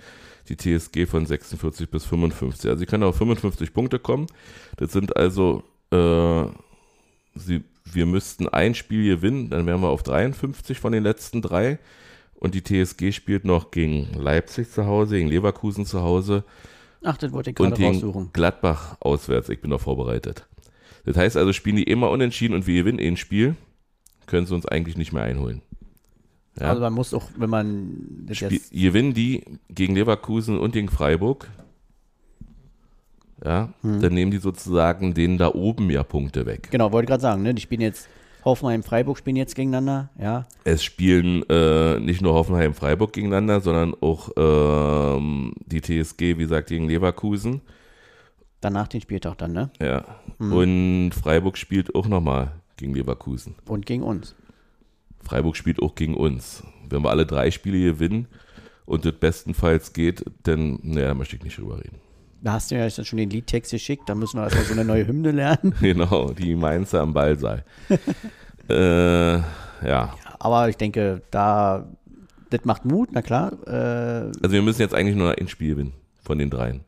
die 0.49 0.57
TSG 0.57 1.07
von 1.07 1.27
46 1.27 1.91
bis 1.91 2.05
55. 2.05 2.71
Also 2.71 2.81
sie 2.81 2.87
können 2.87 3.05
auf 3.05 3.17
55 3.17 3.73
Punkte 3.73 3.99
kommen. 3.99 4.27
Das 4.77 4.93
sind 4.93 5.17
also, 5.17 5.63
äh, 5.91 6.45
sie, 7.35 7.63
wir 7.85 8.07
müssten 8.07 8.49
ein 8.49 8.75
Spiel 8.75 9.17
gewinnen, 9.17 9.51
dann 9.51 9.67
wären 9.67 9.81
wir 9.81 9.89
auf 9.89 10.03
53 10.03 10.79
von 10.79 10.93
den 10.93 11.03
letzten 11.03 11.43
drei. 11.43 11.79
Und 12.41 12.55
die 12.55 12.63
TSG 12.65 13.13
spielt 13.13 13.45
noch 13.45 13.71
gegen 13.71 14.09
Leipzig 14.15 14.71
zu 14.71 14.87
Hause, 14.87 15.17
gegen 15.17 15.29
Leverkusen 15.29 15.85
zu 15.87 16.01
Hause 16.03 16.43
Ach, 17.03 17.17
das 17.17 17.33
wollte 17.33 17.51
ich 17.51 17.59
und 17.61 17.69
gerade 17.71 17.81
gegen 17.81 17.95
raussuchen. 17.95 18.31
Gladbach 18.33 18.97
auswärts. 19.01 19.49
Ich 19.49 19.61
bin 19.61 19.71
noch 19.71 19.81
vorbereitet. 19.81 20.47
Das 21.05 21.17
heißt 21.17 21.37
also, 21.37 21.53
spielen 21.53 21.77
die 21.77 21.85
immer 21.85 22.11
unentschieden 22.11 22.55
und 22.55 22.67
wir 22.67 22.75
gewinnen 22.83 22.99
ein 22.99 23.17
Spiel, 23.17 23.57
können 24.27 24.47
sie 24.47 24.55
uns 24.55 24.67
eigentlich 24.67 24.97
nicht 24.99 25.13
mehr 25.13 25.23
einholen. 25.23 25.63
Ja. 26.59 26.69
Also 26.69 26.83
man 26.83 26.93
muss 26.93 27.15
auch, 27.15 27.29
wenn 27.37 27.49
man 27.49 27.97
das 28.27 28.37
Spiel, 28.39 28.53
jetzt, 28.53 28.73
gewinnen 28.73 29.15
die 29.15 29.45
gegen 29.71 29.95
Leverkusen 29.95 30.59
und 30.59 30.73
gegen 30.73 30.89
Freiburg, 30.89 31.49
ja, 33.43 33.73
Hm. 33.81 34.03
dann 34.03 34.13
nehmen 34.13 34.31
die 34.31 34.39
sozusagen 34.39 35.15
denen 35.15 35.39
da 35.39 35.49
oben 35.55 35.89
ja 35.91 36.03
Punkte 36.03 36.45
weg. 36.45 36.69
genau, 36.71 36.93
wollte 36.93 37.07
gerade 37.07 37.23
sagen, 37.23 37.43
ne, 37.43 37.55
die 37.55 37.63
spielen 37.63 37.81
jetzt, 37.81 38.09
Hoffenheim, 38.45 38.83
Freiburg 38.83 39.19
spielen 39.19 39.37
jetzt 39.37 39.55
gegeneinander, 39.55 40.11
ja. 40.19 40.47
Es 40.65 40.83
spielen 40.83 41.43
äh, 41.49 41.99
nicht 42.01 42.23
nur 42.23 42.35
Hoffenheim 42.35 42.75
Freiburg 42.75 43.13
gegeneinander, 43.13 43.61
sondern 43.61 43.95
auch 44.01 44.31
ähm, 44.37 45.55
die 45.67 45.81
TSG, 45.81 46.21
wie 46.21 46.43
gesagt, 46.43 46.69
gegen 46.69 46.89
Leverkusen. 46.89 47.61
Danach 48.61 48.89
den 48.89 49.01
Spieltag 49.01 49.39
dann, 49.39 49.53
ne? 49.53 49.71
Ja. 49.81 50.05
Und 50.39 51.13
Freiburg 51.13 51.57
spielt 51.57 51.95
auch 51.95 52.07
nochmal 52.07 52.53
gegen 52.77 52.95
Leverkusen. 52.95 53.55
Und 53.67 53.87
gegen 53.87 54.03
uns. 54.03 54.35
Freiburg 55.23 55.57
spielt 55.57 55.81
auch 55.83 55.95
gegen 55.95 56.15
uns. 56.15 56.63
Wenn 56.89 57.03
wir 57.03 57.11
alle 57.11 57.27
drei 57.27 57.51
Spiele 57.51 57.79
gewinnen 57.93 58.27
und 58.85 59.05
das 59.05 59.13
bestenfalls 59.13 59.93
geht, 59.93 60.25
dann, 60.43 60.79
naja, 60.83 61.09
da 61.09 61.15
möchte 61.15 61.37
ich 61.37 61.43
nicht 61.43 61.59
drüber 61.59 61.79
reden. 61.79 62.01
Da 62.43 62.53
hast 62.53 62.71
du 62.71 62.77
ja 62.77 62.89
schon 62.89 63.19
den 63.19 63.29
Liedtext 63.31 63.71
geschickt, 63.71 64.09
da 64.09 64.15
müssen 64.15 64.39
wir 64.39 64.45
erstmal 64.45 64.65
so 64.65 64.73
eine 64.73 64.85
neue 64.85 65.07
Hymne 65.07 65.31
lernen. 65.31 65.75
Genau, 65.81 66.31
die 66.31 66.55
Mainzer 66.55 67.03
am 67.03 67.13
Ballsaal. 67.13 67.65
äh, 68.69 69.35
ja, 69.87 70.15
Aber 70.39 70.69
ich 70.69 70.77
denke, 70.77 71.23
da, 71.31 71.87
das 72.49 72.65
macht 72.65 72.85
Mut, 72.85 73.11
na 73.13 73.21
klar. 73.23 73.53
Äh, 73.67 74.31
also 74.43 74.53
wir 74.53 74.63
müssen 74.63 74.81
jetzt 74.81 74.95
eigentlich 74.95 75.17
nur 75.17 75.37
ein 75.39 75.49
Spiel 75.49 75.71
gewinnen 75.71 75.93
von 76.23 76.39
den 76.39 76.49
dreien. 76.51 76.81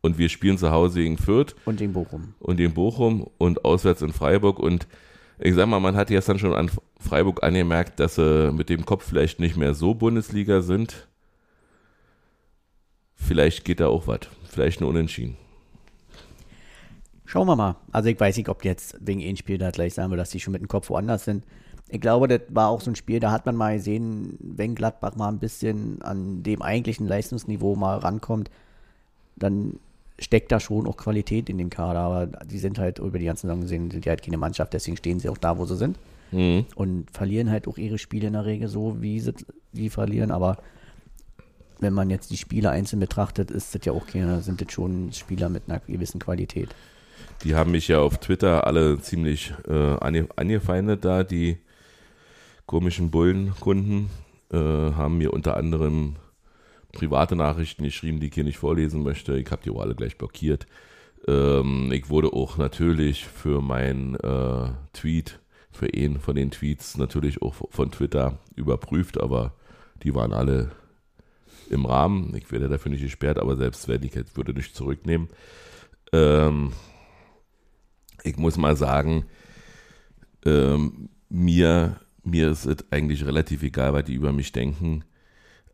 Und 0.00 0.16
wir 0.16 0.28
spielen 0.28 0.58
zu 0.58 0.70
Hause 0.70 1.00
gegen 1.00 1.18
Fürth 1.18 1.54
und 1.64 1.80
den 1.80 1.92
Bochum. 1.92 2.34
und 2.38 2.58
in 2.58 2.72
Bochum 2.72 3.26
und 3.36 3.64
auswärts 3.64 4.02
in 4.02 4.12
Freiburg. 4.12 4.58
Und 4.58 4.86
ich 5.38 5.54
sag 5.54 5.66
mal, 5.66 5.80
man 5.80 5.96
hat 5.96 6.08
gestern 6.08 6.38
schon 6.38 6.54
an 6.54 6.70
Freiburg 6.98 7.42
angemerkt, 7.42 8.00
dass 8.00 8.14
sie 8.14 8.50
mit 8.52 8.68
dem 8.70 8.86
Kopf 8.86 9.06
vielleicht 9.06 9.40
nicht 9.40 9.56
mehr 9.56 9.74
so 9.74 9.94
Bundesliga 9.94 10.62
sind. 10.62 11.08
Vielleicht 13.14 13.64
geht 13.64 13.80
da 13.80 13.88
auch 13.88 14.06
was. 14.06 14.20
Vielleicht 14.50 14.80
ein 14.80 14.84
Unentschieden. 14.84 15.36
Schauen 17.24 17.46
wir 17.46 17.54
mal. 17.54 17.76
Also 17.92 18.08
ich 18.08 18.18
weiß 18.18 18.36
nicht, 18.36 18.48
ob 18.48 18.64
jetzt 18.64 18.96
wegen 19.00 19.22
ein 19.22 19.36
Spiel 19.36 19.56
da 19.56 19.70
gleich 19.70 19.94
sagen 19.94 20.10
wir, 20.10 20.16
dass 20.16 20.30
die 20.30 20.40
schon 20.40 20.52
mit 20.52 20.60
dem 20.60 20.68
Kopf 20.68 20.90
woanders 20.90 21.24
sind. 21.24 21.44
Ich 21.88 22.00
glaube, 22.00 22.26
das 22.28 22.40
war 22.48 22.68
auch 22.68 22.80
so 22.80 22.90
ein 22.90 22.96
Spiel, 22.96 23.20
da 23.20 23.30
hat 23.30 23.46
man 23.46 23.56
mal 23.56 23.76
gesehen, 23.76 24.36
wenn 24.40 24.74
Gladbach 24.74 25.16
mal 25.16 25.28
ein 25.28 25.38
bisschen 25.38 26.02
an 26.02 26.42
dem 26.42 26.62
eigentlichen 26.62 27.06
Leistungsniveau 27.06 27.76
mal 27.76 27.98
rankommt, 27.98 28.50
dann 29.36 29.78
steckt 30.18 30.52
da 30.52 30.60
schon 30.60 30.86
auch 30.86 30.96
Qualität 30.96 31.48
in 31.48 31.58
dem 31.58 31.70
Kader. 31.70 32.00
Aber 32.00 32.26
die 32.26 32.58
sind 32.58 32.78
halt 32.78 32.98
über 32.98 33.18
die 33.18 33.24
ganzen 33.24 33.46
Saison 33.46 33.60
gesehen, 33.60 33.90
sind 33.90 34.04
die 34.04 34.08
halt 34.08 34.22
keine 34.22 34.36
Mannschaft, 34.36 34.72
deswegen 34.72 34.96
stehen 34.96 35.20
sie 35.20 35.28
auch 35.28 35.38
da, 35.38 35.58
wo 35.58 35.64
sie 35.66 35.76
sind. 35.76 35.98
Mhm. 36.32 36.66
und 36.76 37.10
verlieren 37.10 37.50
halt 37.50 37.66
auch 37.66 37.76
ihre 37.76 37.98
Spiele 37.98 38.28
in 38.28 38.34
der 38.34 38.44
Regel 38.44 38.68
so, 38.68 39.02
wie 39.02 39.18
sie 39.18 39.34
die 39.72 39.90
verlieren. 39.90 40.30
Aber 40.30 40.58
wenn 41.80 41.92
man 41.92 42.10
jetzt 42.10 42.30
die 42.30 42.36
Spiele 42.36 42.70
einzeln 42.70 43.00
betrachtet, 43.00 43.50
ist 43.50 43.74
das 43.74 43.84
ja 43.84 43.92
auch 43.92 44.06
keine, 44.06 44.42
sind 44.42 44.60
das 44.60 44.72
schon 44.72 45.12
Spieler 45.12 45.48
mit 45.48 45.64
einer 45.68 45.80
gewissen 45.80 46.20
Qualität. 46.20 46.68
Die 47.44 47.54
haben 47.54 47.70
mich 47.70 47.88
ja 47.88 48.00
auf 48.00 48.18
Twitter 48.18 48.66
alle 48.66 49.00
ziemlich 49.00 49.54
äh, 49.66 49.96
ange 50.00 50.28
angefeindet 50.36 51.04
da, 51.04 51.24
die 51.24 51.58
komischen 52.66 53.10
Bullenkunden, 53.10 54.10
äh, 54.52 54.56
haben 54.56 55.18
mir 55.18 55.32
unter 55.32 55.56
anderem 55.56 56.16
private 56.92 57.36
Nachrichten 57.36 57.84
geschrieben, 57.84 58.20
die 58.20 58.28
ich 58.28 58.34
hier 58.34 58.44
nicht 58.44 58.58
vorlesen 58.58 59.02
möchte. 59.02 59.36
Ich 59.36 59.50
habe 59.50 59.62
die 59.62 59.70
auch 59.70 59.80
alle 59.80 59.94
gleich 59.94 60.18
blockiert. 60.18 60.66
Ähm, 61.26 61.90
ich 61.92 62.08
wurde 62.08 62.32
auch 62.32 62.58
natürlich 62.58 63.24
für 63.24 63.60
meinen 63.60 64.16
äh, 64.16 64.70
Tweet, 64.92 65.38
für 65.70 65.88
einen 65.94 66.20
von 66.20 66.34
den 66.34 66.50
Tweets 66.50 66.96
natürlich 66.96 67.42
auch 67.42 67.54
von 67.70 67.90
Twitter 67.90 68.38
überprüft, 68.56 69.20
aber 69.20 69.52
die 70.02 70.14
waren 70.14 70.32
alle 70.32 70.72
im 71.70 71.86
Rahmen. 71.86 72.34
Ich 72.36 72.50
werde 72.52 72.68
dafür 72.68 72.90
nicht 72.90 73.02
gesperrt, 73.02 73.38
aber 73.38 73.56
selbst 73.56 73.88
wenn 73.88 74.02
ich 74.02 74.14
jetzt 74.14 74.36
würde 74.36 74.52
nicht 74.52 74.74
zurücknehmen. 74.74 75.28
Ähm, 76.12 76.72
ich 78.22 78.36
muss 78.36 78.56
mal 78.56 78.76
sagen, 78.76 79.24
ähm, 80.44 81.08
mir, 81.28 82.00
mir 82.24 82.50
ist 82.50 82.66
es 82.66 82.90
eigentlich 82.90 83.24
relativ 83.24 83.62
egal, 83.62 83.92
was 83.92 84.04
die 84.04 84.14
über 84.14 84.32
mich 84.32 84.52
denken. 84.52 85.04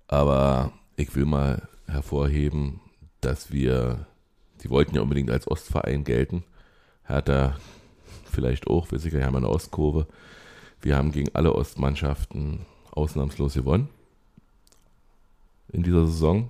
Aber 0.09 0.73
ich 0.97 1.15
will 1.17 1.25
mal 1.25 1.69
hervorheben, 1.87 2.81
dass 3.21 3.51
wir, 3.51 4.07
die 4.63 4.71
wollten 4.71 4.95
ja 4.95 5.03
unbedingt 5.03 5.31
als 5.31 5.49
Ostverein 5.49 6.05
gelten. 6.05 6.45
Hertha 7.05 7.57
vielleicht 8.31 8.67
auch, 8.67 8.91
wir 8.91 8.99
sicher 8.99 9.25
haben 9.25 9.37
eine 9.37 9.49
Ostkurve. 9.49 10.07
Wir 10.81 10.97
haben 10.97 11.11
gegen 11.11 11.35
alle 11.35 11.55
Ostmannschaften 11.55 12.67
ausnahmslos 12.93 13.55
gewonnen 13.55 13.89
in 15.77 15.83
dieser 15.83 16.07
Saison. 16.07 16.49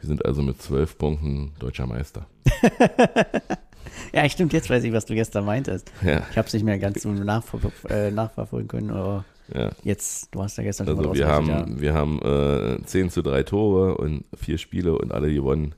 Wir 0.00 0.08
sind 0.08 0.24
also 0.24 0.42
mit 0.42 0.60
zwölf 0.60 0.98
Punkten 0.98 1.52
deutscher 1.58 1.86
Meister. 1.86 2.26
Ja, 4.12 4.28
stimmt, 4.28 4.52
jetzt 4.52 4.70
weiß 4.70 4.82
ich, 4.84 4.92
was 4.92 5.06
du 5.06 5.14
gestern 5.14 5.44
meintest. 5.44 5.90
Ja, 6.02 6.22
Ich 6.30 6.38
habe 6.38 6.46
es 6.46 6.54
nicht 6.54 6.64
mehr 6.64 6.78
ganz 6.78 7.02
so 7.02 7.10
nachver 7.10 7.58
äh, 7.90 8.10
nachverfolgen 8.10 8.68
können, 8.68 8.90
aber 8.90 9.24
ja. 9.52 9.70
jetzt, 9.82 10.28
du 10.32 10.42
hast 10.42 10.56
ja 10.56 10.64
gestern 10.64 10.86
schon 10.86 10.96
Also 10.98 11.10
mal 11.10 11.16
wir 11.16 11.28
haben, 11.28 11.80
wir 11.80 11.94
haben 11.94 12.20
äh, 12.22 12.84
10 12.84 13.10
zu 13.10 13.22
3 13.22 13.42
Tore 13.44 13.96
und 13.96 14.24
vier 14.36 14.58
Spiele 14.58 14.96
und 14.96 15.12
alle 15.12 15.32
gewonnen. 15.32 15.74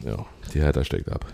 Ja, 0.00 0.24
die 0.54 0.60
Hertha 0.60 0.84
steckt 0.84 1.10
ab. 1.10 1.26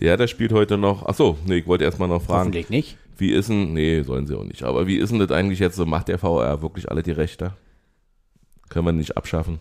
Die 0.00 0.06
Hertha 0.06 0.26
spielt 0.28 0.52
heute 0.52 0.76
noch. 0.76 1.06
Achso, 1.06 1.36
nee, 1.46 1.56
ich 1.58 1.66
wollte 1.66 1.84
erstmal 1.84 2.08
noch 2.08 2.22
fragen. 2.22 2.40
Hoffentlich 2.40 2.70
nicht. 2.70 2.96
Wie 3.16 3.32
ist 3.32 3.48
denn, 3.48 3.72
nee, 3.72 4.02
sollen 4.02 4.26
sie 4.26 4.36
auch 4.36 4.44
nicht. 4.44 4.62
Aber 4.62 4.86
wie 4.86 4.96
ist 4.98 5.10
denn 5.10 5.18
das 5.18 5.30
eigentlich 5.30 5.58
jetzt 5.58 5.76
so? 5.76 5.86
Macht 5.86 6.08
der 6.08 6.18
VR 6.18 6.62
wirklich 6.62 6.90
alle 6.90 7.02
die 7.02 7.12
Rechte? 7.12 7.54
Können 8.68 8.86
wir 8.86 8.92
nicht 8.92 9.16
abschaffen? 9.16 9.60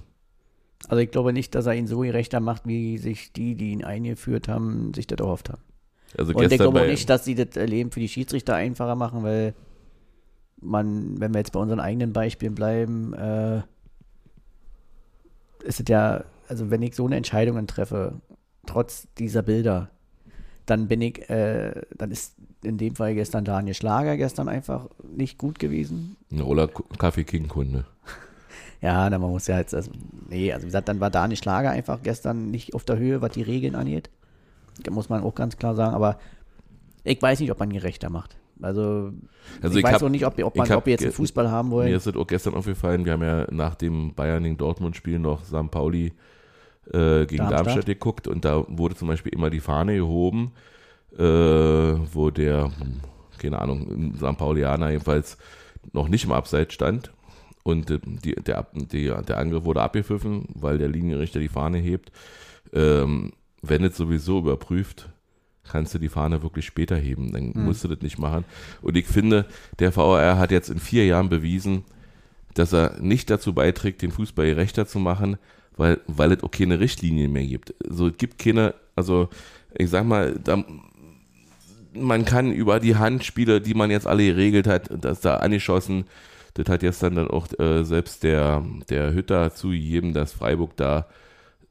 Also 0.88 1.02
ich 1.02 1.12
glaube 1.12 1.34
nicht, 1.34 1.56
dass 1.56 1.66
er 1.66 1.74
ihn 1.74 1.88
so 1.88 2.00
gerechter 2.00 2.40
macht, 2.40 2.68
wie 2.68 2.98
sich 2.98 3.34
die, 3.34 3.56
die 3.56 3.72
ihn 3.72 3.84
eingeführt 3.84 4.48
haben, 4.48 4.94
sich 4.94 5.08
das 5.08 5.20
erhofft 5.20 5.50
haben. 5.50 5.62
Also 6.18 6.34
Und 6.34 6.52
ich 6.52 6.58
glaube 6.58 6.82
auch 6.82 6.86
nicht, 6.86 7.10
dass 7.10 7.26
sie 7.26 7.36
das 7.36 7.56
Leben 7.56 7.92
für 7.92 8.00
die 8.00 8.08
Schiedsrichter 8.08 8.56
einfacher 8.56 8.96
machen, 8.96 9.24
weil 9.24 9.54
man, 10.62 11.20
wenn 11.20 11.34
wir 11.34 11.40
jetzt 11.40 11.52
bei 11.52 11.60
unseren 11.60 11.80
eigenen 11.80 12.14
Beispielen 12.14 12.56
bleiben, 12.56 13.14
äh, 13.14 13.62
ist 15.64 15.80
es 15.80 15.86
ja, 15.88 16.24
also 16.48 16.70
wenn 16.70 16.82
ich 16.82 16.96
so 16.96 17.06
eine 17.06 17.18
Entscheidung 17.18 17.66
treffe, 17.68 18.22
trotz 18.66 19.08
dieser 19.18 19.44
Bilder, 19.44 19.90
dann 20.66 20.88
bin 20.88 21.02
ich, 21.02 21.30
äh, 21.30 21.82
dann 21.96 22.12
ist 22.12 22.36
in 22.64 22.78
dem 22.78 22.96
Fall 22.96 23.14
gestern 23.16 23.46
Daniel 23.46 23.74
Schlager 23.74 24.18
gestern 24.18 24.50
einfach 24.50 24.90
nicht 25.04 25.38
gut 25.38 25.60
gewesen. 25.60 26.18
oder 26.42 26.68
Kaffee 26.68 27.24
King 27.24 27.48
Kunde. 27.48 27.86
Ja, 28.82 29.10
dann 29.10 29.22
man 29.22 29.32
muss 29.32 29.48
ja 29.48 29.58
jetzt, 29.58 29.74
also, 29.74 29.92
nee, 30.30 30.52
also 30.54 30.64
wie 30.64 30.68
gesagt, 30.68 30.88
dann 30.88 31.00
war 31.00 31.10
Daniel 31.10 31.38
Schlager 31.38 31.72
einfach 31.72 32.04
gestern 32.04 32.52
nicht 32.52 32.76
auf 32.76 32.84
der 32.84 32.98
Höhe, 32.98 33.22
was 33.22 33.32
die 33.32 33.42
Regeln 33.42 33.76
angeht. 33.76 34.10
Da 34.84 34.92
muss 34.92 35.10
man 35.10 35.24
auch 35.24 35.34
ganz 35.34 35.58
klar 35.58 35.74
sagen, 35.76 35.96
aber 35.96 36.20
ich 37.04 37.20
weiß 37.22 37.40
nicht, 37.40 37.52
ob 37.52 37.60
man 37.60 37.72
gerechter 37.74 38.10
macht. 38.12 38.38
Also, 38.62 39.12
Also 39.62 39.74
ich, 39.78 39.78
ich 39.80 39.84
weiß 39.84 39.94
hab- 39.96 40.04
auch 40.04 40.10
nicht, 40.10 40.26
ob, 40.26 40.38
ob, 40.44 40.56
man, 40.56 40.70
hab 40.70 40.78
ob 40.80 40.86
wir 40.86 40.92
jetzt 40.92 41.04
einen 41.04 41.12
Fußball 41.14 41.50
haben 41.50 41.70
Mir 41.70 41.76
wollen. 41.76 41.94
ist 41.94 42.06
das 42.08 42.16
auch 42.16 42.28
gestern 42.28 42.54
aufgefallen, 42.54 43.06
wir 43.06 43.14
haben 43.14 43.24
ja 43.24 43.48
nach 43.52 43.76
dem 43.76 44.14
Bayern 44.14 44.44
gegen 44.44 44.58
Dortmund-Spiel 44.58 45.18
noch 45.20 45.44
St. 45.44 45.72
Pauli 45.72 46.14
äh, 46.92 47.26
gegen 47.26 47.38
Darmstadt. 47.38 47.52
Darmstadt. 47.66 47.86
geguckt 47.86 48.28
und 48.28 48.46
da 48.46 48.64
wurde 48.68 48.96
zum 48.96 49.08
Beispiel 49.08 49.34
immer 49.34 49.50
die 49.50 49.60
Fahne 49.60 49.96
gehoben, 49.96 50.52
äh, 51.18 51.22
wo 51.24 52.30
der, 52.30 52.66
hm, 52.66 53.00
keine 53.38 53.60
Ahnung, 53.60 54.14
St. 54.18 54.38
Paulianer 54.38 54.90
jedenfalls 54.92 55.38
noch 55.94 56.08
nicht 56.10 56.26
im 56.26 56.32
Abseits 56.32 56.74
stand 56.74 57.12
und 57.68 57.92
äh, 57.92 58.00
die, 58.02 58.34
der, 58.36 58.66
die, 58.74 59.12
der 59.28 59.38
Angriff 59.38 59.66
wurde 59.66 59.82
abgepfiffen, 59.82 60.46
weil 60.54 60.78
der 60.78 60.88
Linienrichter 60.88 61.42
die 61.42 61.50
Fahne 61.50 61.80
hebt. 61.80 62.14
Ähm, 62.72 63.34
wenn 63.62 63.84
es 63.84 63.98
sowieso 63.98 64.40
überprüft, 64.40 65.10
kannst 65.70 65.94
du 65.94 66.00
die 66.00 66.08
Fahne 66.08 66.42
wirklich 66.44 66.66
später 66.66 66.96
heben. 66.96 67.34
Dann 67.34 67.52
musst 67.56 67.84
du 67.84 67.90
das 67.90 68.02
nicht 68.02 68.20
machen. 68.20 68.46
Und 68.82 68.96
ich 68.96 69.06
finde, 69.06 69.46
der 69.80 69.94
VAR 69.94 70.38
hat 70.38 70.52
jetzt 70.52 70.70
in 70.70 70.80
vier 70.80 71.06
Jahren 71.06 71.28
bewiesen, 71.28 71.84
dass 72.54 72.72
er 72.72 73.02
nicht 73.02 73.30
dazu 73.30 73.54
beiträgt, 73.54 74.02
den 74.02 74.12
Fußball 74.12 74.46
gerechter 74.46 74.88
zu 74.88 75.00
machen, 75.00 75.36
weil, 75.76 76.00
weil 76.08 76.32
es 76.32 76.44
auch 76.44 76.52
keine 76.52 76.80
Richtlinien 76.80 77.34
mehr 77.34 77.46
gibt. 77.46 77.76
Also 77.86 78.08
es 78.08 78.18
gibt 78.18 78.40
keine, 78.40 78.76
also 78.96 79.28
ich 79.78 79.90
sag 79.90 80.06
mal, 80.06 80.40
da, 80.42 80.64
man 81.94 82.24
kann 82.24 82.54
über 82.54 82.80
die 82.80 82.96
Handspiele, 82.96 83.60
die 83.60 83.74
man 83.74 83.92
jetzt 83.92 84.08
alle 84.08 84.26
geregelt 84.26 84.68
hat, 84.68 84.90
dass 85.04 85.20
da 85.20 85.38
angeschossen, 85.38 86.06
das 86.58 86.68
hat 86.70 86.84
jetzt 86.84 87.02
dann, 87.04 87.16
dann 87.16 87.30
auch 87.30 87.48
äh, 87.60 87.84
selbst 87.84 88.24
der, 88.24 88.64
der 88.90 89.14
Hütter 89.14 89.54
zugegeben, 89.54 90.14
dass 90.14 90.34
Freiburg 90.34 90.76
da 90.78 91.06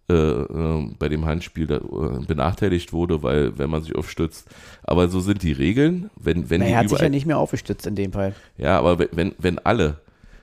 äh, 0.09 0.15
äh, 0.15 0.91
bei 0.99 1.09
dem 1.09 1.25
Handspiel 1.27 1.67
da, 1.67 1.77
äh, 1.79 2.25
benachteiligt 2.27 2.93
wurde, 2.93 3.23
weil 3.25 3.59
wenn 3.59 3.69
man 3.71 3.83
sich 3.83 3.95
aufstützt. 3.97 4.49
Aber 4.85 5.09
so 5.09 5.19
sind 5.21 5.43
die 5.43 5.53
Regeln. 5.53 6.11
Wenn, 6.17 6.49
wenn 6.49 6.61
Na, 6.61 6.67
er 6.69 6.77
hat 6.79 6.83
sich 6.85 6.93
überall- 6.93 7.07
ja 7.07 7.11
nicht 7.11 7.27
mehr 7.27 7.39
aufgestützt 7.39 7.87
in 7.87 7.97
dem 7.97 8.13
Fall. 8.13 8.33
ja, 8.57 8.79
aber 8.79 8.99
wenn- 9.11 9.35
wenn, 9.39 9.59
alle, 9.59 9.97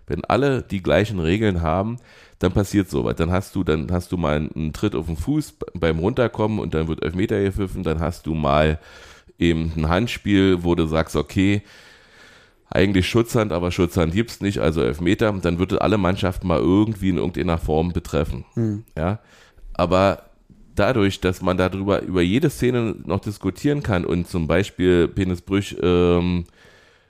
wenn 0.07 0.25
alle 0.25 0.61
die 0.61 0.83
gleichen 0.83 1.19
Regeln 1.19 1.61
haben, 1.61 1.97
dann 2.39 2.51
passiert 2.51 2.89
sowas. 2.89 3.15
Dann 3.15 3.31
hast 3.31 3.55
du, 3.55 3.63
dann 3.63 3.89
hast 3.89 4.11
du 4.11 4.17
mal 4.17 4.35
einen, 4.35 4.51
einen 4.53 4.73
Tritt 4.73 4.95
auf 4.95 5.05
den 5.05 5.15
Fuß 5.15 5.55
beim 5.75 5.99
Runterkommen 5.99 6.59
und 6.59 6.73
dann 6.73 6.89
wird 6.89 7.01
Elfmeter 7.01 7.41
gepfiffen, 7.41 7.83
dann 7.83 8.01
hast 8.01 8.25
du 8.25 8.33
mal 8.33 8.79
eben 9.39 9.71
ein 9.77 9.87
Handspiel, 9.87 10.61
wo 10.65 10.75
du 10.75 10.85
sagst, 10.87 11.15
okay, 11.15 11.61
eigentlich 12.76 13.07
Schutzhand, 13.07 13.51
aber 13.51 13.71
Schutzhand 13.71 14.13
gibt's 14.13 14.41
nicht, 14.41 14.57
also 14.59 14.82
Elfmeter, 14.82 15.32
dann 15.41 15.59
würde 15.59 15.82
alle 15.82 15.97
Mannschaften 15.97 16.47
mal 16.47 16.59
irgendwie 16.59 17.09
in 17.09 17.17
irgendeiner 17.17 17.57
Form 17.59 17.93
betreffen. 17.93 18.45
Ja, 18.97 19.19
aber 19.74 20.24
dadurch, 20.76 21.21
dass 21.21 21.41
man 21.43 21.57
darüber 21.57 22.01
über 22.01 22.21
jede 22.24 22.49
Szene 22.49 22.95
noch 23.05 23.19
diskutieren 23.19 23.84
kann 23.84 24.05
und 24.05 24.28
zum 24.28 24.47
Beispiel 24.47 25.07
Penis 25.07 25.41
Brüch 25.41 25.76
ähm, 25.84 26.45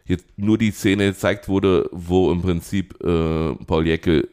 jetzt 0.05 0.26
nur 0.36 0.57
die 0.57 0.72
Szene 0.72 1.05
gezeigt 1.07 1.47
wurde, 1.47 1.89
wo 1.93 2.30
im 2.32 2.41
Prinzip 2.41 3.01
äh, 3.01 3.55
Paul 3.66 3.88
Jäckel 3.88 4.28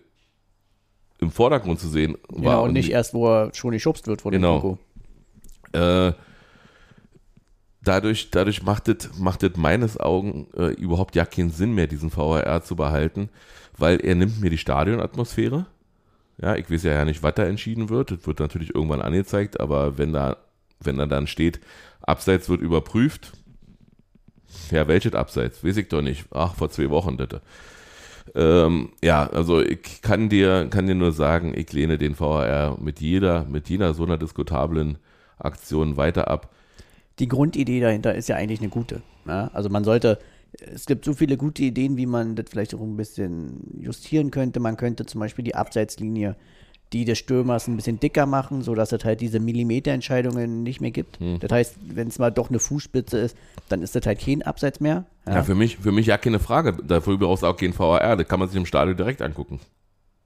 im 1.20 1.31
Vordergrund 1.31 1.78
zu 1.78 1.87
sehen 1.89 2.16
war. 2.28 2.41
Genau, 2.41 2.64
und 2.64 2.72
nicht 2.72 2.91
erst, 2.91 3.14
wo 3.14 3.28
er 3.28 3.55
schon 3.55 3.70
geschubst 3.70 4.09
wird 4.09 4.22
von 4.22 4.33
Genau. 4.33 4.59
dem 4.59 4.61
Koko. 4.62 4.78
äh, 6.09 6.12
dadurch, 7.83 8.31
dadurch 8.31 8.62
macht 8.62 8.89
es 8.89 9.18
macht 9.18 9.43
es 9.43 9.57
meines 9.57 9.99
Augen 9.99 10.47
äh, 10.57 10.72
überhaupt 10.74 11.16
ja 11.16 11.24
keinen 11.24 11.51
Sinn 11.51 11.74
mehr, 11.74 11.87
diesen 11.87 12.11
VHR 12.11 12.62
zu 12.62 12.76
behalten, 12.76 13.28
weil 13.76 14.01
er 14.01 14.14
nimmt 14.14 14.41
mir 14.41 14.51
die 14.51 14.59
Stadionatmosphäre. 14.59 15.66
Ja, 16.41 16.57
ich 16.57 16.70
weiß 16.70 16.85
ja 16.85 16.93
ja 16.93 17.05
nicht, 17.05 17.22
was 17.22 17.35
da 17.35 17.45
entschieden 17.45 17.89
wird. 17.91 18.11
Das 18.11 18.26
wird 18.26 18.41
natürlich 18.41 18.74
irgendwann 18.74 19.03
angezeigt, 19.03 19.61
aber 19.61 19.99
wenn 19.99 20.12
da, 20.12 20.39
wenn 20.81 20.97
da 20.97 21.07
dann 21.07 21.26
steht, 21.26 21.61
Abseits 22.03 22.49
wird 22.49 22.62
überprüft, 22.62 23.33
ja, 24.70 24.89
welches 24.89 25.14
Abseits? 25.14 25.64
Weiß 25.64 25.76
ich 25.76 25.89
doch 25.89 26.03
nicht. 26.03 26.26
Ach, 26.33 26.55
vor 26.55 26.70
zwei 26.70 26.91
Wochen, 26.91 27.16
das. 27.16 27.41
Ähm, 28.35 28.91
ja, 29.03 29.26
also 29.26 29.61
ich 29.61 30.03
kann 30.03 30.28
dir, 30.28 30.68
kann 30.70 30.87
dir 30.87 30.95
nur 30.95 31.12
sagen, 31.12 31.53
ich 31.57 31.72
lehne 31.72 31.99
den 31.99 32.14
VHR 32.14 32.76
mit 32.81 33.01
jeder, 33.01 33.45
mit 33.45 33.68
jeder 33.68 33.95
so 33.95 34.05
einer 34.05 34.18
diskutablen 34.18 34.99
Aktion 35.39 35.97
weiter 35.97 36.28
ab. 36.28 36.51
Die 37.21 37.29
Grundidee 37.29 37.81
dahinter 37.81 38.14
ist 38.14 38.29
ja 38.29 38.37
eigentlich 38.37 38.61
eine 38.61 38.71
gute. 38.71 39.03
Ja? 39.27 39.51
Also 39.53 39.68
man 39.68 39.85
sollte, 39.85 40.18
es 40.59 40.87
gibt 40.87 41.05
so 41.05 41.12
viele 41.12 41.37
gute 41.37 41.62
Ideen, 41.62 41.97
wie 41.97 42.07
man 42.07 42.35
das 42.35 42.47
vielleicht 42.51 42.75
auch 42.75 42.81
ein 42.81 42.97
bisschen 42.97 43.79
justieren 43.79 44.31
könnte. 44.31 44.59
Man 44.59 44.77
könnte 44.77 45.07
zum 45.07 45.21
Beispiel 45.21 45.45
die 45.45 45.55
Abseitslinie, 45.55 46.35
die 46.93 47.05
des 47.05 47.18
Stürmers 47.18 47.68
ein 47.68 47.77
bisschen 47.77 48.01
dicker 48.01 48.27
machen, 48.27 48.62
sodass 48.62 48.91
es 48.93 49.05
halt 49.05 49.21
diese 49.21 49.39
Millimeterentscheidungen 49.39 50.62
nicht 50.62 50.81
mehr 50.81 50.91
gibt. 50.91 51.21
Hm. 51.21 51.39
Das 51.39 51.53
heißt, 51.53 51.77
wenn 51.95 52.09
es 52.09 52.18
mal 52.18 52.31
doch 52.31 52.49
eine 52.49 52.59
Fußspitze 52.59 53.18
ist, 53.18 53.37
dann 53.68 53.83
ist 53.83 53.95
das 53.95 54.07
halt 54.07 54.18
kein 54.18 54.43
Abseits 54.43 54.81
mehr. 54.81 55.05
Ja, 55.27 55.45
für 55.45 55.55
mich, 55.55 55.77
für 55.77 55.93
mich 55.93 56.07
ja 56.07 56.18
keine 56.18 56.41
Frage. 56.41 56.73
Dafür 56.83 57.18
brauchst 57.18 57.45
du 57.45 57.47
auch 57.47 57.57
kein 57.57 57.73
VHR. 57.73 58.16
Das 58.16 58.27
kann 58.27 58.41
man 58.41 58.49
sich 58.49 58.57
im 58.57 58.66
Stadion 58.66 58.97
direkt 58.97 59.23
angucken. 59.23 59.61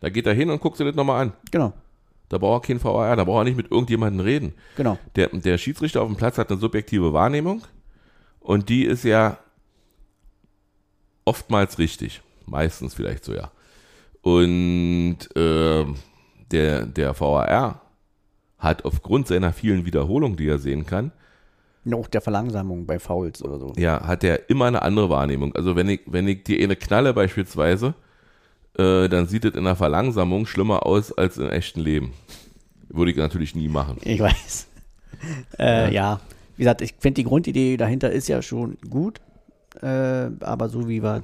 Da 0.01 0.09
geht 0.11 0.27
er 0.27 0.35
hin 0.35 0.49
und 0.51 0.61
guckt 0.61 0.77
sich 0.77 0.87
das 0.87 0.97
nochmal 0.97 1.23
an. 1.23 1.33
Genau, 1.51 1.73
Da 2.29 2.39
braucht 2.39 2.65
er 2.65 2.67
kein 2.67 2.81
VHR, 2.81 3.17
da 3.17 3.25
braucht 3.25 3.41
er 3.43 3.45
nicht 3.45 3.57
mit 3.57 3.71
irgendjemandem 3.71 4.21
reden. 4.21 4.55
genau. 4.77 4.99
Der, 5.17 5.29
der 5.29 5.59
Schiedsrichter 5.59 6.03
auf 6.03 6.09
dem 6.09 6.17
Platz 6.17 6.39
hat 6.39 6.51
eine 6.51 6.59
subjektive 6.59 7.13
Wahrnehmung 7.13 7.63
und 8.41 8.69
die 8.69 8.85
ist 8.85 9.05
ja 9.05 9.39
oftmals 11.25 11.79
richtig. 11.79 12.23
Meistens 12.47 12.95
vielleicht 12.95 13.25
so, 13.25 13.35
ja. 13.35 13.51
Und 14.23 15.19
ähm, 15.37 15.97
der, 16.51 16.87
der 16.87 17.19
VAR 17.19 17.81
hat 18.59 18.85
aufgrund 18.85 19.27
seiner 19.29 19.53
vielen 19.53 19.85
Wiederholungen, 19.87 20.37
die 20.37 20.49
er 20.49 20.59
sehen 20.59 20.87
kann, 20.87 21.13
Noch 21.85 22.09
der 22.09 22.21
Verlangsamung 22.23 22.87
bei 22.87 22.99
Fouls 22.99 23.43
oder 23.43 23.59
so. 23.59 23.73
ja, 23.77 24.07
hat 24.07 24.25
er 24.25 24.49
immer 24.49 24.67
eine 24.67 24.81
andere 24.83 25.11
Wahrnehmung. 25.11 25.55
Also 25.55 25.77
wenn 25.77 25.89
ich, 25.91 26.01
wenn 26.07 26.27
ich 26.29 26.45
dir 26.45 26.63
eine 26.63 26.77
knalle 26.77 27.13
beispielsweise, 27.13 27.95
äh, 28.77 29.09
dann 29.09 29.27
sieht 29.27 29.45
es 29.45 29.55
in 29.55 29.65
der 29.65 29.77
Verlangsamung 29.77 30.47
schlimmer 30.47 30.87
aus 30.87 31.13
als 31.13 31.39
im 31.39 31.49
echten 31.49 31.81
Leben. 31.81 32.13
Würde 32.89 33.11
ich 33.11 33.17
natürlich 33.17 33.55
nie 33.55 33.69
machen. 33.69 33.99
Ich 34.03 34.21
weiß. 34.21 34.69
Äh, 35.59 35.95
ja. 35.95 36.21
wie 36.57 36.65
gesagt, 36.65 36.83
ich 36.83 36.97
finde 36.99 37.23
die 37.23 37.25
Grundidee 37.25 37.79
dahinter 37.79 38.11
ist 38.11 38.29
ja 38.29 38.43
schon 38.43 38.77
gut, 38.91 39.23
äh, 39.81 40.29
aber 40.41 40.69
so 40.69 40.87
wie 40.87 41.03
wir 41.03 41.23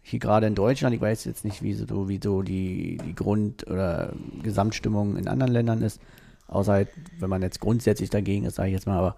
hier 0.00 0.18
gerade 0.18 0.46
in 0.46 0.54
Deutschland, 0.54 0.94
ich 0.94 1.00
weiß 1.00 1.26
jetzt 1.26 1.44
nicht, 1.44 1.62
wie 1.62 1.74
so, 1.74 2.08
wie 2.08 2.20
so 2.22 2.40
die, 2.40 2.96
die 3.04 3.14
Grund- 3.14 3.66
oder 3.68 4.14
Gesamtstimmung 4.42 5.18
in 5.18 5.28
anderen 5.28 5.52
Ländern 5.52 5.82
ist, 5.82 6.00
außer 6.46 6.72
halt, 6.72 6.88
wenn 7.18 7.28
man 7.28 7.42
jetzt 7.42 7.60
grundsätzlich 7.60 8.08
dagegen 8.08 8.46
ist, 8.46 8.54
sage 8.54 8.68
ich 8.68 8.74
jetzt 8.74 8.86
mal, 8.86 8.96
aber 8.96 9.16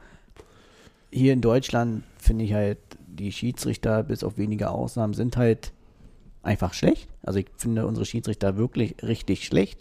hier 1.13 1.33
in 1.33 1.41
Deutschland 1.41 2.03
finde 2.19 2.45
ich 2.45 2.53
halt, 2.53 2.79
die 3.07 3.33
Schiedsrichter, 3.33 4.03
bis 4.03 4.25
auf 4.25 4.39
wenige 4.39 4.71
Ausnahmen, 4.71 5.15
sind 5.15 5.37
halt 5.37 5.73
einfach 6.43 6.75
schlecht. 6.75 7.09
Also 7.23 7.39
ich 7.39 7.47
finde 7.57 7.87
unsere 7.87 8.07
Schiedsrichter 8.07 8.57
wirklich 8.57 8.97
richtig 9.03 9.45
schlecht. 9.47 9.81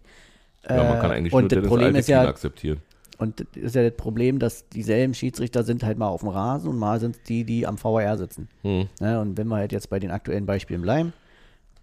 Ja, 0.68 0.84
man 0.84 1.00
kann 1.00 1.12
Äh, 1.12 1.16
eigentlich 1.16 1.34
und 1.34 1.52
nur 1.52 1.62
das 1.62 1.68
Problem 1.68 1.96
ist 1.96 2.10
ja, 2.10 2.28
akzeptieren. 2.28 2.80
und 3.18 3.40
das 3.40 3.48
ist 3.64 3.76
ja 3.76 3.84
das 3.84 3.96
Problem, 3.96 4.40
dass 4.40 4.68
dieselben 4.70 5.14
Schiedsrichter 5.14 5.64
sind 5.64 5.84
halt 5.84 5.98
mal 5.98 6.08
auf 6.10 6.20
dem 6.22 6.30
Rasen 6.30 6.70
und 6.70 6.78
mal 6.78 7.00
sind 7.00 7.16
es 7.16 7.24
die, 7.24 7.44
die 7.46 7.66
am 7.66 7.82
VAR 7.82 8.18
sitzen. 8.18 8.50
Hm. 8.64 8.88
Ne, 9.00 9.20
und 9.22 9.38
wenn 9.38 9.48
wir 9.48 9.56
halt 9.56 9.72
jetzt 9.72 9.90
bei 9.90 10.00
den 10.00 10.12
aktuellen 10.12 10.46
Beispielen 10.46 10.82
bleiben, 10.82 11.14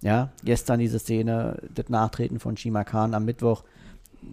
ja, 0.03 0.31
gestern 0.45 0.79
diese 0.79 0.99
Szene, 0.99 1.57
das 1.74 1.89
Nachtreten 1.89 2.39
von 2.39 2.57
Shima 2.59 2.85
Khan 2.85 3.14
am 3.14 3.24
Mittwoch, 3.24 3.64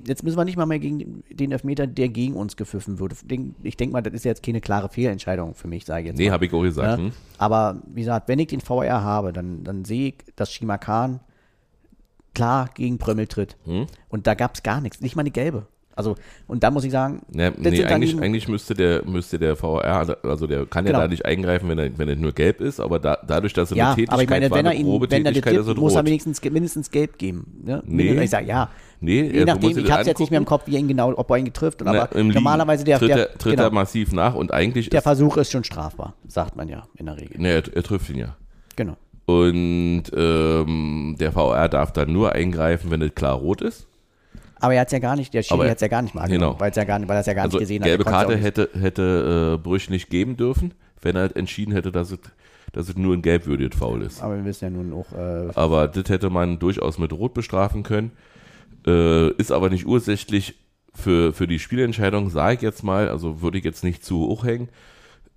jetzt 0.08 0.24
müssen 0.24 0.38
wir 0.38 0.46
nicht 0.46 0.58
mal 0.58 0.66
mehr 0.66 0.80
gegen 0.80 1.24
den 1.30 1.52
Elfmeter, 1.52 1.88
der 1.88 2.10
gegen 2.10 2.36
uns 2.36 2.56
gepfiffen 2.58 3.00
wurde. 3.00 3.16
Den- 3.24 3.56
Ich 3.64 3.78
denke 3.78 3.94
mal, 3.94 4.02
das 4.02 4.14
ist 4.14 4.26
jetzt 4.26 4.44
keine 4.44 4.62
klare 4.62 4.90
Fehlentscheidung 4.90 5.56
für 5.56 5.68
mich, 5.68 5.86
sage 5.86 6.02
ich 6.02 6.08
jetzt 6.08 6.18
Nee, 6.18 6.32
habe 6.32 6.46
ich 6.46 6.54
auch 6.54 6.62
gesagt. 6.62 7.00
Ja, 7.00 7.06
Hm? 7.06 7.12
aber 7.38 7.82
wie 7.88 8.02
gesagt, 8.02 8.28
wenn 8.28 8.40
ich 8.40 8.48
den 8.48 8.62
VR 8.62 9.02
habe, 9.04 9.34
dann, 9.34 9.64
dann 9.64 9.86
sehe 9.86 10.10
ich, 10.10 10.16
dass 10.36 10.52
Shima 10.52 10.78
Khan 10.78 11.20
klar 12.34 12.70
gegen 12.74 12.98
Prömmel 12.98 13.28
tritt. 13.28 13.58
Hm? 13.66 13.86
Und 14.10 14.28
da 14.28 14.34
gab 14.34 14.56
es 14.56 14.64
gar 14.64 14.82
nichts, 14.82 15.02
nicht 15.02 15.16
mal 15.16 15.22
eine 15.22 15.32
gelbe. 15.32 15.68
Also, 15.96 16.16
und 16.48 16.64
da 16.64 16.72
muss 16.72 16.84
ich 16.84 16.92
sagen, 16.92 17.22
nee, 17.32 17.52
dann 17.52 17.74
eigentlich, 17.86 18.20
eigentlich 18.20 18.48
müsste 18.48 18.74
der, 18.74 19.06
müsste 19.06 19.38
der 19.38 19.56
VR, 19.56 20.18
also 20.24 20.48
der 20.48 20.66
kann 20.66 20.86
Genau. 20.86 20.98
ja 20.98 21.04
da 21.04 21.08
nicht 21.08 21.26
eingreifen, 21.26 21.70
wenn 21.70 21.78
er, 21.78 21.98
wenn 21.98 22.10
er 22.10 22.16
nur 22.16 22.32
gelb 22.32 22.62
ist, 22.62 22.80
aber 22.80 23.00
da, 23.00 23.18
dadurch, 23.28 23.54
dass 23.54 23.72
er 23.72 23.78
ja, 23.78 23.86
eine 23.88 23.96
Tätigkeit 23.96 24.14
aber 24.14 24.24
ich 24.24 24.30
meine, 24.30 24.50
war, 24.50 24.58
wenn 24.58 24.66
er 24.66 24.74
ihn, 24.74 24.88
wenn 24.88 25.26
er 25.26 25.32
das 25.32 25.46
ist 25.46 25.68
er 25.68 25.76
muss 25.76 25.96
er 25.96 26.06
wenigstens, 26.06 26.44
mindestens 26.44 26.90
gelb 26.90 27.18
geben. 27.18 27.62
Ne? 27.64 27.84
Nee. 27.86 28.20
Ich 28.24 28.30
sage, 28.30 28.48
ja. 28.48 28.70
Nee, 29.00 29.22
Je 29.24 29.46
nachdem, 29.46 29.78
ich 29.78 29.92
habe 29.92 30.04
jetzt 30.04 30.20
nicht 30.20 30.32
mehr 30.32 30.40
im. 30.40 30.46
Kopf, 30.46 30.64
wie 30.66 30.78
ihn 30.78 30.88
genau, 30.88 31.14
ob 31.16 31.30
er 31.30 31.38
ihn 31.38 31.46
getrifft. 31.46 31.82
Und, 31.82 31.92
Na, 31.92 32.04
aber 32.04 32.24
normalerweise 32.24 32.86
der, 32.86 33.00
tritt, 33.00 33.10
der, 33.10 33.18
er, 33.18 33.38
tritt 33.38 33.56
genau, 33.58 33.64
er 33.64 33.72
massiv 33.72 34.14
nach 34.14 34.34
und 34.34 34.54
eigentlich 34.54 34.90
der 34.90 35.00
ist, 35.00 35.04
Versuch 35.04 35.36
ist 35.38 35.52
schon 35.52 35.64
strafbar, 35.64 36.14
sagt 36.28 36.56
man 36.56 36.70
ja 36.70 36.84
in 36.98 37.08
der 37.08 37.18
Regel. 37.18 37.36
nee, 37.38 37.50
er, 37.52 37.64
er 37.76 37.84
trifft 37.84 38.10
ihn 38.10 38.18
ja. 38.18 38.36
Genau. 38.78 38.96
Und 39.26 40.04
ähm, 40.16 41.16
der 41.20 41.32
VR 41.34 41.70
darf 41.70 41.92
dann 41.94 42.12
nur 42.12 42.32
eingreifen, 42.34 42.92
wenn 42.92 43.02
es 43.02 43.14
klar 43.14 43.36
rot 43.36 43.62
ist. 43.62 43.88
Aber 44.64 44.74
er 44.74 44.82
hat 44.82 44.88
es 44.88 44.94
ja 44.94 45.00
gar 45.00 45.16
nicht, 45.16 45.34
der 45.34 45.44
Schiri 45.44 45.68
hat 45.68 45.76
es 45.76 45.82
ja 45.82 45.90
gar 45.90 46.02
nicht 46.02 46.16
mal 46.16 46.28
genau. 46.30 46.58
weil 46.58 46.72
es 46.72 46.78
ja 46.78 46.86
gar 46.86 47.00
weil 47.02 47.18
er 47.18 47.20
es 47.20 47.26
ja 47.26 47.34
gar 47.34 47.44
Also 47.44 47.58
nicht 47.58 47.64
gesehen 47.64 47.84
gelbe 47.84 48.06
hat. 48.06 48.14
Konnte 48.14 48.34
Karte 48.34 48.42
hätte, 48.42 48.70
hätte 48.80 49.56
äh, 49.56 49.62
Brüch 49.62 49.90
nicht 49.90 50.10
geben 50.10 50.38
dürfen, 50.38 50.74
wenn 51.02 51.16
er 51.16 51.24
halt 51.24 51.36
entschieden 51.36 51.74
hätte, 51.74 51.92
dass 51.92 52.12
es, 52.12 52.20
dass 52.72 52.88
es 52.88 52.96
nur 52.96 53.14
ein 53.14 53.22
gelbwürdiges 53.22 53.78
Foul 53.78 54.04
ist. 54.04 54.24
Aber 54.24 54.38
wir 54.38 54.46
wissen 54.46 54.64
ja 54.64 54.70
nun 54.70 54.94
auch, 54.94 55.12
äh, 55.12 55.52
Aber 55.56 55.90
das 55.90 56.10
hätte 56.10 56.30
man 56.30 56.60
durchaus 56.60 56.98
mit 56.98 57.12
Rot 57.12 57.34
bestrafen 57.34 57.84
können. 57.84 58.12
Äh, 58.88 59.32
ist 59.34 59.52
aber 59.52 59.70
nicht 59.70 59.86
ursächlich 59.86 60.56
für, 60.94 61.34
für 61.34 61.48
die 61.48 61.60
Spielentscheidung, 61.60 62.30
sage 62.30 62.56
ich 62.56 62.62
jetzt 62.62 62.84
mal. 62.84 63.10
Also 63.10 63.42
würde 63.42 63.58
ich 63.58 63.66
jetzt 63.66 63.84
nicht 63.84 64.06
zu 64.06 64.28
hoch 64.28 64.46
hängen. 64.46 64.70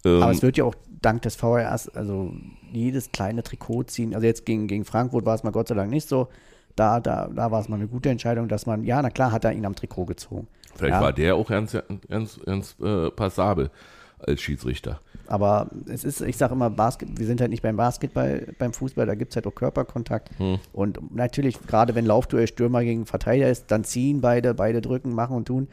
Ähm, 0.04 0.22
aber 0.22 0.32
es 0.32 0.42
wird 0.42 0.56
ja 0.56 0.64
auch 0.64 0.74
dank 1.02 1.22
des 1.22 1.36
VRs, 1.36 1.88
also 1.88 2.32
jedes 2.72 3.10
kleine 3.12 3.42
Trikot 3.42 3.84
ziehen. 3.84 4.14
Also 4.14 4.26
jetzt 4.26 4.46
gegen, 4.46 4.68
gegen 4.68 4.84
Frankfurt 4.84 5.24
war 5.24 5.34
es 5.34 5.42
mal 5.42 5.50
Gott 5.50 5.68
sei 5.68 5.74
Dank 5.74 5.90
nicht 5.90 6.08
so. 6.08 6.28
Da, 6.76 7.00
da, 7.00 7.28
da 7.34 7.50
war 7.50 7.60
es 7.60 7.68
mal 7.68 7.76
eine 7.76 7.88
gute 7.88 8.10
Entscheidung, 8.10 8.48
dass 8.48 8.66
man, 8.66 8.84
ja, 8.84 9.00
na 9.02 9.10
klar, 9.10 9.32
hat 9.32 9.44
er 9.44 9.52
ihn 9.52 9.66
am 9.66 9.74
Trikot 9.74 10.04
gezogen. 10.06 10.46
vielleicht 10.74 10.94
ja. 10.94 11.00
war 11.00 11.12
der 11.12 11.34
auch 11.34 11.48
ganz, 11.48 11.76
ganz, 12.08 12.38
ganz 12.44 12.76
äh, 12.80 13.10
passabel 13.10 13.70
als 14.18 14.40
Schiedsrichter. 14.40 15.00
Aber 15.26 15.68
es 15.88 16.04
ist, 16.04 16.20
ich 16.20 16.36
sage 16.36 16.54
immer, 16.54 16.70
Basket, 16.70 17.18
wir 17.18 17.26
sind 17.26 17.40
halt 17.40 17.50
nicht 17.50 17.62
beim 17.62 17.76
Basketball, 17.76 18.46
beim 18.58 18.72
Fußball, 18.72 19.06
da 19.06 19.14
gibt 19.14 19.32
es 19.32 19.36
halt 19.36 19.46
auch 19.46 19.54
Körperkontakt. 19.54 20.30
Hm. 20.38 20.58
Und 20.72 21.14
natürlich, 21.14 21.60
gerade 21.66 21.94
wenn 21.94 22.06
Laufduell 22.06 22.46
Stürmer 22.46 22.84
gegen 22.84 23.06
Verteidiger 23.06 23.50
ist, 23.50 23.70
dann 23.70 23.84
ziehen 23.84 24.20
beide, 24.20 24.54
beide 24.54 24.80
drücken, 24.80 25.14
machen 25.14 25.36
und 25.36 25.46
tun. 25.46 25.68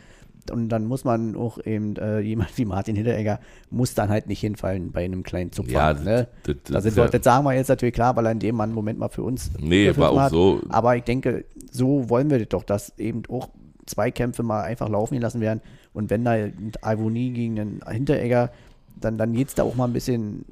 Und 0.52 0.70
dann 0.70 0.86
muss 0.86 1.04
man 1.06 1.36
auch 1.36 1.58
eben, 1.66 1.96
äh, 1.96 2.20
jemand 2.20 2.50
wie 2.58 2.66
Martin 2.66 2.96
Hinteregger 2.96 3.40
muss 3.70 3.94
dann 3.96 4.10
halt 4.10 4.28
nicht 4.28 4.42
hinfallen 4.42 4.92
bei 4.92 5.06
einem 5.06 5.24
kleinen 5.24 5.52
Zupfer. 5.52 5.72
Ja, 5.72 5.94
ne? 5.94 6.28
das- 6.44 6.56
das 6.64 6.74
das, 6.74 6.84
sind 6.84 6.96
wir, 6.98 7.04
ja- 7.06 7.10
das 7.10 7.24
sagen 7.24 7.46
wir 7.46 7.54
jetzt 7.54 7.70
natürlich 7.70 7.94
klar, 7.96 8.16
weil 8.16 8.26
er 8.26 8.32
in 8.34 8.40
dem 8.40 8.56
Mann 8.56 8.74
Moment 8.74 9.00
mal 9.00 9.10
für 9.10 9.24
uns. 9.24 9.52
Nee, 9.60 9.96
war 9.98 10.12
auch 10.12 10.20
hat. 10.20 10.32
so. 10.32 10.62
Aber 10.70 10.96
ich 10.98 11.04
denke, 11.04 11.46
so 11.72 12.10
wollen 12.10 12.30
wir 12.30 12.40
das 12.40 12.50
doch, 12.50 12.64
dass 12.64 12.98
eben 12.98 13.24
auch 13.30 13.50
Zweikämpfe 13.86 14.44
mal 14.44 14.62
einfach 14.64 14.90
laufen 14.90 15.16
gelassen 15.16 15.42
werden. 15.42 15.62
Und 15.94 16.10
wenn 16.10 16.24
da 16.26 16.32
ein 16.32 16.72
Avonie 16.82 17.32
gegen 17.32 17.60
einen 17.60 17.82
Hinteregger, 17.90 18.52
dann, 19.00 19.18
dann 19.18 19.34
jetzt 19.34 19.60
da 19.60 19.64
auch 19.64 19.76
mal 19.76 19.86
ein 19.86 19.94
bisschen 19.94 20.46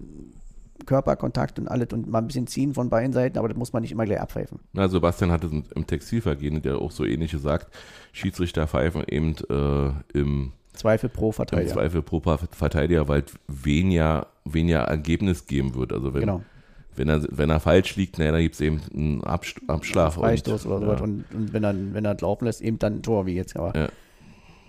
Körperkontakt 0.86 1.60
und 1.60 1.68
alles 1.68 1.88
und 1.94 2.08
mal 2.10 2.20
ein 2.20 2.28
bisschen 2.28 2.48
ziehen 2.48 2.74
von 2.74 2.90
beiden 2.90 3.14
Seiten, 3.14 3.38
aber 3.38 3.48
das 3.48 3.58
muss 3.58 3.74
man 3.74 3.82
nicht 3.82 3.92
immer 3.92 4.06
gleich 4.06 4.20
abpfeifen. 4.20 4.60
Na, 4.74 4.88
Sebastian 4.88 5.32
hatte 5.32 5.48
es 5.48 5.54
im 5.76 5.88
Textilvergehen, 5.88 6.62
der 6.62 6.78
auch 6.78 6.92
so 6.92 7.06
ähnlich 7.06 7.32
gesagt, 7.32 7.68
Schiedsrichter 8.12 8.68
pfeifen 8.68 9.04
eben 9.08 9.36
äh, 9.50 10.18
im, 10.18 10.52
Zweifel 10.74 11.10
pro 11.10 11.28
im 11.28 11.34
Verteidiger. 11.34 11.74
Zweifel 11.74 12.02
pro 12.02 12.22
Verteidiger, 12.22 13.08
weil 13.08 13.24
weniger, 13.48 14.28
weniger 14.46 14.80
Ergebnis 14.82 15.46
geben 15.46 15.76
wird. 15.76 15.92
Also 15.94 16.14
wenn, 16.14 16.22
Genau. 16.22 16.42
wenn, 16.96 17.10
er, 17.10 17.24
wenn 17.30 17.50
er 17.50 17.60
falsch 17.60 17.96
liegt, 17.98 18.18
na, 18.20 18.32
dann 18.32 18.42
gibt 18.42 18.56
es 18.56 18.62
eben 18.62 18.82
einen 18.94 19.24
Abst 19.24 19.60
Abschlag. 19.68 20.14
Freistoß 20.14 20.66
oder 20.68 20.80
sowas. 20.80 21.00
ja. 21.00 21.04
Und, 21.04 21.26
und 21.34 21.54
wenn 21.54 21.64
er, 21.64 21.76
wenn 21.94 22.06
er 22.06 22.16
laufen 22.20 22.46
lässt, 22.46 22.62
eben 22.62 22.80
dann 22.80 22.96
ein 22.98 23.04
Tor 23.04 23.26
wie 23.26 23.36
jetzt. 23.36 23.56
Aber 23.58 23.76
Ja. 23.78 23.90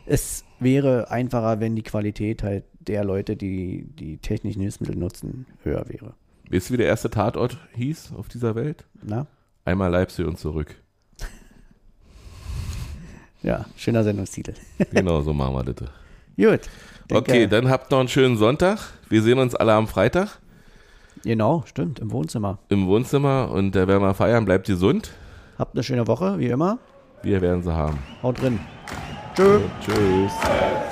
Es 0.06 0.44
wäre 0.60 1.10
einfacher, 1.10 1.60
wenn 1.60 1.76
die 1.76 1.82
Qualität 1.82 2.42
halt 2.42 2.64
der 2.80 3.04
Leute, 3.04 3.36
die 3.36 3.84
die 3.94 4.18
technischen 4.18 4.60
Hilfsmittel 4.60 4.96
nutzen, 4.96 5.46
höher 5.62 5.84
wäre. 5.88 6.14
Wisst 6.48 6.70
ihr, 6.70 6.74
wie 6.74 6.78
der 6.78 6.86
erste 6.86 7.10
Tatort 7.10 7.56
hieß 7.74 8.12
auf 8.16 8.28
dieser 8.28 8.54
Welt? 8.54 8.84
Na? 9.02 9.26
Einmal 9.64 9.90
Leipzig 9.90 10.26
und 10.26 10.38
zurück. 10.38 10.74
Ja, 13.42 13.64
schöner 13.76 14.04
Sendungstitel. 14.04 14.54
Genau, 14.92 15.20
so 15.22 15.32
machen 15.32 15.54
wir 15.54 15.64
das. 15.64 15.88
Gut. 16.36 16.70
Okay, 17.12 17.46
dann 17.48 17.68
habt 17.68 17.90
noch 17.90 17.98
einen 17.98 18.08
schönen 18.08 18.36
Sonntag. 18.36 18.78
Wir 19.08 19.20
sehen 19.22 19.38
uns 19.38 19.54
alle 19.54 19.72
am 19.72 19.88
Freitag 19.88 20.38
Genau, 21.24 21.62
stimmt, 21.66 21.98
im 22.00 22.10
Wohnzimmer. 22.10 22.58
im 22.68 22.86
Wohnzimmer 22.86 23.50
und 23.52 23.74
da 23.76 23.86
werden 23.86 24.02
wir 24.02 24.14
feiern. 24.14 24.44
Bleibt 24.44 24.66
gesund. 24.66 25.10
Habt 25.58 25.74
eine 25.74 25.82
schöne 25.82 26.06
Woche, 26.06 26.38
wie 26.38 26.46
immer. 26.48 26.78
Wir 27.22 27.40
werden 27.40 27.62
sie 27.62 27.72
haben. 27.72 27.98
Haut 28.22 28.40
drin. 28.40 28.58
Tschö. 29.34 29.60
Tschüss. 29.80 30.91